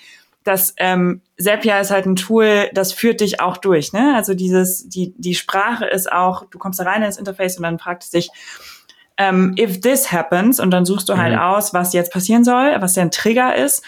dass 0.44 0.74
ähm, 0.76 1.22
Zapier 1.38 1.80
ist 1.80 1.90
halt 1.90 2.06
ein 2.06 2.16
Tool, 2.16 2.68
das 2.72 2.92
führt 2.92 3.20
dich 3.20 3.40
auch 3.40 3.56
durch. 3.56 3.92
Ne? 3.92 4.14
Also 4.14 4.34
dieses, 4.34 4.88
die, 4.88 5.14
die 5.16 5.34
Sprache 5.34 5.86
ist 5.86 6.10
auch, 6.12 6.44
du 6.50 6.58
kommst 6.58 6.78
da 6.78 6.84
rein 6.84 7.02
ins 7.02 7.16
Interface 7.16 7.56
und 7.56 7.64
dann 7.64 7.78
fragt 7.78 8.04
es 8.04 8.10
dich, 8.10 8.30
ähm, 9.16 9.54
if 9.58 9.80
this 9.80 10.12
happens, 10.12 10.60
und 10.60 10.70
dann 10.70 10.84
suchst 10.84 11.08
du 11.08 11.16
halt 11.16 11.34
mhm. 11.34 11.40
aus, 11.40 11.72
was 11.72 11.92
jetzt 11.92 12.12
passieren 12.12 12.44
soll, 12.44 12.76
was 12.80 12.94
der 12.94 13.10
Trigger 13.10 13.54
ist. 13.54 13.82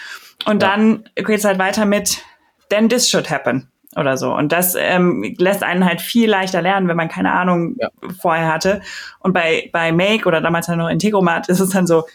Und 0.45 0.63
ja. 0.63 0.69
dann 0.69 1.09
geht's 1.15 1.45
halt 1.45 1.59
weiter 1.59 1.85
mit, 1.85 2.23
then 2.69 2.89
this 2.89 3.09
should 3.09 3.29
happen 3.29 3.69
oder 3.95 4.17
so. 4.17 4.33
Und 4.33 4.51
das 4.51 4.75
ähm, 4.75 5.35
lässt 5.37 5.63
einen 5.63 5.85
halt 5.85 6.01
viel 6.01 6.29
leichter 6.29 6.61
lernen, 6.61 6.87
wenn 6.87 6.97
man 6.97 7.09
keine 7.09 7.33
Ahnung 7.33 7.75
ja. 7.79 7.89
vorher 8.19 8.51
hatte. 8.51 8.81
Und 9.19 9.33
bei, 9.33 9.69
bei 9.73 9.91
Make 9.91 10.25
oder 10.25 10.41
damals 10.41 10.67
halt 10.67 10.77
noch 10.77 10.89
Integromat 10.89 11.49
ist 11.49 11.59
es 11.59 11.69
dann 11.69 11.87
so 11.87 12.05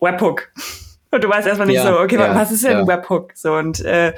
Webhook. 0.00 0.50
Und 1.10 1.24
du 1.24 1.28
weißt 1.28 1.46
erstmal 1.46 1.66
nicht 1.66 1.76
ja, 1.76 1.86
so, 1.86 2.00
okay, 2.00 2.16
ja, 2.16 2.34
was 2.34 2.50
ist 2.52 2.64
denn 2.64 2.78
ja. 2.78 2.86
Webhook? 2.86 3.32
So 3.34 3.54
und 3.54 3.80
äh, 3.84 4.12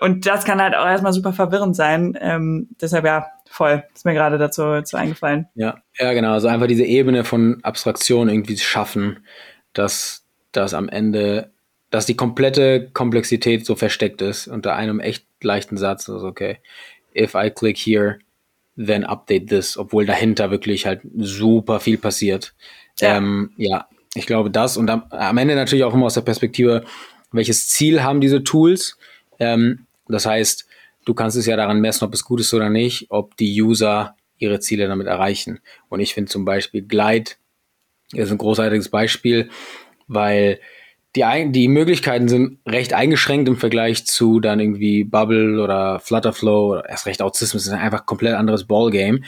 und 0.00 0.26
das 0.26 0.44
kann 0.44 0.60
halt 0.60 0.74
auch 0.74 0.86
erstmal 0.86 1.12
super 1.12 1.32
verwirrend 1.32 1.76
sein. 1.76 2.18
Ähm, 2.20 2.68
deshalb 2.80 3.04
ja, 3.04 3.26
voll. 3.48 3.84
Ist 3.94 4.04
mir 4.04 4.14
gerade 4.14 4.38
dazu, 4.38 4.62
dazu 4.62 4.96
eingefallen. 4.96 5.46
Ja, 5.54 5.76
ja, 5.98 6.12
genau. 6.12 6.32
Also 6.32 6.48
einfach 6.48 6.66
diese 6.66 6.84
Ebene 6.84 7.22
von 7.22 7.60
Abstraktion 7.62 8.28
irgendwie 8.28 8.56
schaffen, 8.56 9.24
dass 9.72 10.24
das 10.50 10.74
am 10.74 10.88
Ende 10.88 11.52
dass 11.94 12.06
die 12.06 12.16
komplette 12.16 12.90
Komplexität 12.92 13.64
so 13.64 13.76
versteckt 13.76 14.20
ist 14.20 14.48
unter 14.48 14.74
einem 14.74 14.98
echt 14.98 15.26
leichten 15.40 15.76
Satz. 15.76 16.08
Also, 16.08 16.26
okay, 16.26 16.58
if 17.16 17.36
I 17.36 17.50
click 17.50 17.78
here, 17.78 18.18
then 18.76 19.04
update 19.04 19.48
this, 19.48 19.78
obwohl 19.78 20.04
dahinter 20.04 20.50
wirklich 20.50 20.86
halt 20.86 21.02
super 21.16 21.78
viel 21.78 21.96
passiert. 21.96 22.52
Ja, 22.98 23.16
ähm, 23.16 23.52
ja 23.56 23.86
ich 24.14 24.26
glaube 24.26 24.50
das 24.50 24.76
und 24.76 24.88
am, 24.90 25.04
am, 25.10 25.38
Ende 25.38 25.54
natürlich 25.54 25.84
auch 25.84 25.94
immer 25.94 26.06
aus 26.06 26.14
der 26.14 26.22
Perspektive, 26.22 26.84
welches 27.32 27.68
Ziel 27.68 28.02
haben 28.02 28.20
diese 28.20 28.44
Tools? 28.44 28.96
Ähm, 29.38 29.86
das 30.08 30.26
heißt, 30.26 30.66
du 31.04 31.14
kannst 31.14 31.36
es 31.36 31.46
ja 31.46 31.56
daran 31.56 31.80
messen, 31.80 32.04
ob 32.04 32.14
es 32.14 32.24
gut 32.24 32.40
ist 32.40 32.54
oder 32.54 32.70
nicht, 32.70 33.06
ob 33.10 33.36
die 33.36 33.60
User 33.60 34.16
ihre 34.38 34.60
Ziele 34.60 34.86
damit 34.86 35.06
erreichen. 35.06 35.60
Und 35.88 36.00
ich 36.00 36.14
finde 36.14 36.30
zum 36.30 36.44
Beispiel 36.44 36.82
Glide 36.82 37.32
ist 38.12 38.30
ein 38.30 38.38
großartiges 38.38 38.88
Beispiel, 38.88 39.50
weil 40.06 40.60
die, 41.16 41.22
die 41.50 41.68
Möglichkeiten 41.68 42.28
sind 42.28 42.58
recht 42.66 42.92
eingeschränkt 42.92 43.48
im 43.48 43.56
Vergleich 43.56 44.06
zu 44.06 44.40
dann 44.40 44.60
irgendwie 44.60 45.04
Bubble 45.04 45.62
oder 45.62 46.00
Flutterflow 46.00 46.72
oder 46.72 46.88
erst 46.88 47.06
recht 47.06 47.22
Autismus. 47.22 47.66
ist 47.66 47.72
einfach 47.72 48.00
ein 48.00 48.06
komplett 48.06 48.34
anderes 48.34 48.64
Ballgame. 48.64 49.20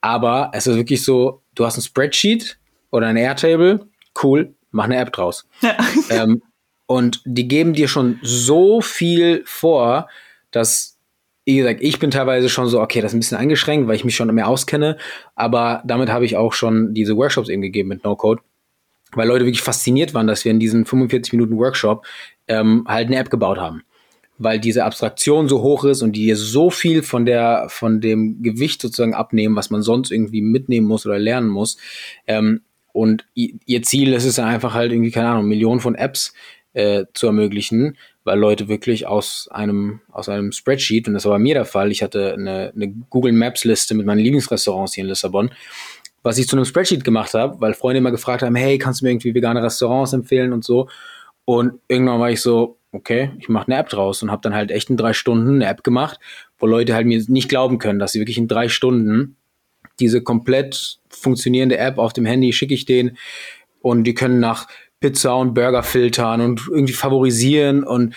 Aber 0.00 0.50
es 0.54 0.66
ist 0.66 0.76
wirklich 0.76 1.04
so, 1.04 1.42
du 1.54 1.64
hast 1.64 1.76
ein 1.76 1.82
Spreadsheet 1.82 2.58
oder 2.90 3.06
ein 3.06 3.16
Airtable, 3.16 3.86
cool, 4.22 4.54
mach 4.70 4.84
eine 4.84 4.96
App 4.96 5.12
draus. 5.12 5.46
Ja. 5.60 5.76
Ähm, 6.10 6.42
und 6.86 7.22
die 7.24 7.46
geben 7.46 7.72
dir 7.72 7.86
schon 7.86 8.18
so 8.20 8.80
viel 8.80 9.44
vor, 9.46 10.08
dass, 10.50 10.98
wie 11.44 11.58
gesagt, 11.58 11.80
ich 11.82 12.00
bin 12.00 12.10
teilweise 12.10 12.48
schon 12.48 12.66
so, 12.66 12.80
okay, 12.80 13.00
das 13.00 13.12
ist 13.12 13.16
ein 13.16 13.20
bisschen 13.20 13.38
eingeschränkt, 13.38 13.86
weil 13.86 13.94
ich 13.94 14.04
mich 14.04 14.16
schon 14.16 14.34
mehr 14.34 14.48
auskenne. 14.48 14.96
Aber 15.36 15.82
damit 15.86 16.10
habe 16.10 16.24
ich 16.24 16.36
auch 16.36 16.52
schon 16.52 16.92
diese 16.92 17.16
Workshops 17.16 17.48
eben 17.48 17.62
gegeben 17.62 17.90
mit 17.90 18.02
No-Code 18.02 18.42
weil 19.12 19.28
Leute 19.28 19.44
wirklich 19.44 19.62
fasziniert 19.62 20.14
waren, 20.14 20.26
dass 20.26 20.44
wir 20.44 20.52
in 20.52 20.60
diesen 20.60 20.84
45 20.84 21.32
Minuten 21.32 21.56
Workshop 21.56 22.06
ähm, 22.48 22.84
halt 22.86 23.08
eine 23.08 23.16
App 23.16 23.30
gebaut 23.30 23.58
haben. 23.58 23.82
Weil 24.38 24.58
diese 24.58 24.84
Abstraktion 24.84 25.48
so 25.48 25.62
hoch 25.62 25.84
ist 25.84 26.02
und 26.02 26.12
die 26.12 26.24
dir 26.24 26.36
so 26.36 26.70
viel 26.70 27.02
von 27.02 27.26
der, 27.26 27.66
von 27.68 28.00
dem 28.00 28.42
Gewicht 28.42 28.80
sozusagen 28.80 29.14
abnehmen, 29.14 29.56
was 29.56 29.70
man 29.70 29.82
sonst 29.82 30.10
irgendwie 30.10 30.40
mitnehmen 30.40 30.86
muss 30.86 31.04
oder 31.04 31.18
lernen 31.18 31.48
muss. 31.48 31.76
Ähm, 32.26 32.62
und 32.92 33.24
ihr 33.34 33.82
Ziel 33.82 34.12
ist 34.12 34.24
es 34.24 34.38
einfach 34.38 34.74
halt 34.74 34.92
irgendwie, 34.92 35.10
keine 35.10 35.28
Ahnung, 35.28 35.46
Millionen 35.46 35.80
von 35.80 35.94
Apps 35.94 36.34
äh, 36.72 37.04
zu 37.14 37.26
ermöglichen, 37.26 37.96
weil 38.24 38.38
Leute 38.38 38.68
wirklich 38.68 39.06
aus 39.06 39.48
einem, 39.50 40.00
aus 40.12 40.28
einem 40.28 40.52
Spreadsheet, 40.52 41.08
und 41.08 41.14
das 41.14 41.24
war 41.24 41.32
bei 41.32 41.38
mir 41.38 41.54
der 41.54 41.64
Fall, 41.64 41.90
ich 41.90 42.02
hatte 42.02 42.34
eine, 42.34 42.72
eine 42.74 42.88
Google 42.88 43.32
Maps 43.32 43.64
Liste 43.64 43.94
mit 43.94 44.06
meinen 44.06 44.20
Lieblingsrestaurants 44.20 44.94
hier 44.94 45.04
in 45.04 45.08
Lissabon 45.08 45.50
was 46.22 46.38
ich 46.38 46.48
zu 46.48 46.56
einem 46.56 46.64
Spreadsheet 46.64 47.04
gemacht 47.04 47.34
habe, 47.34 47.60
weil 47.60 47.74
Freunde 47.74 47.98
immer 47.98 48.10
gefragt 48.10 48.42
haben, 48.42 48.54
hey, 48.54 48.78
kannst 48.78 49.00
du 49.00 49.04
mir 49.04 49.12
irgendwie 49.12 49.34
vegane 49.34 49.62
Restaurants 49.62 50.12
empfehlen 50.12 50.52
und 50.52 50.64
so. 50.64 50.88
Und 51.44 51.80
irgendwann 51.88 52.20
war 52.20 52.30
ich 52.30 52.40
so, 52.40 52.78
okay, 52.92 53.30
ich 53.38 53.48
mache 53.48 53.68
eine 53.68 53.78
App 53.78 53.88
draus 53.88 54.22
und 54.22 54.30
habe 54.30 54.42
dann 54.42 54.54
halt 54.54 54.70
echt 54.70 54.90
in 54.90 54.96
drei 54.96 55.12
Stunden 55.12 55.56
eine 55.56 55.66
App 55.66 55.82
gemacht, 55.82 56.18
wo 56.58 56.66
Leute 56.66 56.94
halt 56.94 57.06
mir 57.06 57.22
nicht 57.28 57.48
glauben 57.48 57.78
können, 57.78 57.98
dass 57.98 58.12
sie 58.12 58.20
wirklich 58.20 58.38
in 58.38 58.48
drei 58.48 58.68
Stunden 58.68 59.36
diese 60.00 60.22
komplett 60.22 60.98
funktionierende 61.08 61.78
App 61.78 61.98
auf 61.98 62.12
dem 62.12 62.24
Handy 62.24 62.52
schicke 62.52 62.74
ich 62.74 62.86
denen 62.86 63.16
und 63.82 64.04
die 64.04 64.14
können 64.14 64.40
nach 64.40 64.66
Pizza 65.00 65.36
und 65.36 65.54
Burger 65.54 65.82
filtern 65.82 66.40
und 66.40 66.62
irgendwie 66.70 66.92
favorisieren 66.92 67.84
und 67.84 68.14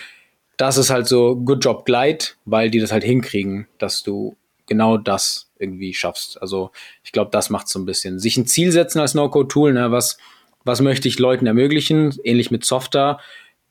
das 0.56 0.78
ist 0.78 0.90
halt 0.90 1.06
so 1.08 1.36
Good 1.36 1.64
Job 1.64 1.84
Glide, 1.84 2.26
weil 2.44 2.70
die 2.70 2.78
das 2.78 2.92
halt 2.92 3.04
hinkriegen, 3.04 3.66
dass 3.78 4.02
du 4.02 4.36
genau 4.66 4.96
das 4.96 5.50
irgendwie 5.58 5.94
schaffst. 5.94 6.40
Also 6.40 6.70
ich 7.02 7.12
glaube, 7.12 7.30
das 7.32 7.50
macht 7.50 7.68
so 7.68 7.78
ein 7.78 7.86
bisschen. 7.86 8.18
Sich 8.18 8.36
ein 8.36 8.46
Ziel 8.46 8.70
setzen 8.72 9.00
als 9.00 9.14
No-Code-Tool, 9.14 9.72
ne, 9.72 9.90
was, 9.90 10.18
was 10.64 10.80
möchte 10.80 11.08
ich 11.08 11.18
Leuten 11.18 11.46
ermöglichen, 11.46 12.14
ähnlich 12.24 12.50
mit 12.50 12.64
Software. 12.64 13.18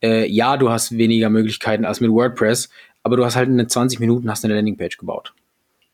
Äh, 0.02 0.28
ja, 0.30 0.56
du 0.56 0.70
hast 0.70 0.96
weniger 0.96 1.30
Möglichkeiten 1.30 1.84
als 1.84 2.00
mit 2.00 2.10
WordPress, 2.10 2.68
aber 3.02 3.16
du 3.16 3.24
hast 3.24 3.36
halt 3.36 3.48
in 3.48 3.68
20 3.68 4.00
Minuten 4.00 4.30
hast 4.30 4.44
eine 4.44 4.54
Landingpage 4.54 4.98
gebaut. 4.98 5.32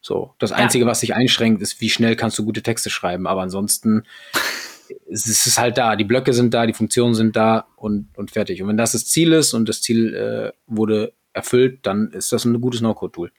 So, 0.00 0.34
das 0.38 0.52
Einzige, 0.52 0.84
ja. 0.84 0.90
was 0.90 1.00
dich 1.00 1.14
einschränkt, 1.14 1.60
ist, 1.60 1.80
wie 1.80 1.90
schnell 1.90 2.16
kannst 2.16 2.38
du 2.38 2.44
gute 2.44 2.62
Texte 2.62 2.90
schreiben. 2.90 3.26
Aber 3.26 3.42
ansonsten 3.42 4.04
es 5.10 5.26
ist 5.26 5.58
halt 5.58 5.78
da, 5.78 5.96
die 5.96 6.04
Blöcke 6.04 6.32
sind 6.32 6.54
da, 6.54 6.66
die 6.66 6.72
Funktionen 6.72 7.14
sind 7.14 7.36
da 7.36 7.66
und, 7.76 8.08
und 8.16 8.30
fertig. 8.30 8.62
Und 8.62 8.68
wenn 8.68 8.76
das 8.76 8.92
das 8.92 9.06
Ziel 9.06 9.32
ist 9.32 9.54
und 9.54 9.68
das 9.68 9.82
Ziel 9.82 10.14
äh, 10.14 10.52
wurde 10.66 11.12
erfüllt, 11.32 11.86
dann 11.86 12.10
ist 12.10 12.32
das 12.32 12.44
ein 12.44 12.60
gutes 12.60 12.80
No-Code-Tool. 12.80 13.30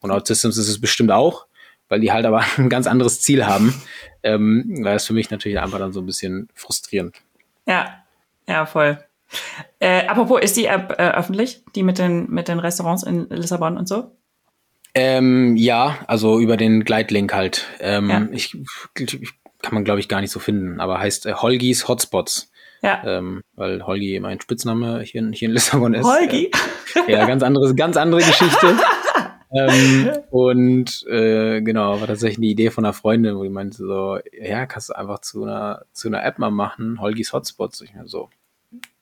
Und 0.00 0.10
OutSystems 0.10 0.56
ist 0.56 0.68
es 0.68 0.80
bestimmt 0.80 1.10
auch, 1.10 1.46
weil 1.88 2.00
die 2.00 2.12
halt 2.12 2.26
aber 2.26 2.44
ein 2.56 2.68
ganz 2.68 2.86
anderes 2.86 3.20
Ziel 3.20 3.46
haben. 3.46 3.74
Ähm, 4.22 4.80
weil 4.82 4.94
das 4.94 5.06
für 5.06 5.14
mich 5.14 5.30
natürlich 5.30 5.58
einfach 5.58 5.78
dann 5.78 5.92
so 5.92 6.00
ein 6.00 6.06
bisschen 6.06 6.48
frustrierend. 6.54 7.16
Ja, 7.66 8.04
ja, 8.46 8.66
voll. 8.66 8.98
Äh, 9.78 10.06
apropos, 10.06 10.40
ist 10.42 10.56
die 10.56 10.66
App 10.66 10.96
äh, 10.98 11.10
öffentlich, 11.10 11.62
die 11.74 11.82
mit 11.82 11.98
den, 11.98 12.28
mit 12.30 12.48
den 12.48 12.58
Restaurants 12.58 13.04
in 13.04 13.28
Lissabon 13.30 13.76
und 13.76 13.86
so? 13.86 14.10
Ähm, 14.94 15.56
ja, 15.56 15.98
also 16.06 16.38
über 16.40 16.56
den 16.56 16.84
Gleitlink 16.84 17.32
halt. 17.32 17.66
Ähm, 17.80 18.10
Ja. 18.10 18.26
ich, 18.32 18.56
ich 18.98 19.30
kann 19.62 19.74
man, 19.74 19.84
glaube 19.84 20.00
ich, 20.00 20.08
gar 20.08 20.20
nicht 20.20 20.30
so 20.30 20.40
finden, 20.40 20.80
aber 20.80 20.98
heißt 20.98 21.26
äh, 21.26 21.34
Holgis 21.34 21.86
Hotspots. 21.88 22.50
Ja. 22.82 23.02
Ähm, 23.04 23.42
weil 23.56 23.86
Holgi 23.86 24.18
mein 24.20 24.40
Spitzname 24.40 25.02
hier, 25.02 25.20
in- 25.20 25.32
hier 25.34 25.48
in 25.48 25.54
Lissabon 25.54 25.92
ist. 25.92 26.06
Holgi? 26.06 26.50
Äh, 27.06 27.12
ja, 27.12 27.26
ganz 27.26 27.42
andere, 27.42 27.74
ganz 27.74 27.96
andere 27.98 28.22
Geschichte. 28.22 28.74
ähm, 29.54 30.10
und 30.30 31.04
äh, 31.08 31.60
genau, 31.60 32.00
war 32.00 32.06
tatsächlich 32.06 32.38
eine 32.38 32.46
Idee 32.46 32.70
von 32.70 32.84
einer 32.86 32.94
Freundin, 32.94 33.36
wo 33.36 33.42
die 33.42 33.50
meinte 33.50 33.76
so, 33.76 34.18
ja, 34.32 34.64
kannst 34.64 34.88
du 34.88 34.94
einfach 34.94 35.20
zu 35.20 35.44
einer, 35.44 35.84
zu 35.92 36.08
einer 36.08 36.24
App 36.24 36.38
mal 36.38 36.50
machen, 36.50 37.00
Holgis 37.02 37.32
Hotspots. 37.34 37.82
Ich 37.82 37.92
mir 37.94 38.08
so, 38.08 38.30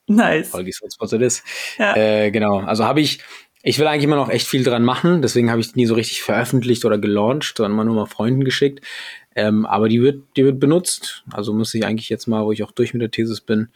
Nice. 0.08 0.52
Holgis 0.54 0.80
Hotspots 0.82 1.12
it 1.12 1.20
is. 1.22 1.44
Ja. 1.78 1.94
Äh, 1.96 2.30
genau, 2.32 2.58
also 2.60 2.84
habe 2.84 3.00
ich, 3.00 3.20
ich 3.68 3.78
will 3.78 3.86
eigentlich 3.86 4.04
immer 4.04 4.16
noch 4.16 4.30
echt 4.30 4.46
viel 4.46 4.64
dran 4.64 4.82
machen, 4.84 5.20
deswegen 5.20 5.50
habe 5.50 5.60
ich 5.60 5.72
die 5.72 5.80
nie 5.80 5.86
so 5.86 5.94
richtig 5.94 6.22
veröffentlicht 6.22 6.84
oder 6.86 6.96
gelauncht, 6.96 7.54
sondern 7.56 7.72
immer 7.72 7.84
nur 7.84 7.96
mal 7.96 8.06
Freunden 8.06 8.44
geschickt. 8.44 8.82
Ähm, 9.36 9.66
aber 9.66 9.88
die 9.90 10.00
wird, 10.00 10.22
die 10.36 10.44
wird 10.44 10.58
benutzt. 10.58 11.22
Also 11.32 11.52
muss 11.52 11.74
ich 11.74 11.84
eigentlich 11.84 12.08
jetzt 12.08 12.26
mal, 12.26 12.44
wo 12.44 12.52
ich 12.52 12.62
auch 12.62 12.72
durch 12.72 12.94
mit 12.94 13.02
der 13.02 13.10
Thesis 13.10 13.40
bin, 13.42 13.68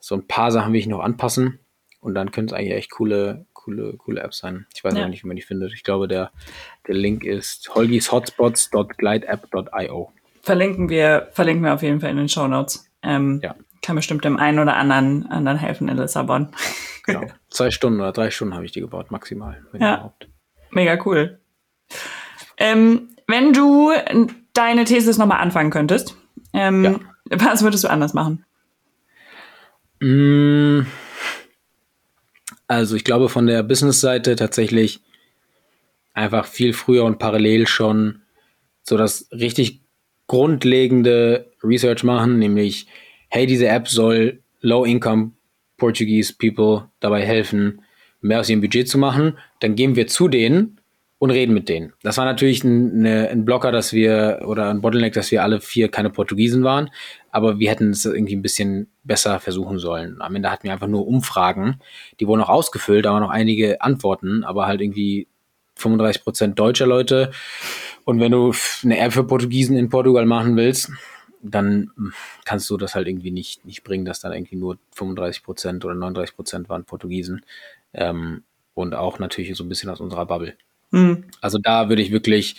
so 0.00 0.14
ein 0.14 0.26
paar 0.26 0.52
Sachen 0.52 0.72
will 0.72 0.80
ich 0.80 0.86
noch 0.86 1.00
anpassen. 1.00 1.58
Und 2.00 2.14
dann 2.14 2.30
könnte 2.30 2.54
es 2.54 2.58
eigentlich 2.60 2.74
echt 2.76 2.90
coole, 2.90 3.46
coole, 3.54 3.94
coole 3.96 4.20
Apps 4.20 4.38
sein. 4.38 4.66
Ich 4.74 4.84
weiß 4.84 4.92
Ja. 4.94 5.00
aber 5.00 5.08
nicht, 5.08 5.24
wie 5.24 5.28
man 5.28 5.36
die 5.36 5.42
findet. 5.42 5.72
Ich 5.72 5.82
glaube, 5.82 6.06
der, 6.08 6.30
der 6.86 6.94
Link 6.94 7.24
ist 7.24 7.74
holgishotspots.glideapp.io. 7.74 10.12
Verlinken 10.42 10.88
wir, 10.88 11.28
verlinken 11.32 11.64
wir 11.64 11.74
auf 11.74 11.82
jeden 11.82 12.00
Fall 12.00 12.10
in 12.10 12.16
den 12.18 12.28
Show 12.28 12.46
Notes. 12.48 12.88
Ähm, 13.02 13.40
Ja. 13.42 13.54
Kann 13.82 13.96
bestimmt 13.96 14.24
dem 14.24 14.36
einen 14.38 14.58
oder 14.58 14.76
anderen, 14.76 15.26
anderen 15.28 15.58
helfen 15.58 15.88
in 15.88 15.96
Lissabon. 15.96 16.48
Genau. 17.08 17.26
Zwei 17.50 17.70
Stunden 17.70 18.00
oder 18.00 18.12
drei 18.12 18.30
Stunden 18.30 18.54
habe 18.54 18.64
ich 18.64 18.72
die 18.72 18.80
gebaut, 18.80 19.10
maximal. 19.10 19.62
Wenn 19.72 19.80
Ja. 19.82 19.94
überhaupt. 19.94 20.28
Mega 20.70 20.98
cool. 21.06 21.40
Ähm, 22.58 23.08
wenn 23.26 23.52
du 23.52 23.92
deine 24.52 24.84
Thesis 24.84 25.18
nochmal 25.18 25.40
anfangen 25.40 25.70
könntest, 25.70 26.16
ähm, 26.52 26.84
Ja. 26.84 27.00
was 27.30 27.62
würdest 27.62 27.84
du 27.84 27.88
anders 27.88 28.14
machen? 28.14 28.44
Mm, 30.00 30.82
Also 32.70 32.96
ich 32.96 33.04
glaube 33.04 33.28
von 33.30 33.46
der 33.46 33.62
Business-Seite 33.62 34.36
tatsächlich 34.36 35.00
einfach 36.12 36.44
viel 36.46 36.74
früher 36.74 37.04
und 37.04 37.18
parallel 37.18 37.66
schon 37.66 38.20
so 38.82 38.96
das 38.98 39.28
richtig 39.32 39.80
grundlegende 40.26 41.50
Research 41.62 42.04
machen, 42.04 42.38
nämlich, 42.38 42.86
hey, 43.28 43.46
diese 43.46 43.68
App 43.68 43.88
soll 43.88 44.42
Low-Income 44.60 45.32
Portuguese 45.78 46.34
People 46.38 46.90
dabei 47.00 47.24
helfen, 47.24 47.80
mehr 48.20 48.40
aus 48.40 48.50
ihrem 48.50 48.60
Budget 48.60 48.88
zu 48.88 48.98
machen. 48.98 49.38
Dann 49.60 49.74
gehen 49.74 49.96
wir 49.96 50.06
zu 50.06 50.28
denen 50.28 50.78
und 51.18 51.30
reden 51.30 51.52
mit 51.52 51.68
denen. 51.68 51.92
Das 52.02 52.16
war 52.16 52.24
natürlich 52.24 52.62
ein, 52.62 53.00
eine, 53.00 53.28
ein 53.28 53.44
Blocker, 53.44 53.72
dass 53.72 53.92
wir, 53.92 54.42
oder 54.46 54.70
ein 54.70 54.80
Bottleneck, 54.80 55.14
dass 55.14 55.32
wir 55.32 55.42
alle 55.42 55.60
vier 55.60 55.88
keine 55.88 56.10
Portugiesen 56.10 56.62
waren, 56.62 56.90
aber 57.32 57.58
wir 57.58 57.70
hätten 57.70 57.90
es 57.90 58.04
irgendwie 58.04 58.36
ein 58.36 58.42
bisschen 58.42 58.88
besser 59.02 59.40
versuchen 59.40 59.78
sollen. 59.78 60.20
Am 60.20 60.34
Ende 60.34 60.50
hatten 60.50 60.64
wir 60.64 60.72
einfach 60.72 60.86
nur 60.86 61.06
Umfragen, 61.06 61.80
die 62.20 62.26
wurden 62.26 62.42
auch 62.42 62.48
ausgefüllt, 62.48 63.04
waren 63.04 63.22
noch 63.22 63.30
einige 63.30 63.80
Antworten, 63.80 64.44
aber 64.44 64.66
halt 64.66 64.80
irgendwie 64.80 65.26
35 65.74 66.22
Prozent 66.22 66.58
deutscher 66.58 66.86
Leute. 66.86 67.30
Und 68.04 68.20
wenn 68.20 68.32
du 68.32 68.52
eine 68.84 68.98
App 68.98 69.12
für 69.12 69.24
Portugiesen 69.24 69.76
in 69.76 69.88
Portugal 69.88 70.26
machen 70.26 70.56
willst, 70.56 70.90
dann 71.42 71.90
hm, 71.96 72.12
kannst 72.44 72.68
du 72.70 72.76
das 72.76 72.94
halt 72.94 73.08
irgendwie 73.08 73.30
nicht, 73.30 73.64
nicht 73.64 73.84
bringen, 73.84 74.04
dass 74.04 74.20
dann 74.20 74.32
irgendwie 74.32 74.56
nur 74.56 74.78
35 74.94 75.42
Prozent 75.42 75.84
oder 75.84 75.94
39 75.94 76.36
Prozent 76.36 76.68
waren 76.68 76.84
Portugiesen. 76.84 77.44
Ähm, 77.92 78.42
und 78.74 78.94
auch 78.94 79.18
natürlich 79.18 79.56
so 79.56 79.64
ein 79.64 79.68
bisschen 79.68 79.90
aus 79.90 80.00
unserer 80.00 80.26
Bubble. 80.26 80.56
Hm. 80.92 81.24
Also 81.40 81.58
da 81.58 81.88
würde 81.88 82.02
ich 82.02 82.12
wirklich, 82.12 82.56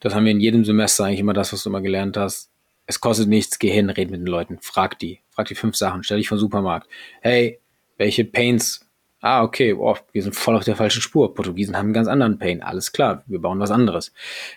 das 0.00 0.14
haben 0.14 0.24
wir 0.24 0.32
in 0.32 0.40
jedem 0.40 0.64
Semester 0.64 1.04
eigentlich 1.04 1.20
immer 1.20 1.32
das, 1.32 1.52
was 1.52 1.62
du 1.62 1.70
immer 1.70 1.80
gelernt 1.80 2.16
hast. 2.16 2.50
Es 2.86 3.00
kostet 3.00 3.28
nichts, 3.28 3.58
geh 3.58 3.70
hin, 3.70 3.88
red 3.88 4.10
mit 4.10 4.20
den 4.20 4.26
Leuten, 4.26 4.58
frag 4.60 4.98
die, 4.98 5.20
frag 5.30 5.46
die 5.46 5.54
fünf 5.54 5.76
Sachen, 5.76 6.02
stell 6.02 6.18
dich 6.18 6.28
den 6.28 6.38
Supermarkt. 6.38 6.88
Hey, 7.20 7.60
welche 7.98 8.24
Paints? 8.24 8.86
Ah, 9.20 9.42
okay, 9.42 9.74
boah, 9.74 9.98
wir 10.12 10.22
sind 10.22 10.34
voll 10.34 10.56
auf 10.56 10.64
der 10.64 10.76
falschen 10.76 11.02
Spur. 11.02 11.34
Portugiesen 11.34 11.76
haben 11.76 11.86
einen 11.86 11.92
ganz 11.92 12.08
anderen 12.08 12.38
Pain. 12.38 12.62
Alles 12.62 12.90
klar, 12.90 13.22
wir 13.26 13.38
bauen 13.38 13.60
was 13.60 13.70
anderes. 13.70 14.12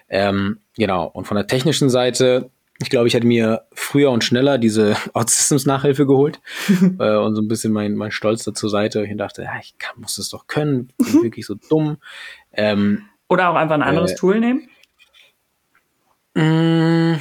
Ähm, 0.08 0.60
genau. 0.76 1.06
Und 1.08 1.26
von 1.26 1.36
der 1.36 1.48
technischen 1.48 1.90
Seite, 1.90 2.50
ich 2.84 2.90
glaube, 2.90 3.08
ich 3.08 3.14
hätte 3.16 3.26
mir 3.26 3.64
früher 3.74 4.12
und 4.12 4.24
schneller 4.24 4.58
diese 4.58 4.96
OutSystems 5.14 5.66
Nachhilfe 5.66 6.06
geholt 6.06 6.40
äh, 7.00 7.16
und 7.16 7.36
so 7.36 7.42
ein 7.42 7.48
bisschen 7.48 7.74
mein, 7.74 7.96
mein 7.96 8.12
Stolz 8.12 8.44
da 8.44 8.54
zur 8.54 8.70
Seite. 8.70 9.04
Ich 9.06 9.18
dachte, 9.18 9.42
ja, 9.44 9.54
ich 9.62 9.78
kann, 9.80 10.00
muss 10.00 10.16
das 10.16 10.30
doch 10.30 10.48
können. 10.48 10.94
Bin 10.98 11.08
ich 11.08 11.14
wirklich 11.24 11.46
so 11.46 11.56
dumm. 11.70 11.98
Ähm, 12.52 13.04
Oder 13.28 13.50
auch 13.50 13.56
einfach 13.56 13.76
ein 13.76 13.82
anderes 13.84 14.12
Äh, 14.12 14.16
Tool 14.16 14.40
nehmen? 14.40 14.70
Mm, 16.36 17.20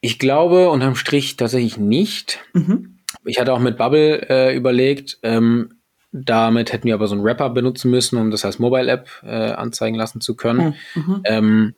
Ich 0.00 0.18
glaube 0.18 0.70
unterm 0.70 0.94
Strich 0.94 1.36
tatsächlich 1.36 1.78
nicht. 1.78 2.40
Mhm. 2.52 2.98
Ich 3.24 3.40
hatte 3.40 3.52
auch 3.52 3.58
mit 3.58 3.76
Bubble 3.76 4.28
äh, 4.28 4.54
überlegt, 4.54 5.18
ähm, 5.22 5.74
damit 6.12 6.72
hätten 6.72 6.86
wir 6.86 6.94
aber 6.94 7.08
so 7.08 7.14
einen 7.14 7.24
Wrapper 7.24 7.50
benutzen 7.50 7.90
müssen, 7.90 8.16
um 8.16 8.30
das 8.30 8.44
als 8.44 8.58
Mobile 8.58 8.90
App 8.90 9.08
äh, 9.24 9.50
anzeigen 9.50 9.96
lassen 9.96 10.20
zu 10.20 10.36
können. 10.36 10.74
Mhm. 10.94 11.22
Ähm, 11.24 11.74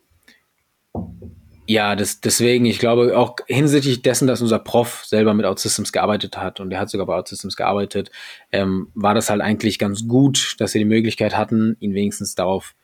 ja, 1.70 1.96
das, 1.96 2.22
deswegen, 2.22 2.64
ich 2.64 2.78
glaube 2.78 3.16
auch 3.16 3.36
hinsichtlich 3.46 4.00
dessen, 4.00 4.26
dass 4.26 4.40
unser 4.40 4.58
Prof 4.58 5.04
selber 5.04 5.34
mit 5.34 5.44
OutSystems 5.44 5.92
gearbeitet 5.92 6.38
hat 6.38 6.60
und 6.60 6.70
der 6.70 6.80
hat 6.80 6.88
sogar 6.88 7.06
bei 7.06 7.14
OutSystems 7.14 7.56
gearbeitet, 7.56 8.10
ähm, 8.52 8.88
war 8.94 9.12
das 9.12 9.28
halt 9.28 9.42
eigentlich 9.42 9.78
ganz 9.78 10.08
gut, 10.08 10.56
dass 10.60 10.72
wir 10.72 10.78
die 10.78 10.86
Möglichkeit 10.86 11.36
hatten, 11.36 11.76
ihn 11.78 11.92
wenigstens 11.92 12.34
darauf, 12.34 12.74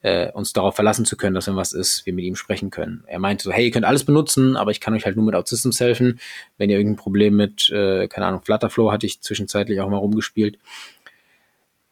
äh, 0.00 0.32
uns 0.32 0.54
darauf 0.54 0.74
verlassen 0.74 1.04
zu 1.04 1.18
können, 1.18 1.34
dass 1.34 1.46
wenn 1.46 1.56
was 1.56 1.74
ist, 1.74 2.06
wir 2.06 2.14
mit 2.14 2.24
ihm 2.24 2.34
sprechen 2.34 2.70
können. 2.70 3.04
Er 3.06 3.18
meinte 3.18 3.44
so, 3.44 3.52
hey, 3.52 3.66
ihr 3.66 3.70
könnt 3.70 3.84
alles 3.84 4.04
benutzen, 4.04 4.56
aber 4.56 4.70
ich 4.70 4.80
kann 4.80 4.94
euch 4.94 5.04
halt 5.04 5.16
nur 5.16 5.26
mit 5.26 5.34
OutSystems 5.34 5.78
helfen. 5.78 6.18
Wenn 6.56 6.70
ihr 6.70 6.78
irgendein 6.78 7.02
Problem 7.02 7.36
mit, 7.36 7.68
äh, 7.68 8.08
keine 8.08 8.28
Ahnung, 8.28 8.40
Flutterflow 8.40 8.92
hatte 8.92 9.04
ich 9.04 9.20
zwischenzeitlich 9.20 9.82
auch 9.82 9.90
mal 9.90 9.98
rumgespielt, 9.98 10.58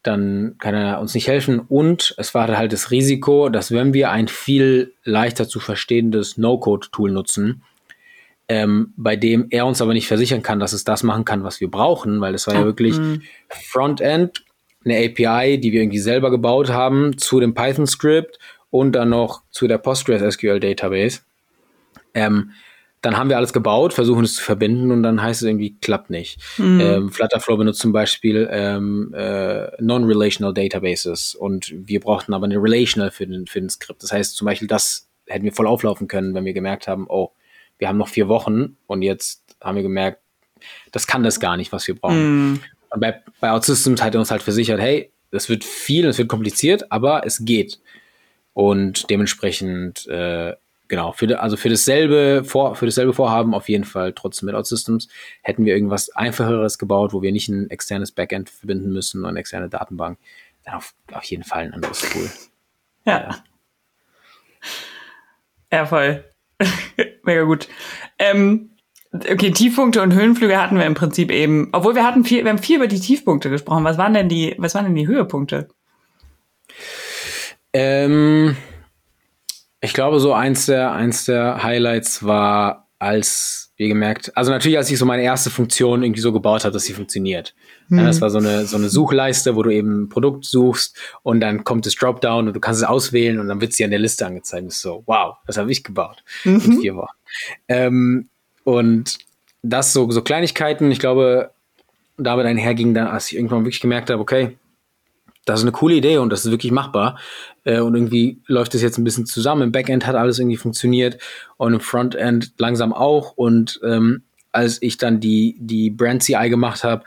dann 0.03 0.55
kann 0.57 0.73
er 0.73 0.99
uns 0.99 1.13
nicht 1.13 1.27
helfen. 1.27 1.59
Und 1.59 2.15
es 2.17 2.33
war 2.33 2.47
halt 2.57 2.73
das 2.73 2.91
Risiko, 2.91 3.49
dass 3.49 3.71
wenn 3.71 3.93
wir 3.93 4.11
ein 4.11 4.27
viel 4.27 4.93
leichter 5.03 5.47
zu 5.47 5.59
verstehendes 5.59 6.37
No-Code-Tool 6.37 7.11
nutzen, 7.11 7.63
ähm, 8.47 8.93
bei 8.97 9.15
dem 9.15 9.47
er 9.49 9.65
uns 9.65 9.81
aber 9.81 9.93
nicht 9.93 10.07
versichern 10.07 10.41
kann, 10.41 10.59
dass 10.59 10.73
es 10.73 10.83
das 10.83 11.03
machen 11.03 11.23
kann, 11.23 11.43
was 11.43 11.61
wir 11.61 11.69
brauchen, 11.69 12.19
weil 12.19 12.33
es 12.33 12.47
war 12.47 12.55
ja 12.55 12.65
wirklich 12.65 12.99
Frontend, 13.49 14.43
eine 14.83 14.97
API, 14.97 15.59
die 15.59 15.71
wir 15.71 15.81
irgendwie 15.81 15.99
selber 15.99 16.31
gebaut 16.31 16.69
haben, 16.69 17.17
zu 17.17 17.39
dem 17.39 17.53
Python-Script 17.53 18.39
und 18.71 18.93
dann 18.93 19.09
noch 19.09 19.43
zu 19.51 19.67
der 19.67 19.77
PostgreSQL-Database. 19.77 21.21
Ähm, 22.13 22.51
dann 23.01 23.17
haben 23.17 23.29
wir 23.29 23.37
alles 23.37 23.51
gebaut, 23.51 23.93
versuchen 23.93 24.23
es 24.23 24.35
zu 24.35 24.43
verbinden 24.43 24.91
und 24.91 25.01
dann 25.01 25.21
heißt 25.21 25.41
es 25.41 25.47
irgendwie, 25.47 25.75
klappt 25.81 26.09
nicht. 26.09 26.39
Ähm, 26.79 27.11
Flutterflow 27.11 27.57
benutzt 27.57 27.79
zum 27.79 27.91
Beispiel 27.91 28.47
ähm, 28.51 29.13
äh, 29.15 29.69
Non-Relational 29.81 30.53
Databases 30.53 31.33
und 31.33 31.73
wir 31.75 31.99
brauchten 31.99 32.33
aber 32.33 32.45
eine 32.45 32.57
Relational 32.57 33.09
für 33.09 33.25
den, 33.25 33.47
für 33.47 33.59
den 33.59 33.69
Skript. 33.69 34.03
Das 34.03 34.11
heißt 34.11 34.35
zum 34.35 34.45
Beispiel, 34.45 34.67
das 34.67 35.09
hätten 35.27 35.45
wir 35.45 35.53
voll 35.53 35.67
auflaufen 35.67 36.07
können, 36.07 36.35
wenn 36.35 36.45
wir 36.45 36.53
gemerkt 36.53 36.87
haben, 36.87 37.07
oh, 37.09 37.31
wir 37.79 37.87
haben 37.87 37.97
noch 37.97 38.09
vier 38.09 38.27
Wochen 38.27 38.77
und 38.85 39.01
jetzt 39.01 39.43
haben 39.61 39.75
wir 39.75 39.83
gemerkt, 39.83 40.21
das 40.91 41.07
kann 41.07 41.23
das 41.23 41.39
gar 41.39 41.57
nicht, 41.57 41.71
was 41.71 41.87
wir 41.87 41.95
brauchen. 41.95 42.61
Und 42.91 42.99
bei, 42.99 43.21
bei 43.39 43.51
OutSystems 43.51 44.01
hat 44.01 44.13
er 44.13 44.19
uns 44.19 44.29
halt 44.29 44.43
versichert, 44.43 44.79
hey, 44.79 45.11
das 45.31 45.49
wird 45.49 45.63
viel, 45.63 46.03
das 46.03 46.17
wird 46.19 46.27
kompliziert, 46.27 46.91
aber 46.91 47.25
es 47.25 47.43
geht. 47.45 47.79
Und 48.53 49.09
dementsprechend, 49.09 50.07
äh, 50.07 50.53
genau, 50.91 51.13
für, 51.13 51.39
also 51.39 51.55
für 51.55 51.69
dasselbe, 51.69 52.43
Vor, 52.43 52.75
für 52.75 52.85
dasselbe 52.85 53.13
Vorhaben 53.13 53.53
auf 53.55 53.69
jeden 53.69 53.85
Fall 53.85 54.11
trotzdem 54.11 54.47
mit 54.47 54.55
OutSystems 54.55 55.07
hätten 55.41 55.63
wir 55.63 55.73
irgendwas 55.73 56.09
Einfacheres 56.09 56.77
gebaut, 56.77 57.13
wo 57.13 57.21
wir 57.21 57.31
nicht 57.31 57.47
ein 57.47 57.69
externes 57.69 58.11
Backend 58.11 58.49
verbinden 58.49 58.91
müssen 58.91 59.23
und 59.23 59.29
eine 59.29 59.39
externe 59.39 59.69
Datenbank. 59.69 60.19
Dann 60.65 60.75
auf, 60.75 60.93
auf 61.13 61.23
jeden 61.23 61.43
Fall 61.43 61.63
ein 61.63 61.73
anderes 61.73 62.01
Tool. 62.01 62.29
Ja. 63.03 63.43
Ja, 65.71 65.87
voll. 65.87 66.23
Mega 67.23 67.41
gut. 67.45 67.67
Ähm, 68.19 68.75
okay, 69.11 69.49
Tiefpunkte 69.49 70.03
und 70.03 70.13
Höhenflüge 70.13 70.61
hatten 70.61 70.77
wir 70.77 70.85
im 70.85 70.93
Prinzip 70.93 71.31
eben. 71.31 71.69
Obwohl 71.71 71.95
wir 71.95 72.05
hatten 72.05 72.23
viel, 72.23 72.43
wir 72.43 72.51
haben 72.51 72.59
viel 72.59 72.75
über 72.75 72.85
die 72.85 72.99
Tiefpunkte 72.99 73.49
gesprochen. 73.49 73.85
Was 73.85 73.97
waren 73.97 74.13
denn 74.13 74.29
die, 74.29 74.53
was 74.59 74.75
waren 74.75 74.85
denn 74.85 74.93
die 74.93 75.07
Höhepunkte? 75.07 75.69
Ähm, 77.73 78.55
ich 79.81 79.93
glaube, 79.93 80.19
so 80.19 80.33
eins 80.33 80.67
der, 80.67 80.91
eins 80.91 81.25
der 81.25 81.63
Highlights 81.63 82.23
war 82.23 82.87
als 83.01 83.73
wir 83.77 83.87
gemerkt, 83.87 84.31
also 84.37 84.51
natürlich, 84.51 84.77
als 84.77 84.91
ich 84.91 84.99
so 84.99 85.07
meine 85.07 85.23
erste 85.23 85.49
Funktion 85.49 86.03
irgendwie 86.03 86.21
so 86.21 86.31
gebaut 86.31 86.65
habe, 86.65 86.73
dass 86.73 86.83
sie 86.83 86.93
funktioniert. 86.93 87.55
Mhm. 87.87 87.97
Ja, 87.97 88.05
das 88.05 88.21
war 88.21 88.29
so 88.29 88.37
eine, 88.37 88.67
so 88.67 88.77
eine 88.77 88.89
Suchleiste, 88.89 89.55
wo 89.55 89.63
du 89.63 89.71
eben 89.71 90.03
ein 90.03 90.09
Produkt 90.09 90.45
suchst 90.45 90.95
und 91.23 91.39
dann 91.39 91.63
kommt 91.63 91.87
das 91.87 91.95
Dropdown 91.95 92.47
und 92.47 92.53
du 92.53 92.59
kannst 92.59 92.79
es 92.79 92.87
auswählen 92.87 93.39
und 93.39 93.47
dann 93.47 93.59
wird 93.59 93.73
sie 93.73 93.83
an 93.83 93.89
der 93.89 93.97
Liste 93.97 94.23
angezeigt. 94.23 94.65
Und 94.65 94.73
so, 94.73 95.01
wow, 95.07 95.37
das 95.47 95.57
habe 95.57 95.71
ich 95.71 95.83
gebaut 95.83 96.23
mhm. 96.43 96.61
in 96.63 96.79
vier 96.79 96.95
Wochen. 96.95 97.15
Ähm, 97.67 98.29
und 98.65 99.17
das 99.63 99.93
so, 99.93 100.11
so 100.11 100.21
Kleinigkeiten, 100.21 100.91
ich 100.91 100.99
glaube, 100.99 101.49
damit 102.17 102.45
einherging 102.45 102.93
dann, 102.93 103.07
als 103.07 103.31
ich 103.31 103.35
irgendwann 103.35 103.65
wirklich 103.65 103.81
gemerkt 103.81 104.11
habe, 104.11 104.21
okay, 104.21 104.57
das 105.45 105.59
ist 105.59 105.63
eine 105.63 105.71
coole 105.71 105.95
Idee 105.95 106.17
und 106.17 106.29
das 106.29 106.45
ist 106.45 106.51
wirklich 106.51 106.71
machbar. 106.71 107.17
Äh, 107.63 107.79
und 107.79 107.95
irgendwie 107.95 108.41
läuft 108.47 108.75
es 108.75 108.81
jetzt 108.81 108.97
ein 108.97 109.03
bisschen 109.03 109.25
zusammen. 109.25 109.63
Im 109.63 109.71
Backend 109.71 110.05
hat 110.05 110.15
alles 110.15 110.39
irgendwie 110.39 110.57
funktioniert 110.57 111.17
und 111.57 111.73
im 111.73 111.79
Frontend 111.79 112.53
langsam 112.57 112.93
auch. 112.93 113.33
Und 113.33 113.79
ähm, 113.83 114.23
als 114.51 114.81
ich 114.81 114.97
dann 114.97 115.19
die, 115.19 115.57
die 115.59 115.89
Brand 115.89 116.23
CI 116.23 116.49
gemacht 116.49 116.83
habe 116.83 117.03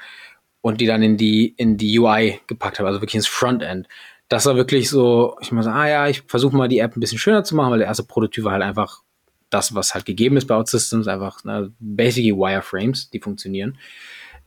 und 0.62 0.80
die 0.80 0.87
dann 0.87 1.03
in 1.03 1.16
die, 1.16 1.55
in 1.57 1.76
die 1.76 1.99
UI 1.99 2.41
gepackt 2.47 2.78
habe, 2.78 2.89
also 2.89 3.01
wirklich 3.01 3.16
ins 3.16 3.28
Frontend, 3.28 3.89
das 4.28 4.47
war 4.47 4.57
wirklich 4.57 4.89
so, 4.89 5.37
ich 5.41 5.53
muss 5.53 5.66
sagen, 5.66 5.76
ah 5.76 5.89
ja, 5.89 6.09
ich 6.09 6.22
versuche 6.26 6.57
mal 6.57 6.68
die 6.68 6.78
App 6.78 6.97
ein 6.97 7.01
bisschen 7.01 7.18
schöner 7.18 7.45
zu 7.45 7.55
machen, 7.55 7.70
weil 7.70 7.78
der 7.78 7.89
erste 7.89 8.05
Prototyp 8.05 8.45
war 8.45 8.53
halt 8.53 8.62
einfach 8.62 9.03
das, 9.51 9.74
was 9.74 9.95
halt 9.95 10.07
gegeben 10.07 10.37
ist 10.37 10.47
bei 10.47 10.57
OutSystems, 10.57 11.07
einfach 11.07 11.45
ne, 11.45 11.72
basically 11.78 12.32
Wireframes, 12.32 13.11
die 13.11 13.20
funktionieren. 13.20 13.78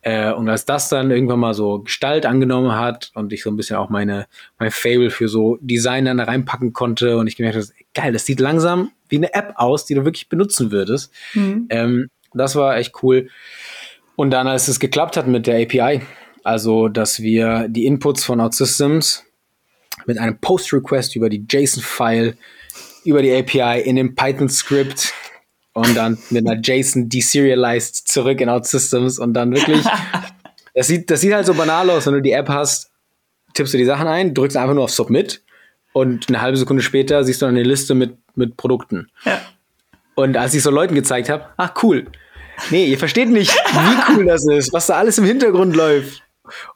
Äh, 0.08 0.32
und 0.32 0.48
als 0.48 0.64
das 0.64 0.88
dann 0.88 1.12
irgendwann 1.12 1.42
mal 1.42 1.54
so 1.54 1.80
Gestalt 1.80 2.26
angenommen 2.26 2.78
hat 2.78 3.12
und 3.14 3.34
ich 3.34 3.44
so 3.44 3.52
ein 3.52 3.58
bisschen 3.58 3.76
auch 3.76 3.90
meine, 3.90 4.28
mein 4.58 4.72
Fable 4.72 5.10
für 5.10 5.28
so 5.28 5.58
Design 5.60 6.06
dann 6.06 6.18
da 6.18 6.24
reinpacken 6.24 6.72
konnte 6.72 7.18
und 7.18 7.28
ich 7.28 7.36
gemerkt 7.36 7.58
habe, 7.58 7.68
geil, 7.94 8.14
das 8.14 8.26
sieht 8.26 8.40
langsam 8.40 8.92
wie 9.10 9.18
eine 9.18 9.34
App 9.34 9.56
aus, 9.58 9.86
die 9.86 9.96
du 9.96 10.06
wirklich 10.06 10.30
benutzen 10.30 10.72
würdest. 10.72 11.12
Mhm. 11.34 11.66
Ähm, 11.70 12.10
das 12.34 12.56
war 12.56 12.78
echt 12.78 13.04
cool. 13.04 13.28
Und 14.16 14.32
dann, 14.32 14.48
als 14.48 14.70
es 14.70 14.80
geklappt 14.80 15.18
hat 15.18 15.28
mit 15.28 15.46
der 15.46 15.62
API, 15.62 16.00
also 16.42 16.88
dass 16.88 17.22
wir 17.22 17.68
die 17.68 17.86
Inputs 17.86 18.24
von 18.24 18.40
OutSystems 18.40 19.26
mit 20.06 20.20
einem 20.20 20.38
Post-Request 20.40 21.18
über 21.18 21.28
die 21.28 21.46
JSON-File, 21.50 22.38
über 23.04 23.22
die 23.22 23.36
API 23.36 23.82
in 23.82 23.98
dem 23.98 24.16
Python-Skript 24.16 25.12
und 25.78 25.96
dann 25.96 26.18
mit 26.32 26.48
einer 26.48 26.60
JSON 26.60 27.08
deserialized 27.08 28.08
zurück 28.08 28.42
in 28.42 28.50
OutSystems 28.50 29.20
und 29.20 29.34
dann 29.34 29.54
wirklich. 29.54 29.86
das, 30.74 30.88
sieht, 30.88 31.10
das 31.10 31.22
sieht 31.22 31.34
halt 31.34 31.46
so 31.46 31.54
banal 31.54 31.90
aus, 31.90 32.08
wenn 32.08 32.16
du 32.16 32.22
die 32.22 32.32
App 32.32 32.50
hast, 32.50 32.90
tippst 33.54 33.74
du 33.74 33.78
die 33.78 33.86
Sachen 33.86 34.08
ein, 34.08 34.34
drückst 34.34 34.58
einfach 34.58 34.74
nur 34.74 34.86
auf 34.86 34.92
Submit 34.92 35.44
und 35.94 36.30
eine 36.30 36.42
halbe 36.42 36.58
Sekunde 36.58 36.82
später 36.82 37.24
siehst 37.24 37.42
du 37.42 37.46
dann 37.46 37.56
eine 37.56 37.64
Liste 37.64 37.94
mit, 37.94 38.18
mit 38.36 38.58
Produkten. 38.58 39.10
Ja. 39.24 39.40
Und 40.16 40.36
als 40.36 40.56
ich 40.56 40.64
so 40.64 40.72
Leuten 40.72 40.96
gezeigt 40.96 41.30
habe, 41.30 41.46
ach 41.58 41.74
cool. 41.84 42.08
Nee, 42.72 42.86
ihr 42.86 42.98
versteht 42.98 43.30
nicht, 43.30 43.54
wie 43.54 44.14
cool 44.16 44.26
das 44.26 44.48
ist, 44.48 44.74
was 44.74 44.88
da 44.88 44.96
alles 44.96 45.20
im 45.20 45.26
Hintergrund 45.26 45.76
läuft. 45.76 46.24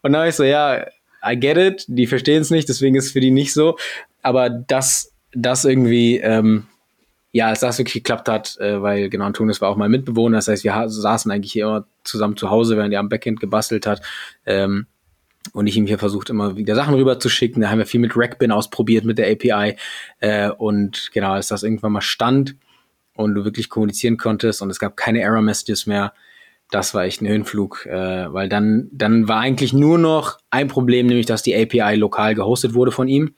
Und 0.03 0.11
dann 0.11 0.17
habe 0.17 0.29
ich 0.29 0.35
so, 0.35 0.43
ja, 0.43 0.85
I 1.25 1.39
get 1.39 1.57
it, 1.57 1.85
die 1.87 2.05
verstehen 2.05 2.41
es 2.41 2.51
nicht, 2.51 2.69
deswegen 2.69 2.95
ist 2.95 3.05
es 3.05 3.11
für 3.13 3.19
die 3.19 3.31
nicht 3.31 3.53
so. 3.53 3.77
Aber 4.21 4.49
das, 4.49 5.11
das 5.33 5.65
irgendwie 5.65 6.17
ähm, 6.17 6.67
ja, 7.31 7.47
als 7.47 7.61
das 7.61 7.77
wirklich 7.77 7.95
geklappt 7.95 8.27
hat, 8.27 8.57
äh, 8.59 8.81
weil 8.81 9.09
genau 9.09 9.25
Antonius 9.25 9.61
war 9.61 9.69
auch 9.69 9.77
mal 9.77 9.89
Mitbewohner, 9.89 10.37
das 10.37 10.47
heißt, 10.47 10.63
wir 10.63 10.83
saßen 10.87 11.31
eigentlich 11.31 11.53
hier 11.53 11.65
immer 11.65 11.85
zusammen 12.03 12.35
zu 12.35 12.49
Hause, 12.49 12.75
während 12.75 12.93
er 12.93 12.99
am 12.99 13.09
Backend 13.09 13.39
gebastelt 13.39 13.85
hat. 13.87 14.01
Ähm, 14.45 14.87
und 15.53 15.65
ich 15.67 15.75
ihm 15.75 15.87
hier 15.87 15.97
versucht, 15.97 16.29
immer 16.29 16.55
wieder 16.55 16.75
Sachen 16.75 16.93
rüber 16.93 17.19
zu 17.19 17.27
schicken. 17.27 17.61
Da 17.61 17.69
haben 17.69 17.79
wir 17.79 17.87
viel 17.87 17.99
mit 17.99 18.15
Rackbin 18.15 18.51
ausprobiert 18.51 19.05
mit 19.05 19.17
der 19.17 19.31
API. 19.31 19.75
Äh, 20.19 20.51
und 20.51 21.09
genau, 21.13 21.31
als 21.31 21.47
das 21.47 21.63
irgendwann 21.63 21.93
mal 21.93 22.01
stand 22.01 22.55
und 23.15 23.33
du 23.33 23.43
wirklich 23.43 23.69
kommunizieren 23.69 24.17
konntest 24.17 24.61
und 24.61 24.69
es 24.69 24.79
gab 24.79 24.97
keine 24.97 25.21
Error-Messages 25.21 25.87
mehr, 25.87 26.13
das 26.69 26.93
war 26.93 27.03
echt 27.03 27.21
ein 27.21 27.27
Höhenflug, 27.27 27.85
äh, 27.85 28.31
weil 28.31 28.49
dann, 28.49 28.87
dann 28.93 29.27
war 29.27 29.39
eigentlich 29.39 29.73
nur 29.73 29.97
noch 29.97 30.37
ein 30.51 30.67
Problem, 30.67 31.07
nämlich 31.07 31.25
dass 31.25 31.43
die 31.43 31.55
API 31.55 31.95
lokal 31.95 32.35
gehostet 32.35 32.73
wurde 32.73 32.91
von 32.91 33.07
ihm 33.07 33.33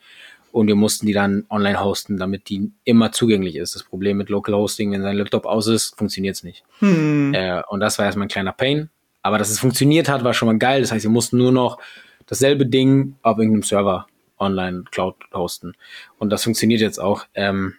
und 0.54 0.68
wir 0.68 0.76
mussten 0.76 1.08
die 1.08 1.14
dann 1.14 1.46
online 1.50 1.84
hosten, 1.84 2.18
damit 2.18 2.48
die 2.48 2.72
immer 2.84 3.12
zugänglich 3.12 3.56
ist. 3.56 3.74
Das 3.74 3.84
Problem 3.84 4.18
mit 4.18 4.30
Local 4.30 4.54
Hosting, 4.54 4.92
wenn 4.92 5.02
sein 5.02 5.18
Laptop 5.18 5.48
aus 5.48 5.66
ist, 5.66 5.98
funktioniert 5.98 6.36
es 6.36 6.44
nicht. 6.44 6.64
Hm. 6.78 7.34
Äh, 7.34 7.64
und 7.70 7.80
das 7.80 7.98
war 7.98 8.06
erstmal 8.06 8.28
ein 8.28 8.30
kleiner 8.30 8.52
Pain. 8.52 8.92
Aber 9.24 9.40
dass 9.40 9.50
es 9.50 9.60
funktioniert 9.60 10.10
hat, 10.10 10.24
war 10.24 10.36
schon 10.36 10.46
mal 10.46 10.60
geil. 10.60 10.82
Das 10.82 10.92
heißt, 10.92 11.04
wir 11.04 11.10
mussten 11.10 11.40
nur 11.40 11.52
noch 11.52 11.80
dasselbe 12.28 12.68
Ding 12.68 13.16
auf 13.24 13.40
irgendeinem 13.40 13.64
Server 13.64 14.06
online 14.38 14.84
Cloud 14.92 15.16
hosten. 15.34 15.74
Und 16.20 16.30
das 16.30 16.44
funktioniert 16.44 16.82
jetzt 16.82 17.00
auch. 17.00 17.26
Ähm, 17.34 17.74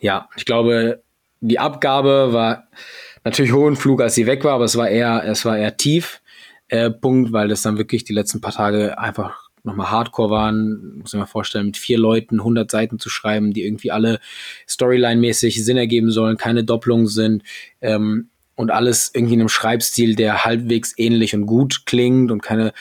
ja, 0.00 0.28
ich 0.36 0.44
glaube, 0.44 1.02
die 1.40 1.60
Abgabe 1.60 2.32
war 2.32 2.66
natürlich 3.22 3.52
hohen 3.52 3.76
Flug, 3.76 4.02
als 4.02 4.16
sie 4.16 4.26
weg 4.26 4.42
war, 4.42 4.54
aber 4.54 4.64
es 4.64 4.76
war 4.76 4.88
eher, 4.88 5.22
es 5.24 5.44
war 5.44 5.56
eher 5.56 5.76
tief. 5.76 6.20
Äh, 6.66 6.90
Punkt, 6.90 7.32
weil 7.32 7.46
das 7.46 7.62
dann 7.62 7.78
wirklich 7.78 8.02
die 8.02 8.12
letzten 8.12 8.40
paar 8.40 8.54
Tage 8.54 8.98
einfach 8.98 9.45
nochmal 9.66 9.90
Hardcore 9.90 10.30
waren, 10.30 10.98
muss 10.98 11.12
ich 11.12 11.20
mir 11.20 11.26
vorstellen, 11.26 11.66
mit 11.66 11.76
vier 11.76 11.98
Leuten 11.98 12.40
100 12.40 12.70
Seiten 12.70 12.98
zu 12.98 13.10
schreiben, 13.10 13.52
die 13.52 13.64
irgendwie 13.64 13.90
alle 13.90 14.20
Storyline-mäßig 14.68 15.64
Sinn 15.64 15.76
ergeben 15.76 16.10
sollen, 16.10 16.36
keine 16.36 16.64
Doppelungen 16.64 17.08
sind 17.08 17.42
ähm, 17.80 18.30
und 18.54 18.70
alles 18.70 19.10
irgendwie 19.12 19.34
in 19.34 19.40
einem 19.40 19.48
Schreibstil, 19.48 20.14
der 20.14 20.44
halbwegs 20.44 20.94
ähnlich 20.96 21.34
und 21.34 21.46
gut 21.46 21.82
klingt 21.84 22.30
und 22.30 22.42
keine. 22.42 22.72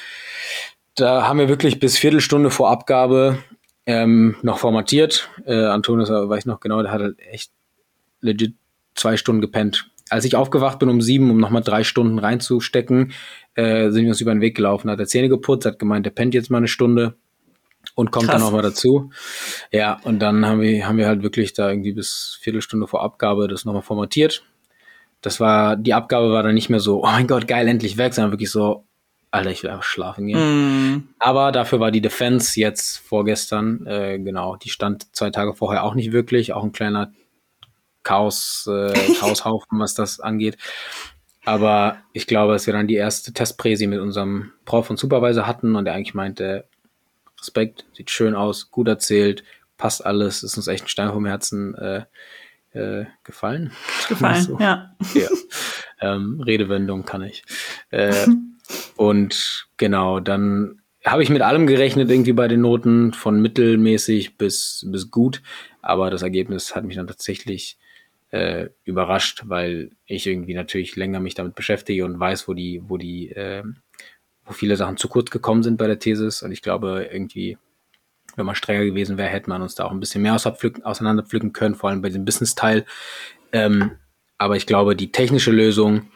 Da 0.95 1.27
haben 1.27 1.39
wir 1.39 1.49
wirklich 1.49 1.79
bis 1.79 1.97
Viertelstunde 1.97 2.51
vor 2.51 2.69
Abgabe 2.69 3.39
ähm, 3.85 4.37
noch 4.41 4.59
formatiert. 4.59 5.29
Äh, 5.45 5.65
Antonius 5.65 6.09
weiß 6.09 6.45
noch 6.45 6.61
genau, 6.61 6.81
der 6.81 6.91
hat 6.91 7.01
halt 7.01 7.19
echt 7.19 7.51
legit 8.21 8.55
zwei 8.95 9.17
Stunden 9.17 9.41
gepennt. 9.41 9.89
Als 10.09 10.23
ich 10.23 10.35
aufgewacht 10.35 10.79
bin 10.79 10.89
um 10.89 11.01
sieben, 11.01 11.31
um 11.31 11.37
nochmal 11.37 11.63
drei 11.63 11.83
Stunden 11.83 12.19
reinzustecken, 12.19 13.11
äh, 13.55 13.89
sind 13.89 14.03
wir 14.03 14.09
uns 14.09 14.21
über 14.21 14.33
den 14.33 14.41
Weg 14.41 14.55
gelaufen, 14.55 14.89
hat 14.89 14.99
er 14.99 15.07
Zähne 15.07 15.29
geputzt, 15.29 15.65
hat 15.65 15.79
gemeint, 15.79 16.05
der 16.05 16.11
pennt 16.11 16.33
jetzt 16.33 16.49
mal 16.49 16.57
eine 16.57 16.67
Stunde 16.67 17.15
und 17.95 18.11
kommt 18.11 18.25
Krass. 18.25 18.35
dann 18.35 18.41
nochmal 18.41 18.61
dazu. 18.61 19.11
Ja, 19.71 19.99
und 20.03 20.19
dann 20.19 20.45
haben 20.45 20.61
wir, 20.61 20.87
haben 20.87 20.97
wir 20.97 21.07
halt 21.07 21.23
wirklich 21.23 21.53
da 21.53 21.69
irgendwie 21.69 21.93
bis 21.93 22.37
Viertelstunde 22.41 22.87
vor 22.87 23.03
Abgabe 23.03 23.47
das 23.47 23.65
nochmal 23.65 23.81
formatiert. 23.81 24.43
Das 25.21 25.39
war, 25.39 25.75
die 25.75 25.93
Abgabe 25.93 26.31
war 26.31 26.43
dann 26.43 26.53
nicht 26.53 26.69
mehr 26.69 26.79
so, 26.79 27.03
oh 27.03 27.07
mein 27.07 27.27
Gott, 27.27 27.47
geil, 27.47 27.67
endlich 27.67 27.97
weg, 27.97 28.13
sondern 28.13 28.31
wirklich 28.31 28.51
so, 28.51 28.85
Alter, 29.31 29.51
ich 29.51 29.63
will 29.63 29.69
einfach 29.69 29.83
schlafen 29.83 30.27
gehen. 30.27 30.93
Mm. 30.93 31.07
Aber 31.19 31.51
dafür 31.51 31.79
war 31.79 31.91
die 31.91 32.01
Defense 32.01 32.59
jetzt 32.59 32.99
vorgestern, 32.99 33.85
äh, 33.85 34.19
genau, 34.19 34.55
die 34.55 34.69
stand 34.69 35.13
zwei 35.15 35.29
Tage 35.29 35.53
vorher 35.53 35.83
auch 35.83 35.95
nicht 35.95 36.11
wirklich, 36.11 36.53
auch 36.53 36.63
ein 36.63 36.71
kleiner 36.71 37.11
Chaos, 38.03 38.69
äh, 38.71 38.93
Chaoshaufen, 39.19 39.79
was 39.79 39.93
das 39.93 40.19
angeht. 40.19 40.57
Aber 41.45 41.97
ich 42.11 42.27
glaube, 42.27 42.53
dass 42.53 42.65
wir 42.65 42.73
dann 42.73 42.87
die 42.87 42.95
erste 42.95 43.31
Testpräsi 43.31 43.87
mit 43.87 43.99
unserem 43.99 44.51
Prof 44.65 44.89
und 44.89 44.97
Supervisor 44.97 45.47
hatten 45.47 45.75
und 45.75 45.85
er 45.85 45.93
eigentlich 45.93 46.15
meinte, 46.15 46.65
Respekt, 47.39 47.85
sieht 47.93 48.09
schön 48.09 48.35
aus, 48.35 48.71
gut 48.71 48.87
erzählt, 48.87 49.43
passt 49.77 50.05
alles, 50.05 50.43
ist 50.43 50.57
uns 50.57 50.67
echt 50.67 50.85
ein 50.85 50.89
Stein 50.89 51.11
vom 51.11 51.25
Herzen 51.25 51.75
äh, 51.75 52.05
äh, 52.73 53.05
gefallen. 53.23 53.71
Gefallen, 54.09 54.43
so. 54.47 54.59
ja. 54.59 54.95
ja. 55.13 55.29
Ähm, 56.01 56.41
Redewendung 56.41 57.05
kann 57.05 57.21
ich. 57.21 57.43
Äh, 57.91 58.27
und 58.95 59.67
genau, 59.77 60.19
dann 60.19 60.81
habe 61.05 61.21
ich 61.21 61.29
mit 61.29 61.43
allem 61.43 61.67
gerechnet, 61.67 62.09
irgendwie 62.09 62.33
bei 62.33 62.47
den 62.47 62.61
Noten, 62.61 63.13
von 63.13 63.39
mittelmäßig 63.39 64.37
bis, 64.37 64.85
bis 64.89 65.11
gut. 65.11 65.41
Aber 65.81 66.09
das 66.09 66.23
Ergebnis 66.23 66.75
hat 66.75 66.83
mich 66.83 66.95
dann 66.95 67.07
tatsächlich 67.07 67.77
äh, 68.31 68.69
überrascht, 68.83 69.43
weil 69.45 69.91
ich 70.05 70.27
irgendwie 70.27 70.53
natürlich 70.53 70.95
länger 70.95 71.19
mich 71.19 71.35
damit 71.35 71.55
beschäftige 71.55 72.05
und 72.05 72.19
weiß, 72.19 72.47
wo 72.47 72.53
die, 72.53 72.81
wo 72.87 72.97
die, 72.97 73.31
äh, 73.31 73.63
wo 74.43 74.53
viele 74.53 74.75
Sachen 74.75 74.97
zu 74.97 75.07
kurz 75.07 75.31
gekommen 75.31 75.63
sind 75.63 75.77
bei 75.77 75.87
der 75.87 75.99
Thesis. 75.99 76.43
Und 76.43 76.51
ich 76.51 76.61
glaube, 76.61 77.09
irgendwie, 77.11 77.57
wenn 78.35 78.45
man 78.45 78.55
strenger 78.55 78.85
gewesen 78.85 79.17
wäre, 79.17 79.29
hätte 79.29 79.49
man 79.49 79.61
uns 79.61 79.75
da 79.75 79.85
auch 79.85 79.91
ein 79.91 79.99
bisschen 79.99 80.21
mehr 80.21 80.35
auseinanderpflücken 80.35 81.53
können, 81.53 81.75
vor 81.75 81.89
allem 81.89 82.01
bei 82.01 82.09
dem 82.09 82.25
Business-Teil. 82.25 82.85
Ähm, 83.51 83.91
aber 84.37 84.57
ich 84.57 84.67
glaube, 84.67 84.95
die 84.95 85.11
technische 85.11 85.51
Lösung 85.51 86.11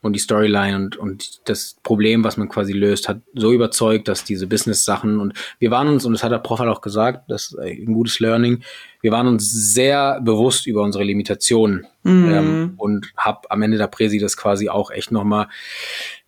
und 0.00 0.14
die 0.14 0.20
Storyline 0.20 0.76
und, 0.76 0.96
und 0.96 1.48
das 1.48 1.76
Problem, 1.82 2.24
was 2.24 2.36
man 2.36 2.48
quasi 2.48 2.72
löst, 2.72 3.08
hat 3.08 3.20
so 3.34 3.52
überzeugt, 3.52 4.08
dass 4.08 4.24
diese 4.24 4.46
Business-Sachen 4.46 5.20
und 5.20 5.34
wir 5.58 5.70
waren 5.70 5.88
uns, 5.88 6.04
und 6.04 6.12
das 6.12 6.22
hat 6.22 6.32
der 6.32 6.38
Prof 6.38 6.60
halt 6.60 6.70
auch 6.70 6.80
gesagt, 6.80 7.30
das 7.30 7.52
ist 7.52 7.58
ein 7.58 7.94
gutes 7.94 8.20
Learning, 8.20 8.62
wir 9.00 9.12
waren 9.12 9.26
uns 9.26 9.50
sehr 9.50 10.20
bewusst 10.20 10.66
über 10.66 10.82
unsere 10.82 11.04
Limitationen 11.04 11.86
mhm. 12.02 12.32
ähm, 12.32 12.74
und 12.76 13.12
hab 13.16 13.46
am 13.50 13.62
Ende 13.62 13.78
der 13.78 13.86
Präsi 13.86 14.18
das 14.18 14.36
quasi 14.36 14.68
auch 14.68 14.90
echt 14.90 15.12
nochmal, 15.12 15.48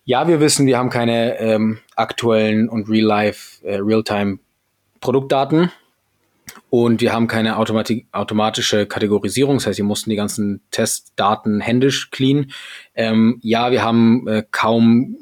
ja, 0.03 0.27
wir 0.27 0.39
wissen, 0.39 0.65
wir 0.65 0.77
haben 0.77 0.89
keine 0.89 1.39
ähm, 1.39 1.79
aktuellen 1.95 2.69
und 2.69 2.89
real-life, 2.89 3.65
äh, 3.65 3.77
real-time 3.77 4.39
Produktdaten, 4.99 5.71
und 6.71 7.01
wir 7.01 7.11
haben 7.11 7.27
keine 7.27 7.57
Automatik, 7.57 8.07
automatische 8.13 8.85
Kategorisierung, 8.85 9.57
das 9.57 9.67
heißt, 9.67 9.77
wir 9.77 9.83
mussten 9.83 10.09
die 10.09 10.15
ganzen 10.15 10.61
Testdaten 10.71 11.59
händisch 11.59 12.11
clean. 12.11 12.53
Ähm, 12.95 13.39
ja, 13.41 13.71
wir 13.71 13.83
haben 13.83 14.25
äh, 14.29 14.45
kaum 14.49 15.17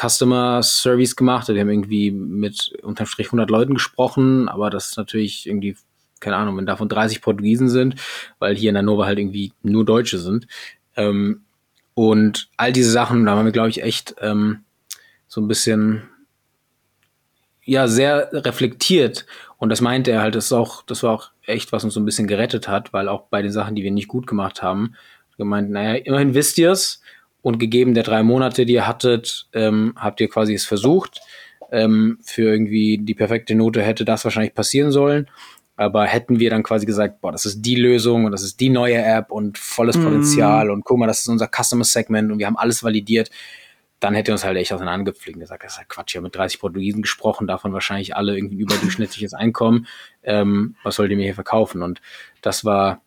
Customer 0.00 0.62
Service 0.62 1.14
gemacht. 1.14 1.48
Wir 1.48 1.60
haben 1.60 1.68
irgendwie 1.68 2.10
mit 2.10 2.72
unterm 2.82 3.04
Strich 3.04 3.26
100 3.26 3.50
Leuten 3.50 3.74
gesprochen, 3.74 4.48
aber 4.48 4.70
das 4.70 4.88
ist 4.88 4.96
natürlich 4.96 5.46
irgendwie, 5.46 5.76
keine 6.20 6.36
Ahnung, 6.36 6.56
wenn 6.56 6.64
davon 6.64 6.88
30 6.88 7.20
Portugiesen 7.20 7.68
sind, 7.68 7.96
weil 8.38 8.56
hier 8.56 8.70
in 8.70 8.78
Hannover 8.78 9.04
halt 9.04 9.18
irgendwie 9.18 9.52
nur 9.62 9.84
Deutsche 9.84 10.18
sind, 10.18 10.46
Ähm, 10.96 11.42
und 11.92 12.48
all 12.56 12.72
diese 12.72 12.90
Sachen, 12.90 13.26
da 13.26 13.36
haben 13.36 13.44
wir, 13.44 13.52
glaube 13.52 13.68
ich, 13.68 13.82
echt 13.82 14.14
ähm, 14.22 14.64
so 15.28 15.42
ein 15.42 15.48
bisschen 15.48 16.04
ja 17.66 17.86
sehr 17.88 18.30
reflektiert 18.32 19.26
und 19.58 19.70
das 19.70 19.80
meinte 19.80 20.10
er 20.10 20.22
halt, 20.22 20.34
das 20.34 20.46
ist 20.46 20.52
auch, 20.52 20.82
das 20.82 21.02
war 21.02 21.12
auch 21.12 21.30
echt, 21.44 21.72
was 21.72 21.84
uns 21.84 21.94
so 21.94 22.00
ein 22.00 22.04
bisschen 22.04 22.26
gerettet 22.26 22.68
hat, 22.68 22.92
weil 22.92 23.08
auch 23.08 23.22
bei 23.22 23.42
den 23.42 23.52
Sachen, 23.52 23.74
die 23.74 23.82
wir 23.82 23.90
nicht 23.90 24.08
gut 24.08 24.26
gemacht 24.26 24.62
haben, 24.62 24.94
gemeint, 25.38 25.70
naja, 25.70 25.94
immerhin 25.94 26.34
wisst 26.34 26.58
ihr 26.58 26.72
es 26.72 27.00
und 27.42 27.58
gegeben 27.58 27.94
der 27.94 28.02
drei 28.02 28.22
Monate, 28.22 28.66
die 28.66 28.74
ihr 28.74 28.86
hattet, 28.86 29.46
ähm, 29.52 29.94
habt 29.96 30.20
ihr 30.20 30.28
quasi 30.28 30.54
es 30.54 30.66
versucht. 30.66 31.20
Ähm, 31.72 32.18
für 32.22 32.42
irgendwie 32.42 32.98
die 32.98 33.14
perfekte 33.14 33.54
Note 33.54 33.82
hätte 33.82 34.04
das 34.04 34.24
wahrscheinlich 34.24 34.54
passieren 34.54 34.92
sollen. 34.92 35.28
Aber 35.76 36.06
hätten 36.06 36.38
wir 36.40 36.48
dann 36.48 36.62
quasi 36.62 36.86
gesagt, 36.86 37.20
boah, 37.20 37.32
das 37.32 37.44
ist 37.44 37.62
die 37.62 37.74
Lösung 37.74 38.24
und 38.24 38.32
das 38.32 38.42
ist 38.42 38.60
die 38.60 38.70
neue 38.70 38.96
App 38.96 39.30
und 39.30 39.58
volles 39.58 39.96
mhm. 39.96 40.04
Potenzial 40.04 40.68
mm. 40.68 40.70
und 40.70 40.84
guck 40.84 40.98
mal, 40.98 41.06
das 41.06 41.20
ist 41.20 41.28
unser 41.28 41.48
Customer 41.48 41.84
Segment 41.84 42.32
und 42.32 42.38
wir 42.38 42.46
haben 42.46 42.56
alles 42.56 42.82
validiert, 42.82 43.30
dann 44.00 44.14
hätte 44.14 44.32
uns 44.32 44.44
halt 44.44 44.56
echt 44.56 44.72
auseinandergepflegt 44.72 45.36
und 45.36 45.40
gesagt, 45.40 45.64
das 45.64 45.72
ist 45.72 45.78
ja 45.78 45.84
Quatsch, 45.84 46.12
ich 46.12 46.16
habe 46.16 46.24
mit 46.24 46.36
30 46.36 46.60
Portugiesen 46.60 47.02
gesprochen, 47.02 47.46
davon 47.46 47.72
wahrscheinlich 47.72 48.14
alle 48.14 48.36
irgendwie 48.36 48.56
überdurchschnittliches 48.56 49.32
Einkommen. 49.32 49.86
Ähm, 50.22 50.76
was 50.82 50.96
sollt 50.96 51.10
ihr 51.10 51.16
mir 51.16 51.24
hier 51.24 51.34
verkaufen? 51.34 51.82
Und 51.82 52.02
das 52.42 52.64
war, 52.64 53.00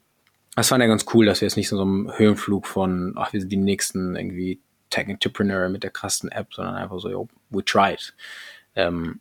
das 0.55 0.69
fand 0.69 0.81
er 0.81 0.87
ganz 0.87 1.05
cool, 1.13 1.25
dass 1.25 1.41
wir 1.41 1.47
jetzt 1.47 1.57
nicht 1.57 1.69
so, 1.69 1.77
so 1.77 1.83
einem 1.83 2.11
Höhenflug 2.17 2.65
von, 2.65 3.13
ach, 3.17 3.33
wir 3.33 3.39
sind 3.39 3.51
die 3.51 3.57
nächsten 3.57 4.15
irgendwie 4.15 4.59
Tech-Entrepreneur 4.89 5.69
mit 5.69 5.83
der 5.83 5.91
krassen 5.91 6.31
App, 6.31 6.53
sondern 6.53 6.75
einfach 6.75 6.99
so, 6.99 7.09
yo, 7.09 7.27
we 7.49 7.63
tried. 7.63 8.15
Ähm, 8.75 9.19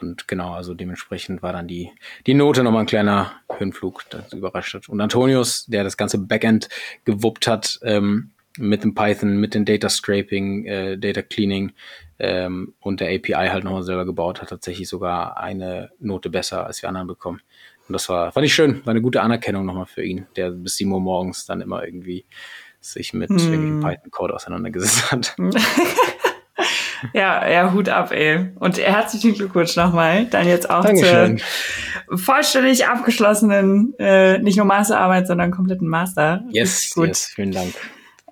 und 0.00 0.28
genau, 0.28 0.52
also 0.52 0.74
dementsprechend 0.74 1.42
war 1.42 1.52
dann 1.52 1.68
die, 1.68 1.90
die 2.26 2.34
Note 2.34 2.62
nochmal 2.62 2.82
ein 2.82 2.86
kleiner 2.86 3.32
Höhenflug, 3.50 4.04
das 4.10 4.32
überrascht 4.32 4.74
hat. 4.74 4.88
Und 4.88 5.00
Antonius, 5.00 5.66
der 5.66 5.84
das 5.84 5.96
ganze 5.96 6.18
Backend 6.18 6.68
gewuppt 7.04 7.46
hat, 7.46 7.78
ähm, 7.82 8.32
mit 8.58 8.84
dem 8.84 8.94
Python, 8.94 9.36
mit 9.36 9.54
dem 9.54 9.64
Data 9.64 9.88
Scraping, 9.88 10.66
äh, 10.66 10.98
Data 10.98 11.22
Cleaning 11.22 11.72
ähm, 12.18 12.74
und 12.80 13.00
der 13.00 13.08
API 13.08 13.48
halt 13.48 13.64
nochmal 13.64 13.82
selber 13.82 14.04
gebaut, 14.04 14.40
hat 14.40 14.48
tatsächlich 14.48 14.88
sogar 14.88 15.38
eine 15.38 15.90
Note 15.98 16.30
besser 16.30 16.66
als 16.66 16.82
wir 16.82 16.88
anderen 16.88 17.08
bekommen. 17.08 17.40
Und 17.88 17.92
das 17.92 18.08
war, 18.08 18.32
fand 18.32 18.46
ich 18.46 18.54
schön, 18.54 18.84
war 18.84 18.90
eine 18.90 19.02
gute 19.02 19.22
Anerkennung 19.22 19.64
nochmal 19.64 19.86
für 19.86 20.02
ihn, 20.02 20.26
der 20.36 20.50
bis 20.50 20.76
7 20.76 20.90
Uhr 20.90 21.00
morgens 21.00 21.46
dann 21.46 21.60
immer 21.60 21.84
irgendwie 21.84 22.24
sich 22.80 23.14
mit 23.14 23.30
irgendwie 23.30 23.84
Python-Code 23.84 24.34
auseinandergesetzt 24.34 25.10
hat. 25.12 25.36
ja, 27.12 27.48
ja, 27.48 27.72
Hut 27.72 27.88
ab, 27.88 28.12
ey. 28.12 28.50
Und 28.56 28.78
herzlichen 28.78 29.34
Glückwunsch 29.34 29.76
nochmal. 29.76 30.26
Dann 30.26 30.48
jetzt 30.48 30.70
auch 30.70 30.84
Dankeschön. 30.84 31.38
zur 32.08 32.18
vollständig 32.18 32.86
abgeschlossenen, 32.86 33.94
äh, 33.98 34.38
nicht 34.38 34.56
nur 34.56 34.66
Masterarbeit, 34.66 35.26
sondern 35.26 35.50
kompletten 35.50 35.88
Master. 35.88 36.44
Yes, 36.50 36.92
gut. 36.94 37.08
yes, 37.08 37.26
vielen 37.26 37.52
Dank. 37.52 37.74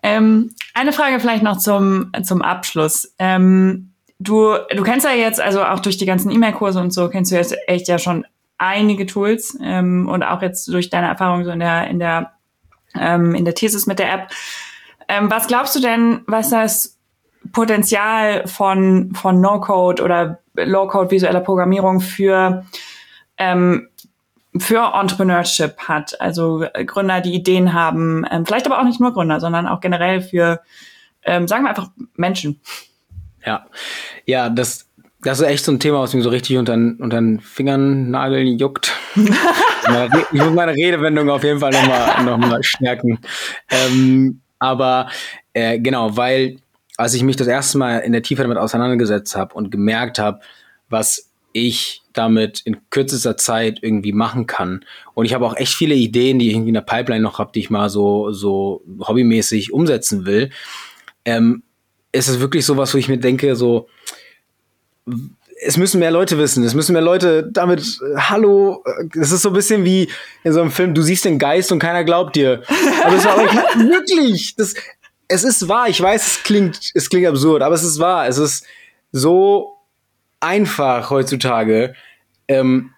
Ähm, 0.04 0.50
eine 0.74 0.92
Frage 0.92 1.18
vielleicht 1.18 1.42
noch 1.42 1.56
zum, 1.56 2.12
zum 2.24 2.42
Abschluss. 2.42 3.14
Ähm, 3.18 3.94
du, 4.18 4.54
du 4.70 4.82
kennst 4.82 5.06
ja 5.06 5.12
jetzt, 5.12 5.40
also 5.40 5.64
auch 5.64 5.80
durch 5.80 5.96
die 5.96 6.04
ganzen 6.04 6.30
E-Mail-Kurse 6.30 6.78
und 6.78 6.92
so, 6.92 7.08
kennst 7.08 7.32
du 7.32 7.36
jetzt 7.36 7.56
echt 7.66 7.88
ja 7.88 7.98
schon 7.98 8.26
einige 8.58 9.06
Tools 9.06 9.58
ähm, 9.62 10.06
und 10.06 10.22
auch 10.22 10.42
jetzt 10.42 10.68
durch 10.68 10.90
deine 10.90 11.08
Erfahrung 11.08 11.44
so 11.44 11.50
in 11.50 11.58
der, 11.58 11.88
in 11.88 11.98
der, 11.98 12.32
ähm, 13.00 13.34
in 13.34 13.46
der 13.46 13.54
Thesis 13.54 13.86
mit 13.86 13.98
der 13.98 14.12
App. 14.12 14.28
Ähm, 15.08 15.30
was 15.30 15.46
glaubst 15.46 15.74
du 15.74 15.80
denn, 15.80 16.20
was 16.26 16.50
das 16.50 16.98
Potenzial 17.52 18.46
von, 18.46 19.14
von 19.14 19.40
No-Code 19.40 20.02
oder 20.02 20.40
Low-Code 20.52 21.12
visueller 21.12 21.40
Programmierung 21.40 22.00
für 22.00 22.66
ähm, 23.38 23.88
für 24.58 24.92
Entrepreneurship 24.94 25.76
hat. 25.78 26.20
Also 26.20 26.64
äh, 26.74 26.84
Gründer, 26.84 27.20
die 27.20 27.34
Ideen 27.34 27.72
haben, 27.72 28.24
ähm, 28.30 28.46
vielleicht 28.46 28.66
aber 28.66 28.78
auch 28.78 28.84
nicht 28.84 29.00
nur 29.00 29.12
Gründer, 29.12 29.40
sondern 29.40 29.66
auch 29.66 29.80
generell 29.80 30.20
für, 30.20 30.60
ähm, 31.24 31.48
sagen 31.48 31.64
wir 31.64 31.70
einfach 31.70 31.90
Menschen. 32.16 32.60
Ja, 33.44 33.66
ja, 34.26 34.48
das, 34.48 34.88
das 35.22 35.40
ist 35.40 35.46
echt 35.46 35.64
so 35.64 35.72
ein 35.72 35.80
Thema, 35.80 36.00
was 36.00 36.14
mir 36.14 36.22
so 36.22 36.30
richtig 36.30 36.56
unter, 36.56 36.74
unter 36.74 37.20
den 37.20 37.40
Fingern 37.40 38.10
nageln 38.10 38.58
juckt. 38.58 38.92
ich 39.14 40.40
muss 40.40 40.52
meine 40.52 40.72
Redewendung 40.72 41.28
auf 41.30 41.42
jeden 41.42 41.60
Fall 41.60 41.72
nochmal 41.72 42.24
noch 42.24 42.38
mal 42.38 42.62
stärken. 42.62 43.18
Ähm, 43.70 44.40
aber 44.58 45.08
äh, 45.52 45.78
genau, 45.78 46.16
weil 46.16 46.58
als 46.96 47.14
ich 47.14 47.22
mich 47.22 47.36
das 47.36 47.48
erste 47.48 47.76
Mal 47.78 47.98
in 47.98 48.12
der 48.12 48.22
Tiefe 48.22 48.42
damit 48.42 48.58
auseinandergesetzt 48.58 49.34
habe 49.36 49.54
und 49.54 49.70
gemerkt 49.70 50.18
habe, 50.18 50.40
was 50.88 51.30
ich 51.54 52.02
damit 52.12 52.60
in 52.64 52.76
kürzester 52.90 53.36
Zeit 53.36 53.78
irgendwie 53.80 54.12
machen 54.12 54.46
kann. 54.46 54.84
Und 55.14 55.24
ich 55.24 55.32
habe 55.34 55.46
auch 55.46 55.56
echt 55.56 55.72
viele 55.72 55.94
Ideen, 55.94 56.38
die 56.38 56.48
ich 56.48 56.54
irgendwie 56.54 56.70
in 56.70 56.74
der 56.74 56.82
Pipeline 56.82 57.22
noch 57.22 57.38
habe, 57.38 57.52
die 57.54 57.60
ich 57.60 57.70
mal 57.70 57.88
so, 57.88 58.32
so 58.32 58.82
hobbymäßig 59.00 59.72
umsetzen 59.72 60.26
will. 60.26 60.50
Ähm, 61.24 61.62
ist 62.12 62.28
es 62.28 62.40
wirklich 62.40 62.66
so 62.66 62.76
was, 62.76 62.92
wo 62.92 62.98
ich 62.98 63.08
mir 63.08 63.18
denke, 63.18 63.56
so, 63.56 63.88
es 65.62 65.76
müssen 65.76 66.00
mehr 66.00 66.10
Leute 66.10 66.38
wissen, 66.38 66.64
es 66.64 66.74
müssen 66.74 66.92
mehr 66.92 67.02
Leute 67.02 67.48
damit, 67.50 67.80
äh, 67.80 68.16
hallo, 68.18 68.82
es 69.18 69.30
ist 69.30 69.42
so 69.42 69.50
ein 69.50 69.54
bisschen 69.54 69.84
wie 69.84 70.08
in 70.42 70.52
so 70.52 70.60
einem 70.60 70.72
Film, 70.72 70.92
du 70.92 71.02
siehst 71.02 71.24
den 71.24 71.38
Geist 71.38 71.70
und 71.70 71.78
keiner 71.78 72.04
glaubt 72.04 72.34
dir. 72.34 72.62
Aber 73.04 73.16
es 73.16 73.24
war 73.24 73.38
wirklich, 73.38 74.56
das, 74.56 74.74
es 75.28 75.44
ist 75.44 75.68
wahr, 75.68 75.88
ich 75.88 76.00
weiß, 76.00 76.26
es 76.26 76.42
klingt, 76.42 76.90
es 76.94 77.08
klingt 77.08 77.26
absurd, 77.26 77.62
aber 77.62 77.76
es 77.76 77.84
ist 77.84 78.00
wahr, 78.00 78.26
es 78.26 78.38
ist 78.38 78.66
so 79.12 79.73
einfach 80.44 81.10
heutzutage, 81.10 81.94
ähm, 82.48 82.90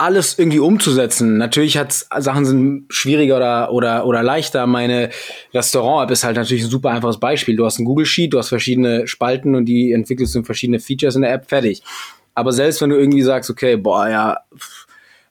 alles 0.00 0.38
irgendwie 0.38 0.60
umzusetzen. 0.60 1.38
Natürlich 1.38 1.76
hat 1.76 1.92
Sachen 1.92 2.44
sind 2.44 2.84
schwieriger 2.88 3.36
oder, 3.36 3.72
oder, 3.72 4.06
oder 4.06 4.22
leichter. 4.22 4.66
Meine 4.68 5.10
Restaurant-App 5.52 6.12
ist 6.12 6.22
halt 6.22 6.36
natürlich 6.36 6.62
ein 6.62 6.70
super 6.70 6.90
einfaches 6.90 7.18
Beispiel. 7.18 7.56
Du 7.56 7.64
hast 7.64 7.80
ein 7.80 7.84
Google 7.84 8.06
Sheet, 8.06 8.32
du 8.32 8.38
hast 8.38 8.50
verschiedene 8.50 9.08
Spalten 9.08 9.56
und 9.56 9.64
die 9.64 9.90
entwickelst 9.90 10.34
du 10.34 10.40
in 10.40 10.44
verschiedene 10.44 10.78
Features 10.78 11.16
in 11.16 11.22
der 11.22 11.32
App, 11.32 11.48
fertig. 11.48 11.82
Aber 12.34 12.52
selbst 12.52 12.80
wenn 12.80 12.90
du 12.90 12.96
irgendwie 12.96 13.22
sagst, 13.22 13.50
okay, 13.50 13.76
boah, 13.76 14.08
ja, 14.08 14.38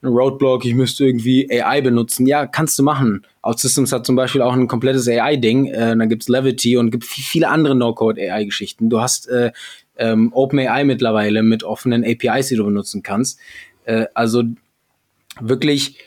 ein 0.01 0.09
Roadblock, 0.09 0.65
ich 0.65 0.73
müsste 0.73 1.05
irgendwie 1.05 1.49
AI 1.49 1.81
benutzen, 1.81 2.27
ja, 2.27 2.45
kannst 2.45 2.77
du 2.77 2.83
machen. 2.83 3.25
OutSystems 3.41 3.93
hat 3.93 4.05
zum 4.05 4.15
Beispiel 4.17 4.41
auch 4.41 4.53
ein 4.53 4.67
komplettes 4.67 5.07
AI-Ding. 5.07 5.67
Äh, 5.67 5.95
dann 5.95 6.09
gibt's 6.09 6.27
Levity 6.27 6.75
und 6.75 6.91
gibt 6.91 7.05
viele 7.05 7.47
andere 7.47 7.73
No-Code-AI-Geschichten. 7.75 8.89
Du 8.89 8.99
hast 8.99 9.29
äh, 9.29 9.51
ähm, 9.97 10.31
OpenAI 10.33 10.83
mittlerweile 10.83 11.43
mit 11.43 11.63
offenen 11.63 12.03
APIs, 12.03 12.47
die 12.47 12.55
du 12.55 12.65
benutzen 12.65 13.03
kannst. 13.03 13.39
Äh, 13.85 14.05
also 14.13 14.43
wirklich, 15.39 15.99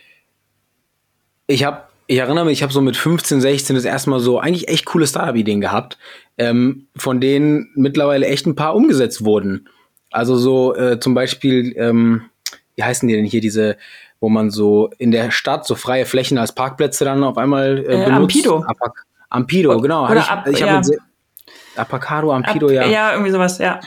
ich 1.47 1.65
habe, 1.65 1.83
ich 2.07 2.19
erinnere 2.19 2.45
mich, 2.45 2.59
ich 2.59 2.63
habe 2.63 2.73
so 2.73 2.81
mit 2.81 2.97
15, 2.97 3.41
16 3.41 3.77
das 3.77 3.85
erste 3.85 4.11
Mal 4.11 4.21
so 4.21 4.39
eigentlich 4.39 4.69
echt 4.69 4.85
coole 4.87 5.07
Startup-Ideen 5.07 5.61
gehabt, 5.61 5.99
ähm, 6.39 6.87
von 6.97 7.21
denen 7.21 7.71
mittlerweile 7.75 8.27
echt 8.27 8.47
ein 8.47 8.57
paar 8.57 8.75
umgesetzt 8.75 9.25
wurden. 9.25 9.69
Also 10.11 10.37
so 10.37 10.75
äh, 10.75 10.99
zum 10.99 11.15
Beispiel, 11.15 11.75
ähm, 11.77 12.23
wie 12.75 12.83
heißen 12.83 13.09
die 13.09 13.15
denn 13.15 13.25
hier 13.25 13.41
diese, 13.41 13.77
wo 14.21 14.29
man 14.29 14.51
so 14.51 14.91
in 14.99 15.13
der 15.13 15.31
Stadt 15.31 15.67
so 15.67 15.75
freie 15.77 16.05
Flächen 16.05 16.39
als 16.39 16.55
Parkplätze 16.55 17.05
dann 17.05 17.23
auf 17.23 17.39
einmal 17.39 17.79
äh, 17.79 18.05
benutzt? 18.05 18.09
Äh, 18.09 18.13
Ampido. 18.13 18.65
Ampido, 19.29 19.81
genau. 19.81 20.07
Oder 20.07 20.21
ich, 20.21 20.27
ab, 20.27 20.47
ich 20.49 20.59
ja. 20.59 20.79
mit, 20.79 20.99
Apacado, 21.77 22.33
Ampido, 22.33 22.67
Ab, 22.67 22.73
ja. 22.73 22.87
Ja, 22.87 23.13
irgendwie 23.13 23.31
sowas, 23.31 23.59
ja. 23.59 23.81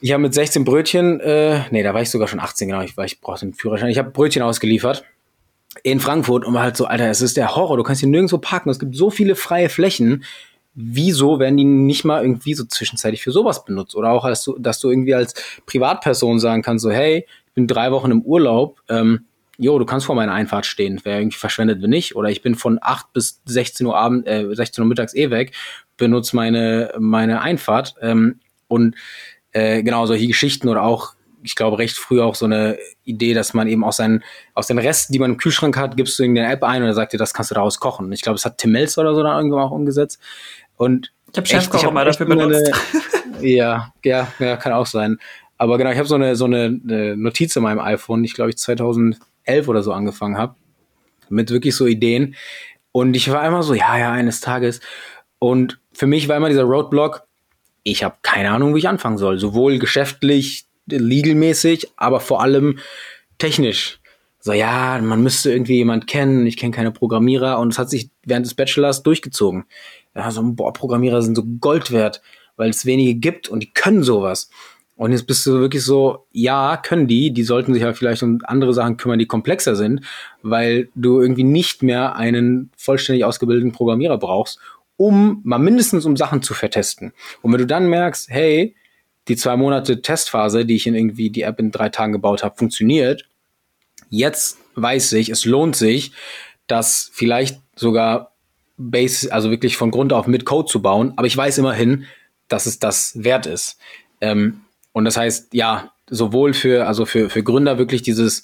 Ich 0.00 0.12
habe 0.12 0.22
mit 0.22 0.32
16 0.32 0.64
Brötchen, 0.64 1.20
äh, 1.20 1.60
nee, 1.70 1.82
da 1.82 1.92
war 1.92 2.00
ich 2.00 2.10
sogar 2.10 2.28
schon 2.28 2.40
18, 2.40 2.68
genau, 2.68 2.80
ich, 2.80 2.96
ich 2.96 3.20
brauchte 3.20 3.42
einen 3.42 3.54
Führerschein. 3.54 3.90
Ich 3.90 3.98
habe 3.98 4.10
Brötchen 4.10 4.42
ausgeliefert 4.42 5.04
in 5.82 6.00
Frankfurt 6.00 6.44
und 6.44 6.54
war 6.54 6.62
halt 6.62 6.76
so, 6.76 6.86
Alter, 6.86 7.08
es 7.10 7.22
ist 7.22 7.36
der 7.36 7.54
Horror, 7.54 7.76
du 7.76 7.82
kannst 7.82 8.00
hier 8.00 8.08
nirgendwo 8.08 8.38
parken, 8.38 8.70
es 8.70 8.78
gibt 8.78 8.96
so 8.96 9.10
viele 9.10 9.36
freie 9.36 9.68
Flächen. 9.68 10.24
Wieso 10.74 11.38
werden 11.38 11.56
die 11.56 11.64
nicht 11.64 12.04
mal 12.04 12.22
irgendwie 12.22 12.54
so 12.54 12.64
zwischenzeitlich 12.64 13.22
für 13.22 13.32
sowas 13.32 13.64
benutzt? 13.64 13.94
Oder 13.94 14.10
auch, 14.10 14.24
als 14.24 14.42
du, 14.44 14.56
dass 14.58 14.78
du 14.80 14.88
irgendwie 14.88 15.14
als 15.14 15.34
Privatperson 15.66 16.38
sagen 16.38 16.62
kannst, 16.62 16.84
so, 16.84 16.90
hey, 16.90 17.26
ich 17.46 17.54
bin 17.54 17.66
drei 17.66 17.90
Wochen 17.90 18.10
im 18.10 18.22
Urlaub, 18.22 18.80
ähm, 18.88 19.26
jo, 19.60 19.78
du 19.78 19.84
kannst 19.84 20.06
vor 20.06 20.14
meiner 20.14 20.32
Einfahrt 20.32 20.64
stehen, 20.64 21.00
wer 21.04 21.18
irgendwie 21.18 21.36
verschwendet, 21.36 21.82
wenn 21.82 21.90
nicht. 21.90 22.16
Oder 22.16 22.30
ich 22.30 22.40
bin 22.40 22.54
von 22.54 22.78
8 22.80 23.12
bis 23.12 23.42
16 23.44 23.86
Uhr 23.86 23.96
Abend, 23.96 24.26
äh, 24.26 24.46
16 24.50 24.82
Uhr 24.82 24.88
mittags 24.88 25.14
eh 25.14 25.30
weg, 25.30 25.52
benutze 25.98 26.34
meine, 26.34 26.92
meine 26.98 27.42
Einfahrt. 27.42 27.94
Ähm, 28.00 28.40
und 28.68 28.96
äh, 29.52 29.82
genau 29.82 30.06
solche 30.06 30.26
Geschichten 30.26 30.68
oder 30.68 30.82
auch, 30.82 31.12
ich 31.42 31.56
glaube, 31.56 31.78
recht 31.78 31.98
früh 31.98 32.22
auch 32.22 32.34
so 32.34 32.46
eine 32.46 32.78
Idee, 33.04 33.34
dass 33.34 33.52
man 33.52 33.68
eben 33.68 33.84
aus, 33.84 33.98
seinen, 33.98 34.24
aus 34.54 34.66
den 34.66 34.78
Resten, 34.78 35.12
die 35.12 35.18
man 35.18 35.32
im 35.32 35.36
Kühlschrank 35.36 35.76
hat, 35.76 35.96
gibst 35.96 36.18
du 36.18 36.22
irgendeine 36.22 36.50
App 36.52 36.64
ein 36.64 36.82
und 36.82 36.88
er 36.88 36.94
sagt 36.94 37.12
dir, 37.12 37.18
das 37.18 37.34
kannst 37.34 37.50
du 37.50 37.54
daraus 37.54 37.80
kochen. 37.80 38.10
Ich 38.12 38.22
glaube, 38.22 38.36
es 38.36 38.44
hat 38.46 38.58
Tim 38.58 38.72
Melzer 38.72 39.02
oder 39.02 39.14
so 39.14 39.22
da 39.22 39.36
irgendwann 39.36 39.62
auch 39.62 39.72
umgesetzt. 39.72 40.20
Und 40.76 41.12
ich 41.30 41.36
habe 41.36 41.46
Chefkoch 41.46 41.92
mal 41.92 42.06
dafür 42.06 42.26
benutzt. 42.26 42.72
Eine, 43.34 43.46
ja, 43.46 43.92
ja, 44.04 44.32
ja, 44.38 44.56
kann 44.56 44.72
auch 44.72 44.86
sein. 44.86 45.18
Aber 45.58 45.76
genau, 45.76 45.90
ich 45.90 45.98
habe 45.98 46.08
so 46.08 46.14
eine, 46.14 46.36
so 46.36 46.46
eine, 46.46 46.80
eine 46.82 47.16
Notiz 47.18 47.54
in 47.56 47.62
meinem 47.62 47.80
iPhone, 47.80 48.24
ich 48.24 48.32
glaube 48.32 48.48
ich 48.48 48.56
2011 49.44 49.68
oder 49.68 49.82
so 49.82 49.92
angefangen 49.92 50.38
habe, 50.38 50.54
mit 51.28 51.50
wirklich 51.50 51.74
so 51.74 51.86
Ideen. 51.86 52.34
Und 52.92 53.14
ich 53.14 53.30
war 53.30 53.46
immer 53.46 53.62
so, 53.62 53.74
ja, 53.74 53.98
ja, 53.98 54.12
eines 54.12 54.40
Tages. 54.40 54.80
Und 55.38 55.80
für 55.92 56.06
mich 56.06 56.28
war 56.28 56.36
immer 56.36 56.48
dieser 56.48 56.64
Roadblock, 56.64 57.26
ich 57.82 58.04
habe 58.04 58.16
keine 58.22 58.50
Ahnung, 58.50 58.74
wie 58.74 58.78
ich 58.80 58.88
anfangen 58.88 59.18
soll. 59.18 59.38
Sowohl 59.38 59.78
geschäftlich, 59.78 60.66
legalmäßig, 60.86 61.88
aber 61.96 62.20
vor 62.20 62.42
allem 62.42 62.78
technisch. 63.38 64.00
so, 64.40 64.52
ja, 64.52 64.98
man 65.02 65.22
müsste 65.22 65.52
irgendwie 65.52 65.76
jemand 65.76 66.06
kennen, 66.06 66.46
ich 66.46 66.56
kenne 66.56 66.74
keine 66.74 66.92
Programmierer 66.92 67.58
und 67.58 67.72
es 67.72 67.78
hat 67.78 67.90
sich 67.90 68.10
während 68.24 68.46
des 68.46 68.54
Bachelors 68.54 69.02
durchgezogen. 69.02 69.64
Ja, 70.14 70.30
so, 70.30 70.42
boah, 70.44 70.72
Programmierer 70.72 71.22
sind 71.22 71.36
so 71.36 71.44
Gold 71.60 71.90
wert, 71.92 72.22
weil 72.56 72.70
es 72.70 72.86
wenige 72.86 73.14
gibt 73.14 73.48
und 73.48 73.60
die 73.62 73.72
können 73.72 74.02
sowas. 74.02 74.50
Und 75.00 75.12
jetzt 75.12 75.26
bist 75.26 75.46
du 75.46 75.52
wirklich 75.60 75.82
so, 75.82 76.26
ja, 76.30 76.76
können 76.76 77.06
die, 77.06 77.30
die 77.30 77.42
sollten 77.42 77.72
sich 77.72 77.82
halt 77.84 77.96
vielleicht 77.96 78.22
um 78.22 78.40
andere 78.44 78.74
Sachen 78.74 78.98
kümmern, 78.98 79.18
die 79.18 79.24
komplexer 79.24 79.74
sind, 79.74 80.02
weil 80.42 80.90
du 80.94 81.22
irgendwie 81.22 81.42
nicht 81.42 81.82
mehr 81.82 82.16
einen 82.16 82.70
vollständig 82.76 83.24
ausgebildeten 83.24 83.72
Programmierer 83.72 84.18
brauchst, 84.18 84.58
um 84.98 85.40
mal 85.42 85.56
mindestens 85.56 86.04
um 86.04 86.18
Sachen 86.18 86.42
zu 86.42 86.52
vertesten. 86.52 87.14
Und 87.40 87.50
wenn 87.50 87.60
du 87.60 87.66
dann 87.66 87.88
merkst, 87.88 88.28
hey, 88.28 88.76
die 89.26 89.36
zwei 89.36 89.56
Monate 89.56 90.02
Testphase, 90.02 90.66
die 90.66 90.76
ich 90.76 90.86
in 90.86 90.94
irgendwie 90.94 91.30
die 91.30 91.42
App 91.44 91.58
in 91.60 91.70
drei 91.70 91.88
Tagen 91.88 92.12
gebaut 92.12 92.44
habe, 92.44 92.58
funktioniert, 92.58 93.26
jetzt 94.10 94.58
weiß 94.74 95.14
ich, 95.14 95.30
es 95.30 95.46
lohnt 95.46 95.76
sich, 95.76 96.12
das 96.66 97.10
vielleicht 97.14 97.58
sogar 97.74 98.34
Base, 98.76 99.32
also 99.32 99.50
wirklich 99.50 99.78
von 99.78 99.92
Grund 99.92 100.12
auf 100.12 100.26
mit 100.26 100.44
Code 100.44 100.70
zu 100.70 100.82
bauen, 100.82 101.14
aber 101.16 101.26
ich 101.26 101.38
weiß 101.38 101.56
immerhin, 101.56 102.04
dass 102.48 102.66
es 102.66 102.78
das 102.78 103.12
wert 103.24 103.46
ist. 103.46 103.78
Ähm, 104.20 104.60
und 104.92 105.04
das 105.04 105.16
heißt, 105.16 105.54
ja, 105.54 105.92
sowohl 106.08 106.54
für, 106.54 106.86
also 106.86 107.06
für, 107.06 107.30
für 107.30 107.42
Gründer 107.42 107.78
wirklich 107.78 108.02
dieses, 108.02 108.42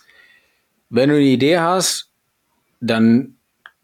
wenn 0.88 1.08
du 1.08 1.16
eine 1.16 1.24
Idee 1.24 1.58
hast, 1.58 2.10
dann 2.80 3.36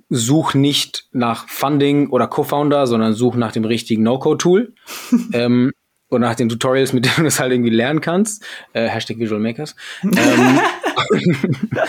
such 0.09 0.55
nicht 0.55 1.07
nach 1.13 1.49
Funding 1.49 2.11
oder 2.11 2.27
Co-Founder, 2.27 2.87
sondern 2.87 3.15
such 3.15 3.35
nach 3.35 3.53
dem 3.53 3.65
richtigen 3.65 4.03
No-Code-Tool. 4.03 4.75
ähm, 5.33 5.73
und 6.09 6.21
nach 6.21 6.35
den 6.35 6.51
Tutorials, 6.51 6.93
mit 6.93 7.07
denen 7.07 7.15
du 7.17 7.23
das 7.23 7.41
halt 7.41 7.53
irgendwie 7.53 7.71
lernen 7.71 8.03
kannst. 8.03 8.45
Äh, 8.75 8.87
Hashtag 8.87 9.19
Visual 9.19 9.41
Makers. 9.41 9.75
ähm, 10.03 10.61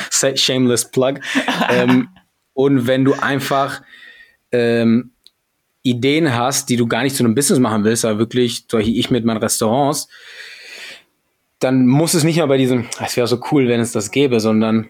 shameless 0.35 0.89
Plug. 0.91 1.15
Ähm, 1.69 2.07
und 2.53 2.87
wenn 2.87 3.03
du 3.03 3.13
einfach 3.15 3.81
ähm, 4.53 5.11
Ideen 5.81 6.33
hast, 6.33 6.69
die 6.69 6.77
du 6.77 6.87
gar 6.87 7.03
nicht 7.03 7.17
zu 7.17 7.25
einem 7.25 7.35
Business 7.35 7.59
machen 7.59 7.83
willst, 7.83 8.05
aber 8.05 8.17
wirklich, 8.17 8.65
solche 8.71 8.91
ich 8.91 9.11
mit 9.11 9.25
meinen 9.25 9.37
Restaurants, 9.37 10.07
dann 11.63 11.87
muss 11.87 12.13
es 12.13 12.23
nicht 12.23 12.37
mehr 12.37 12.47
bei 12.47 12.57
diesem, 12.57 12.85
es 13.03 13.17
wäre 13.17 13.27
so 13.27 13.39
cool, 13.51 13.67
wenn 13.67 13.79
es 13.79 13.91
das 13.91 14.11
gäbe, 14.11 14.39
sondern, 14.39 14.87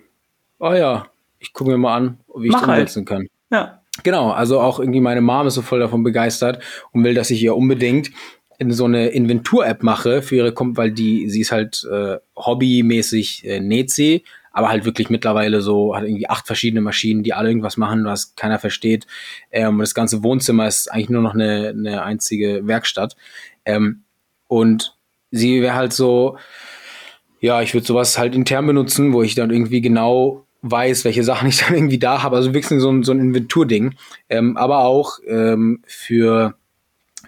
oh 0.59 0.73
ja, 0.73 1.07
ich 1.39 1.53
gucke 1.53 1.71
mir 1.71 1.77
mal 1.77 1.95
an, 1.95 2.17
wie 2.35 2.47
ich 2.47 2.53
das 2.53 2.61
halt. 2.61 2.79
umsetzen 2.81 3.05
kann. 3.05 3.27
Ja. 3.51 3.81
Genau, 4.01 4.31
also 4.31 4.59
auch 4.59 4.79
irgendwie 4.79 5.01
meine 5.01 5.21
Mom 5.21 5.45
ist 5.45 5.53
so 5.53 5.61
voll 5.61 5.79
davon 5.79 6.03
begeistert 6.03 6.63
und 6.91 7.03
will, 7.03 7.13
dass 7.13 7.29
ich 7.29 7.43
ihr 7.43 7.55
unbedingt 7.55 8.09
in 8.57 8.71
so 8.71 8.85
eine 8.85 9.09
Inventur-App 9.09 9.83
mache 9.83 10.21
für 10.21 10.35
ihre, 10.35 10.53
Kom 10.53 10.75
weil 10.77 10.91
die, 10.91 11.29
sie 11.29 11.41
ist 11.41 11.51
halt 11.51 11.87
äh, 11.91 12.17
hobbymäßig 12.35 13.45
äh, 13.45 13.59
näht 13.59 13.91
sie, 13.91 14.23
aber 14.51 14.69
halt 14.69 14.85
wirklich 14.85 15.09
mittlerweile 15.09 15.61
so, 15.61 15.95
hat 15.95 16.03
irgendwie 16.03 16.29
acht 16.29 16.47
verschiedene 16.47 16.81
Maschinen, 16.81 17.23
die 17.23 17.33
alle 17.33 17.49
irgendwas 17.49 17.77
machen, 17.77 18.05
was 18.05 18.35
keiner 18.35 18.59
versteht. 18.59 19.05
Ähm, 19.51 19.79
das 19.79 19.93
ganze 19.93 20.23
Wohnzimmer 20.23 20.67
ist 20.67 20.91
eigentlich 20.91 21.09
nur 21.09 21.21
noch 21.21 21.33
eine, 21.33 21.69
eine 21.69 22.03
einzige 22.03 22.65
Werkstatt. 22.65 23.15
Ähm, 23.65 24.03
und 24.47 24.95
sie 25.33 25.61
wäre 25.61 25.75
halt 25.75 25.91
so, 25.91 26.37
ja, 27.41 27.61
ich 27.61 27.73
würde 27.73 27.85
sowas 27.85 28.17
halt 28.17 28.35
intern 28.35 28.67
benutzen, 28.67 29.11
wo 29.11 29.23
ich 29.23 29.35
dann 29.35 29.49
irgendwie 29.49 29.81
genau 29.81 30.45
weiß, 30.61 31.03
welche 31.03 31.23
Sachen 31.23 31.47
ich 31.49 31.57
dann 31.57 31.73
irgendwie 31.73 31.99
da 31.99 32.23
habe. 32.23 32.37
Also 32.37 32.53
wirklich 32.53 32.79
so 32.79 32.89
ein, 32.89 33.03
so 33.03 33.11
ein 33.11 33.19
Inventurding. 33.19 33.95
Ähm, 34.29 34.55
aber 34.55 34.79
auch 34.79 35.19
ähm, 35.27 35.81
für, 35.85 36.55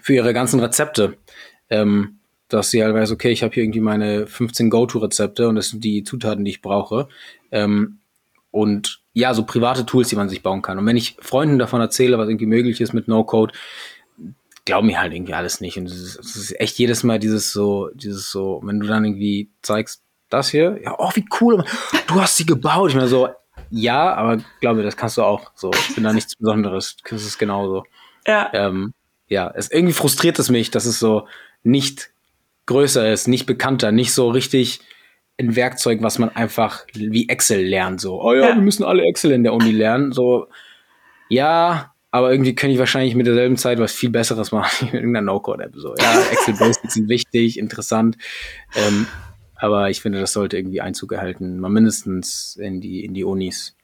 für 0.00 0.14
ihre 0.14 0.32
ganzen 0.32 0.60
Rezepte. 0.60 1.18
Ähm, 1.68 2.20
dass 2.48 2.70
sie 2.70 2.84
halt 2.84 2.94
weiß, 2.94 3.10
okay, 3.10 3.30
ich 3.30 3.42
habe 3.42 3.52
hier 3.52 3.64
irgendwie 3.64 3.80
meine 3.80 4.28
15 4.28 4.70
Go-To-Rezepte 4.70 5.48
und 5.48 5.56
das 5.56 5.70
sind 5.70 5.82
die 5.82 6.04
Zutaten, 6.04 6.44
die 6.44 6.52
ich 6.52 6.62
brauche. 6.62 7.08
Ähm, 7.50 7.98
und 8.52 9.00
ja, 9.14 9.34
so 9.34 9.42
private 9.42 9.84
Tools, 9.84 10.08
die 10.08 10.16
man 10.16 10.28
sich 10.28 10.44
bauen 10.44 10.62
kann. 10.62 10.78
Und 10.78 10.86
wenn 10.86 10.96
ich 10.96 11.16
Freunden 11.20 11.58
davon 11.58 11.80
erzähle, 11.80 12.18
was 12.18 12.28
irgendwie 12.28 12.46
möglich 12.46 12.80
ist 12.80 12.92
mit 12.92 13.08
No-Code, 13.08 13.52
glauben 14.66 14.88
mir 14.88 15.00
halt 15.00 15.14
irgendwie 15.14 15.32
alles 15.32 15.62
nicht. 15.62 15.78
Und 15.78 15.86
es 15.86 16.16
ist, 16.16 16.60
echt 16.60 16.78
jedes 16.78 17.02
Mal 17.02 17.18
dieses 17.18 17.52
so, 17.52 17.88
dieses 17.94 18.30
so, 18.30 18.60
wenn 18.64 18.80
du 18.80 18.86
dann 18.86 19.04
irgendwie 19.04 19.50
zeigst, 19.62 20.02
das 20.28 20.50
hier, 20.50 20.78
ja, 20.82 20.94
oh, 20.98 21.10
wie 21.14 21.24
cool, 21.40 21.64
du 22.08 22.20
hast 22.20 22.36
sie 22.36 22.44
gebaut. 22.44 22.90
Ich 22.90 22.96
meine 22.96 23.08
so, 23.08 23.28
ja, 23.70 24.12
aber 24.14 24.38
glaube 24.60 24.78
mir, 24.78 24.82
das 24.84 24.96
kannst 24.96 25.16
du 25.16 25.22
auch. 25.22 25.52
So, 25.54 25.70
ich 25.72 25.94
bin 25.94 26.04
da 26.04 26.12
nichts 26.12 26.36
Besonderes. 26.36 26.96
Das 27.08 27.24
ist 27.24 27.38
genauso. 27.38 27.84
Ja. 28.26 28.50
Ähm, 28.52 28.92
ja, 29.28 29.50
es 29.54 29.70
irgendwie 29.70 29.94
frustriert 29.94 30.38
es 30.38 30.50
mich, 30.50 30.70
dass 30.70 30.84
es 30.84 30.98
so 30.98 31.26
nicht 31.62 32.10
größer 32.66 33.12
ist, 33.12 33.28
nicht 33.28 33.46
bekannter, 33.46 33.92
nicht 33.92 34.12
so 34.12 34.28
richtig 34.28 34.80
ein 35.38 35.54
Werkzeug, 35.54 36.02
was 36.02 36.18
man 36.18 36.34
einfach 36.34 36.84
wie 36.92 37.28
Excel 37.28 37.64
lernt. 37.64 38.00
So, 38.00 38.20
oh 38.20 38.34
ja, 38.34 38.48
Ja. 38.48 38.54
wir 38.56 38.62
müssen 38.62 38.84
alle 38.84 39.04
Excel 39.04 39.32
in 39.32 39.44
der 39.44 39.52
Uni 39.52 39.70
lernen. 39.70 40.12
So, 40.12 40.48
ja, 41.28 41.92
aber 42.16 42.30
irgendwie 42.32 42.54
könnte 42.54 42.72
ich 42.72 42.78
wahrscheinlich 42.78 43.14
mit 43.14 43.26
derselben 43.26 43.56
Zeit 43.56 43.78
was 43.78 43.92
viel 43.92 44.10
Besseres 44.10 44.50
machen 44.52 44.86
mit 44.92 44.94
irgendeiner 44.94 45.26
No-Code-App. 45.32 45.72
So, 45.76 45.94
ja, 45.98 46.20
Excel 46.32 46.54
Basics 46.54 46.94
sind 46.94 47.08
wichtig, 47.08 47.58
interessant. 47.58 48.16
Ähm, 48.74 49.06
aber 49.56 49.90
ich 49.90 50.00
finde, 50.00 50.20
das 50.20 50.32
sollte 50.32 50.56
irgendwie 50.56 50.80
Einzug 50.80 51.12
erhalten, 51.12 51.58
mal 51.60 51.68
mindestens 51.70 52.56
in 52.56 52.80
die, 52.80 53.04
in 53.04 53.14
die 53.14 53.24
Unis. 53.24 53.74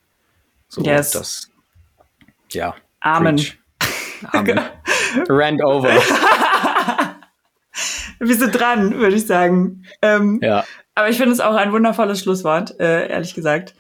So, 0.68 0.83
Yes. 0.83 1.11
das, 1.11 1.51
ja. 2.51 2.74
Amen. 3.01 3.37
Preach. 3.37 3.59
Amen. 4.33 4.61
Rand 5.28 5.62
over. 5.64 5.91
Wir 8.20 8.37
sind 8.37 8.53
dran, 8.53 8.99
würde 8.99 9.16
ich 9.16 9.26
sagen. 9.26 9.83
Ähm, 10.01 10.39
Ja. 10.43 10.64
Aber 10.95 11.09
ich 11.09 11.16
finde 11.16 11.33
es 11.33 11.41
auch 11.41 11.55
ein 11.55 11.72
wundervolles 11.72 12.20
Schlusswort, 12.20 12.78
äh, 12.78 13.09
ehrlich 13.09 13.35
gesagt. 13.35 13.74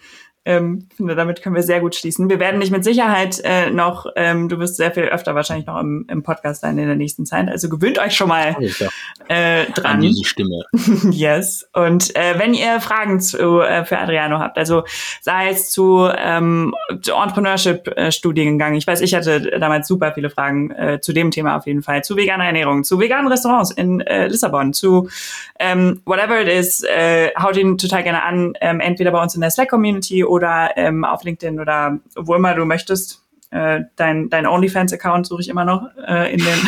Ähm, 0.44 0.88
finde, 0.96 1.14
damit 1.14 1.40
können 1.40 1.54
wir 1.54 1.62
sehr 1.62 1.80
gut 1.80 1.94
schließen. 1.94 2.28
Wir 2.28 2.40
werden 2.40 2.60
dich 2.60 2.72
mit 2.72 2.82
Sicherheit 2.82 3.40
äh, 3.44 3.70
noch, 3.70 4.06
ähm, 4.16 4.48
du 4.48 4.58
wirst 4.58 4.76
sehr 4.76 4.90
viel 4.90 5.04
öfter 5.04 5.36
wahrscheinlich 5.36 5.66
noch 5.66 5.78
im, 5.78 6.04
im 6.10 6.24
Podcast 6.24 6.62
sein 6.62 6.76
in 6.78 6.86
der 6.86 6.96
nächsten 6.96 7.26
Zeit. 7.26 7.48
Also 7.48 7.68
gewöhnt 7.68 7.98
euch 8.00 8.16
schon 8.16 8.28
mal 8.28 8.56
äh, 9.28 9.66
an 9.66 9.72
dran. 9.74 10.00
diese 10.00 10.24
Stimme. 10.24 10.64
Yes. 11.10 11.68
Und 11.72 12.14
äh, 12.16 12.38
wenn 12.38 12.54
ihr 12.54 12.80
Fragen 12.80 13.20
zu, 13.20 13.60
äh, 13.60 13.84
für 13.84 13.98
Adriano 13.98 14.38
habt, 14.38 14.58
also 14.58 14.84
sei 15.20 15.50
es 15.50 15.70
zu, 15.70 16.08
ähm, 16.16 16.74
zu 17.02 17.12
Entrepreneurship-Studiengang, 17.12 18.74
ich 18.74 18.86
weiß, 18.86 19.00
ich 19.00 19.14
hatte 19.14 19.58
damals 19.60 19.86
super 19.86 20.12
viele 20.12 20.30
Fragen 20.30 20.70
äh, 20.72 21.00
zu 21.00 21.12
dem 21.12 21.30
Thema 21.30 21.56
auf 21.56 21.66
jeden 21.66 21.82
Fall, 21.82 22.02
zu 22.02 22.16
veganer 22.16 22.46
Ernährung, 22.46 22.82
zu 22.84 22.98
veganen 22.98 23.28
Restaurants 23.28 23.70
in 23.70 24.00
äh, 24.00 24.26
Lissabon, 24.26 24.72
zu 24.72 25.08
ähm, 25.58 26.00
whatever 26.04 26.40
it 26.40 26.48
is, 26.48 26.82
äh, 26.82 27.30
haut 27.40 27.56
ihn 27.56 27.78
total 27.78 28.02
gerne 28.02 28.22
an, 28.22 28.54
ähm, 28.60 28.80
entweder 28.80 29.12
bei 29.12 29.22
uns 29.22 29.34
in 29.34 29.40
der 29.40 29.50
Slack-Community 29.50 30.24
oder 30.32 30.70
ähm, 30.76 31.04
auf 31.04 31.24
LinkedIn 31.24 31.60
oder 31.60 31.98
wo 32.16 32.34
immer 32.34 32.54
du 32.54 32.64
möchtest. 32.64 33.22
Äh, 33.50 33.80
dein 33.96 34.30
dein 34.30 34.46
OnlyFans-Account 34.46 35.26
suche 35.26 35.42
ich 35.42 35.48
immer 35.48 35.66
noch 35.66 35.86
äh, 36.08 36.32
in 36.32 36.38
den 36.38 36.48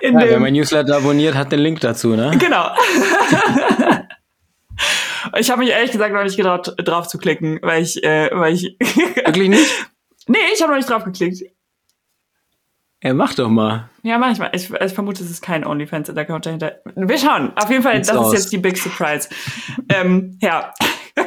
in 0.00 0.14
Ja, 0.14 0.20
dem 0.20 0.28
wer 0.28 0.40
mein 0.40 0.52
Newsletter 0.52 0.96
abonniert, 0.96 1.34
hat 1.34 1.50
den 1.50 1.60
Link 1.60 1.80
dazu, 1.80 2.14
ne? 2.14 2.32
Genau. 2.38 2.68
ich 5.38 5.50
habe 5.50 5.60
mich 5.60 5.70
ehrlich 5.70 5.92
gesagt 5.92 6.12
noch 6.12 6.22
nicht 6.22 6.36
getraut, 6.36 6.74
drauf 6.76 7.08
zu 7.08 7.16
klicken, 7.16 7.58
weil 7.62 7.82
ich, 7.82 8.04
äh, 8.04 8.28
weil 8.32 8.52
ich. 8.52 8.76
Wirklich 9.14 9.48
nicht? 9.48 9.86
nee, 10.26 10.36
ich 10.52 10.60
habe 10.60 10.72
noch 10.72 10.78
nicht 10.78 10.90
drauf 10.90 11.04
geklickt. 11.04 11.42
Ja, 13.02 13.14
mach 13.14 13.34
doch 13.34 13.48
mal. 13.48 13.88
Ja, 14.02 14.16
manchmal. 14.18 14.50
Ich, 14.52 14.70
ich 14.72 14.92
vermute, 14.92 15.24
es 15.24 15.30
ist 15.30 15.42
kein 15.42 15.66
OnlyFans-Account 15.66 16.46
dahinter. 16.46 16.76
Wir 16.94 17.18
schauen. 17.18 17.52
Auf 17.56 17.68
jeden 17.68 17.82
Fall, 17.82 17.96
Sieht's 17.96 18.08
das 18.08 18.16
aus. 18.16 18.32
ist 18.32 18.44
jetzt 18.44 18.52
die 18.52 18.58
Big 18.58 18.78
Surprise. 18.78 19.28
ähm, 19.88 20.38
ja. 20.40 20.72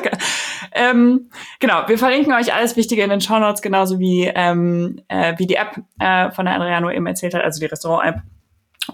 ähm, 0.71 1.29
genau, 1.59 1.87
wir 1.87 1.97
verlinken 1.97 2.33
euch 2.33 2.53
alles 2.53 2.77
Wichtige 2.77 3.03
in 3.03 3.09
den 3.09 3.21
Show 3.21 3.39
Notes, 3.39 3.61
genauso 3.61 3.99
wie, 3.99 4.31
ähm, 4.33 5.01
äh, 5.09 5.33
wie 5.37 5.47
die 5.47 5.55
App 5.55 5.81
äh, 5.99 6.31
von 6.31 6.45
der 6.45 6.55
Adriano 6.55 6.89
eben 6.89 7.05
erzählt 7.07 7.33
hat, 7.33 7.43
also 7.43 7.59
die 7.59 7.65
Restaurant-App. 7.65 8.21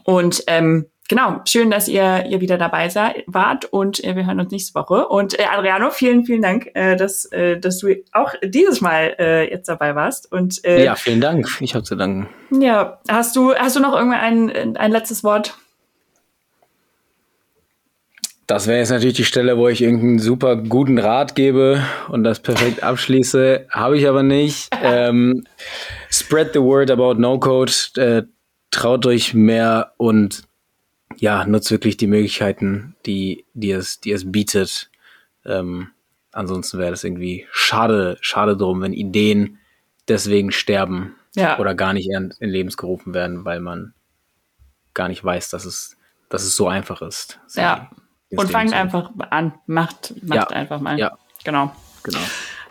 Und 0.03 0.43
ähm, 0.47 0.87
genau, 1.11 1.41
schön, 1.45 1.69
dass 1.69 1.89
ihr, 1.89 2.25
ihr 2.29 2.39
wieder 2.39 2.57
dabei 2.57 2.87
sei, 2.87 3.25
wart 3.27 3.65
und 3.65 4.01
äh, 4.01 4.15
wir 4.15 4.25
hören 4.25 4.39
uns 4.39 4.49
nächste 4.49 4.73
Woche. 4.75 5.09
Und 5.09 5.37
äh, 5.37 5.43
Adriano, 5.43 5.89
vielen, 5.89 6.23
vielen 6.23 6.41
Dank, 6.41 6.71
äh, 6.73 6.95
dass, 6.95 7.25
äh, 7.25 7.59
dass 7.59 7.79
du 7.79 7.93
auch 8.13 8.33
dieses 8.41 8.79
Mal 8.79 9.17
äh, 9.19 9.51
jetzt 9.51 9.67
dabei 9.67 9.93
warst. 9.93 10.31
Und 10.31 10.63
äh, 10.63 10.85
Ja, 10.85 10.95
vielen 10.95 11.19
Dank. 11.19 11.45
Ich 11.59 11.75
habe 11.75 11.83
zu 11.83 11.97
danken. 11.97 12.29
ja, 12.49 13.01
hast 13.09 13.35
du, 13.35 13.53
hast 13.53 13.75
du 13.75 13.81
noch 13.81 13.93
irgendwann 13.93 14.49
ein, 14.49 14.77
ein 14.77 14.91
letztes 14.91 15.21
Wort? 15.25 15.53
Das 18.47 18.67
wäre 18.67 18.79
jetzt 18.79 18.91
natürlich 18.91 19.17
die 19.17 19.25
Stelle, 19.25 19.57
wo 19.57 19.67
ich 19.67 19.81
irgendeinen 19.81 20.19
super 20.19 20.55
guten 20.55 20.97
Rat 20.97 21.35
gebe 21.35 21.83
und 22.07 22.23
das 22.23 22.39
perfekt 22.39 22.83
abschließe. 22.83 23.67
Habe 23.69 23.97
ich 23.97 24.07
aber 24.07 24.23
nicht. 24.23 24.69
Ähm, 24.83 25.43
spread 26.09 26.53
the 26.53 26.61
word 26.61 26.89
about 26.89 27.15
No-Code. 27.15 27.71
Äh, 27.97 28.23
traut 28.71 29.05
euch 29.05 29.33
mehr 29.33 29.91
und 29.97 30.43
ja, 31.17 31.45
nutzt 31.45 31.71
wirklich 31.71 31.97
die 31.97 32.07
Möglichkeiten, 32.07 32.95
die, 33.05 33.45
die, 33.53 33.71
es, 33.71 33.99
die 33.99 34.11
es 34.11 34.31
bietet. 34.31 34.89
Ähm, 35.45 35.89
ansonsten 36.31 36.77
wäre 36.79 36.91
das 36.91 37.03
irgendwie 37.03 37.47
schade, 37.51 38.17
schade 38.21 38.55
drum, 38.57 38.81
wenn 38.81 38.93
Ideen 38.93 39.57
deswegen 40.07 40.51
sterben 40.51 41.15
Ja. 41.35 41.59
oder 41.59 41.75
gar 41.75 41.93
nicht 41.93 42.09
in, 42.09 42.33
in 42.39 42.49
Lebens 42.49 42.77
gerufen 42.77 43.13
werden, 43.13 43.45
weil 43.45 43.59
man 43.59 43.93
gar 44.93 45.07
nicht 45.07 45.23
weiß, 45.23 45.49
dass 45.49 45.65
es, 45.65 45.97
dass 46.29 46.43
es 46.43 46.55
so 46.55 46.67
einfach 46.67 47.01
ist. 47.01 47.39
Ja. 47.55 47.89
Und 48.29 48.49
fangt 48.49 48.73
einfach 48.73 49.11
an. 49.29 49.53
Macht, 49.67 50.13
macht 50.23 50.51
Ja. 50.51 50.57
einfach 50.57 50.79
mal. 50.79 50.97
Ja, 50.97 51.17
Genau. 51.43 51.75
Genau. 52.03 52.19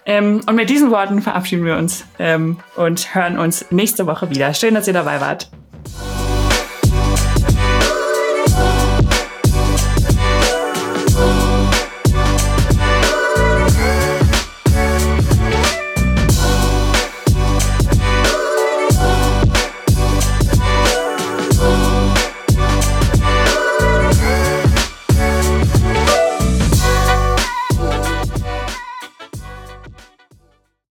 Ähm, 0.07 0.41
und 0.47 0.55
mit 0.57 0.71
diesen 0.71 0.91
Worten 0.91 1.21
verabschieden 1.23 1.65
wir 1.65 1.77
uns 1.77 2.05
ähm, 2.19 2.59
und 2.77 3.15
hören 3.15 3.39
uns 3.39 3.71
nächste 3.71 4.07
Woche 4.07 4.31
wieder. 4.31 4.55
Schön, 4.55 4.75
dass 4.75 4.87
ihr 4.87 4.95
dabei 4.95 5.21
wart. 5.21 5.51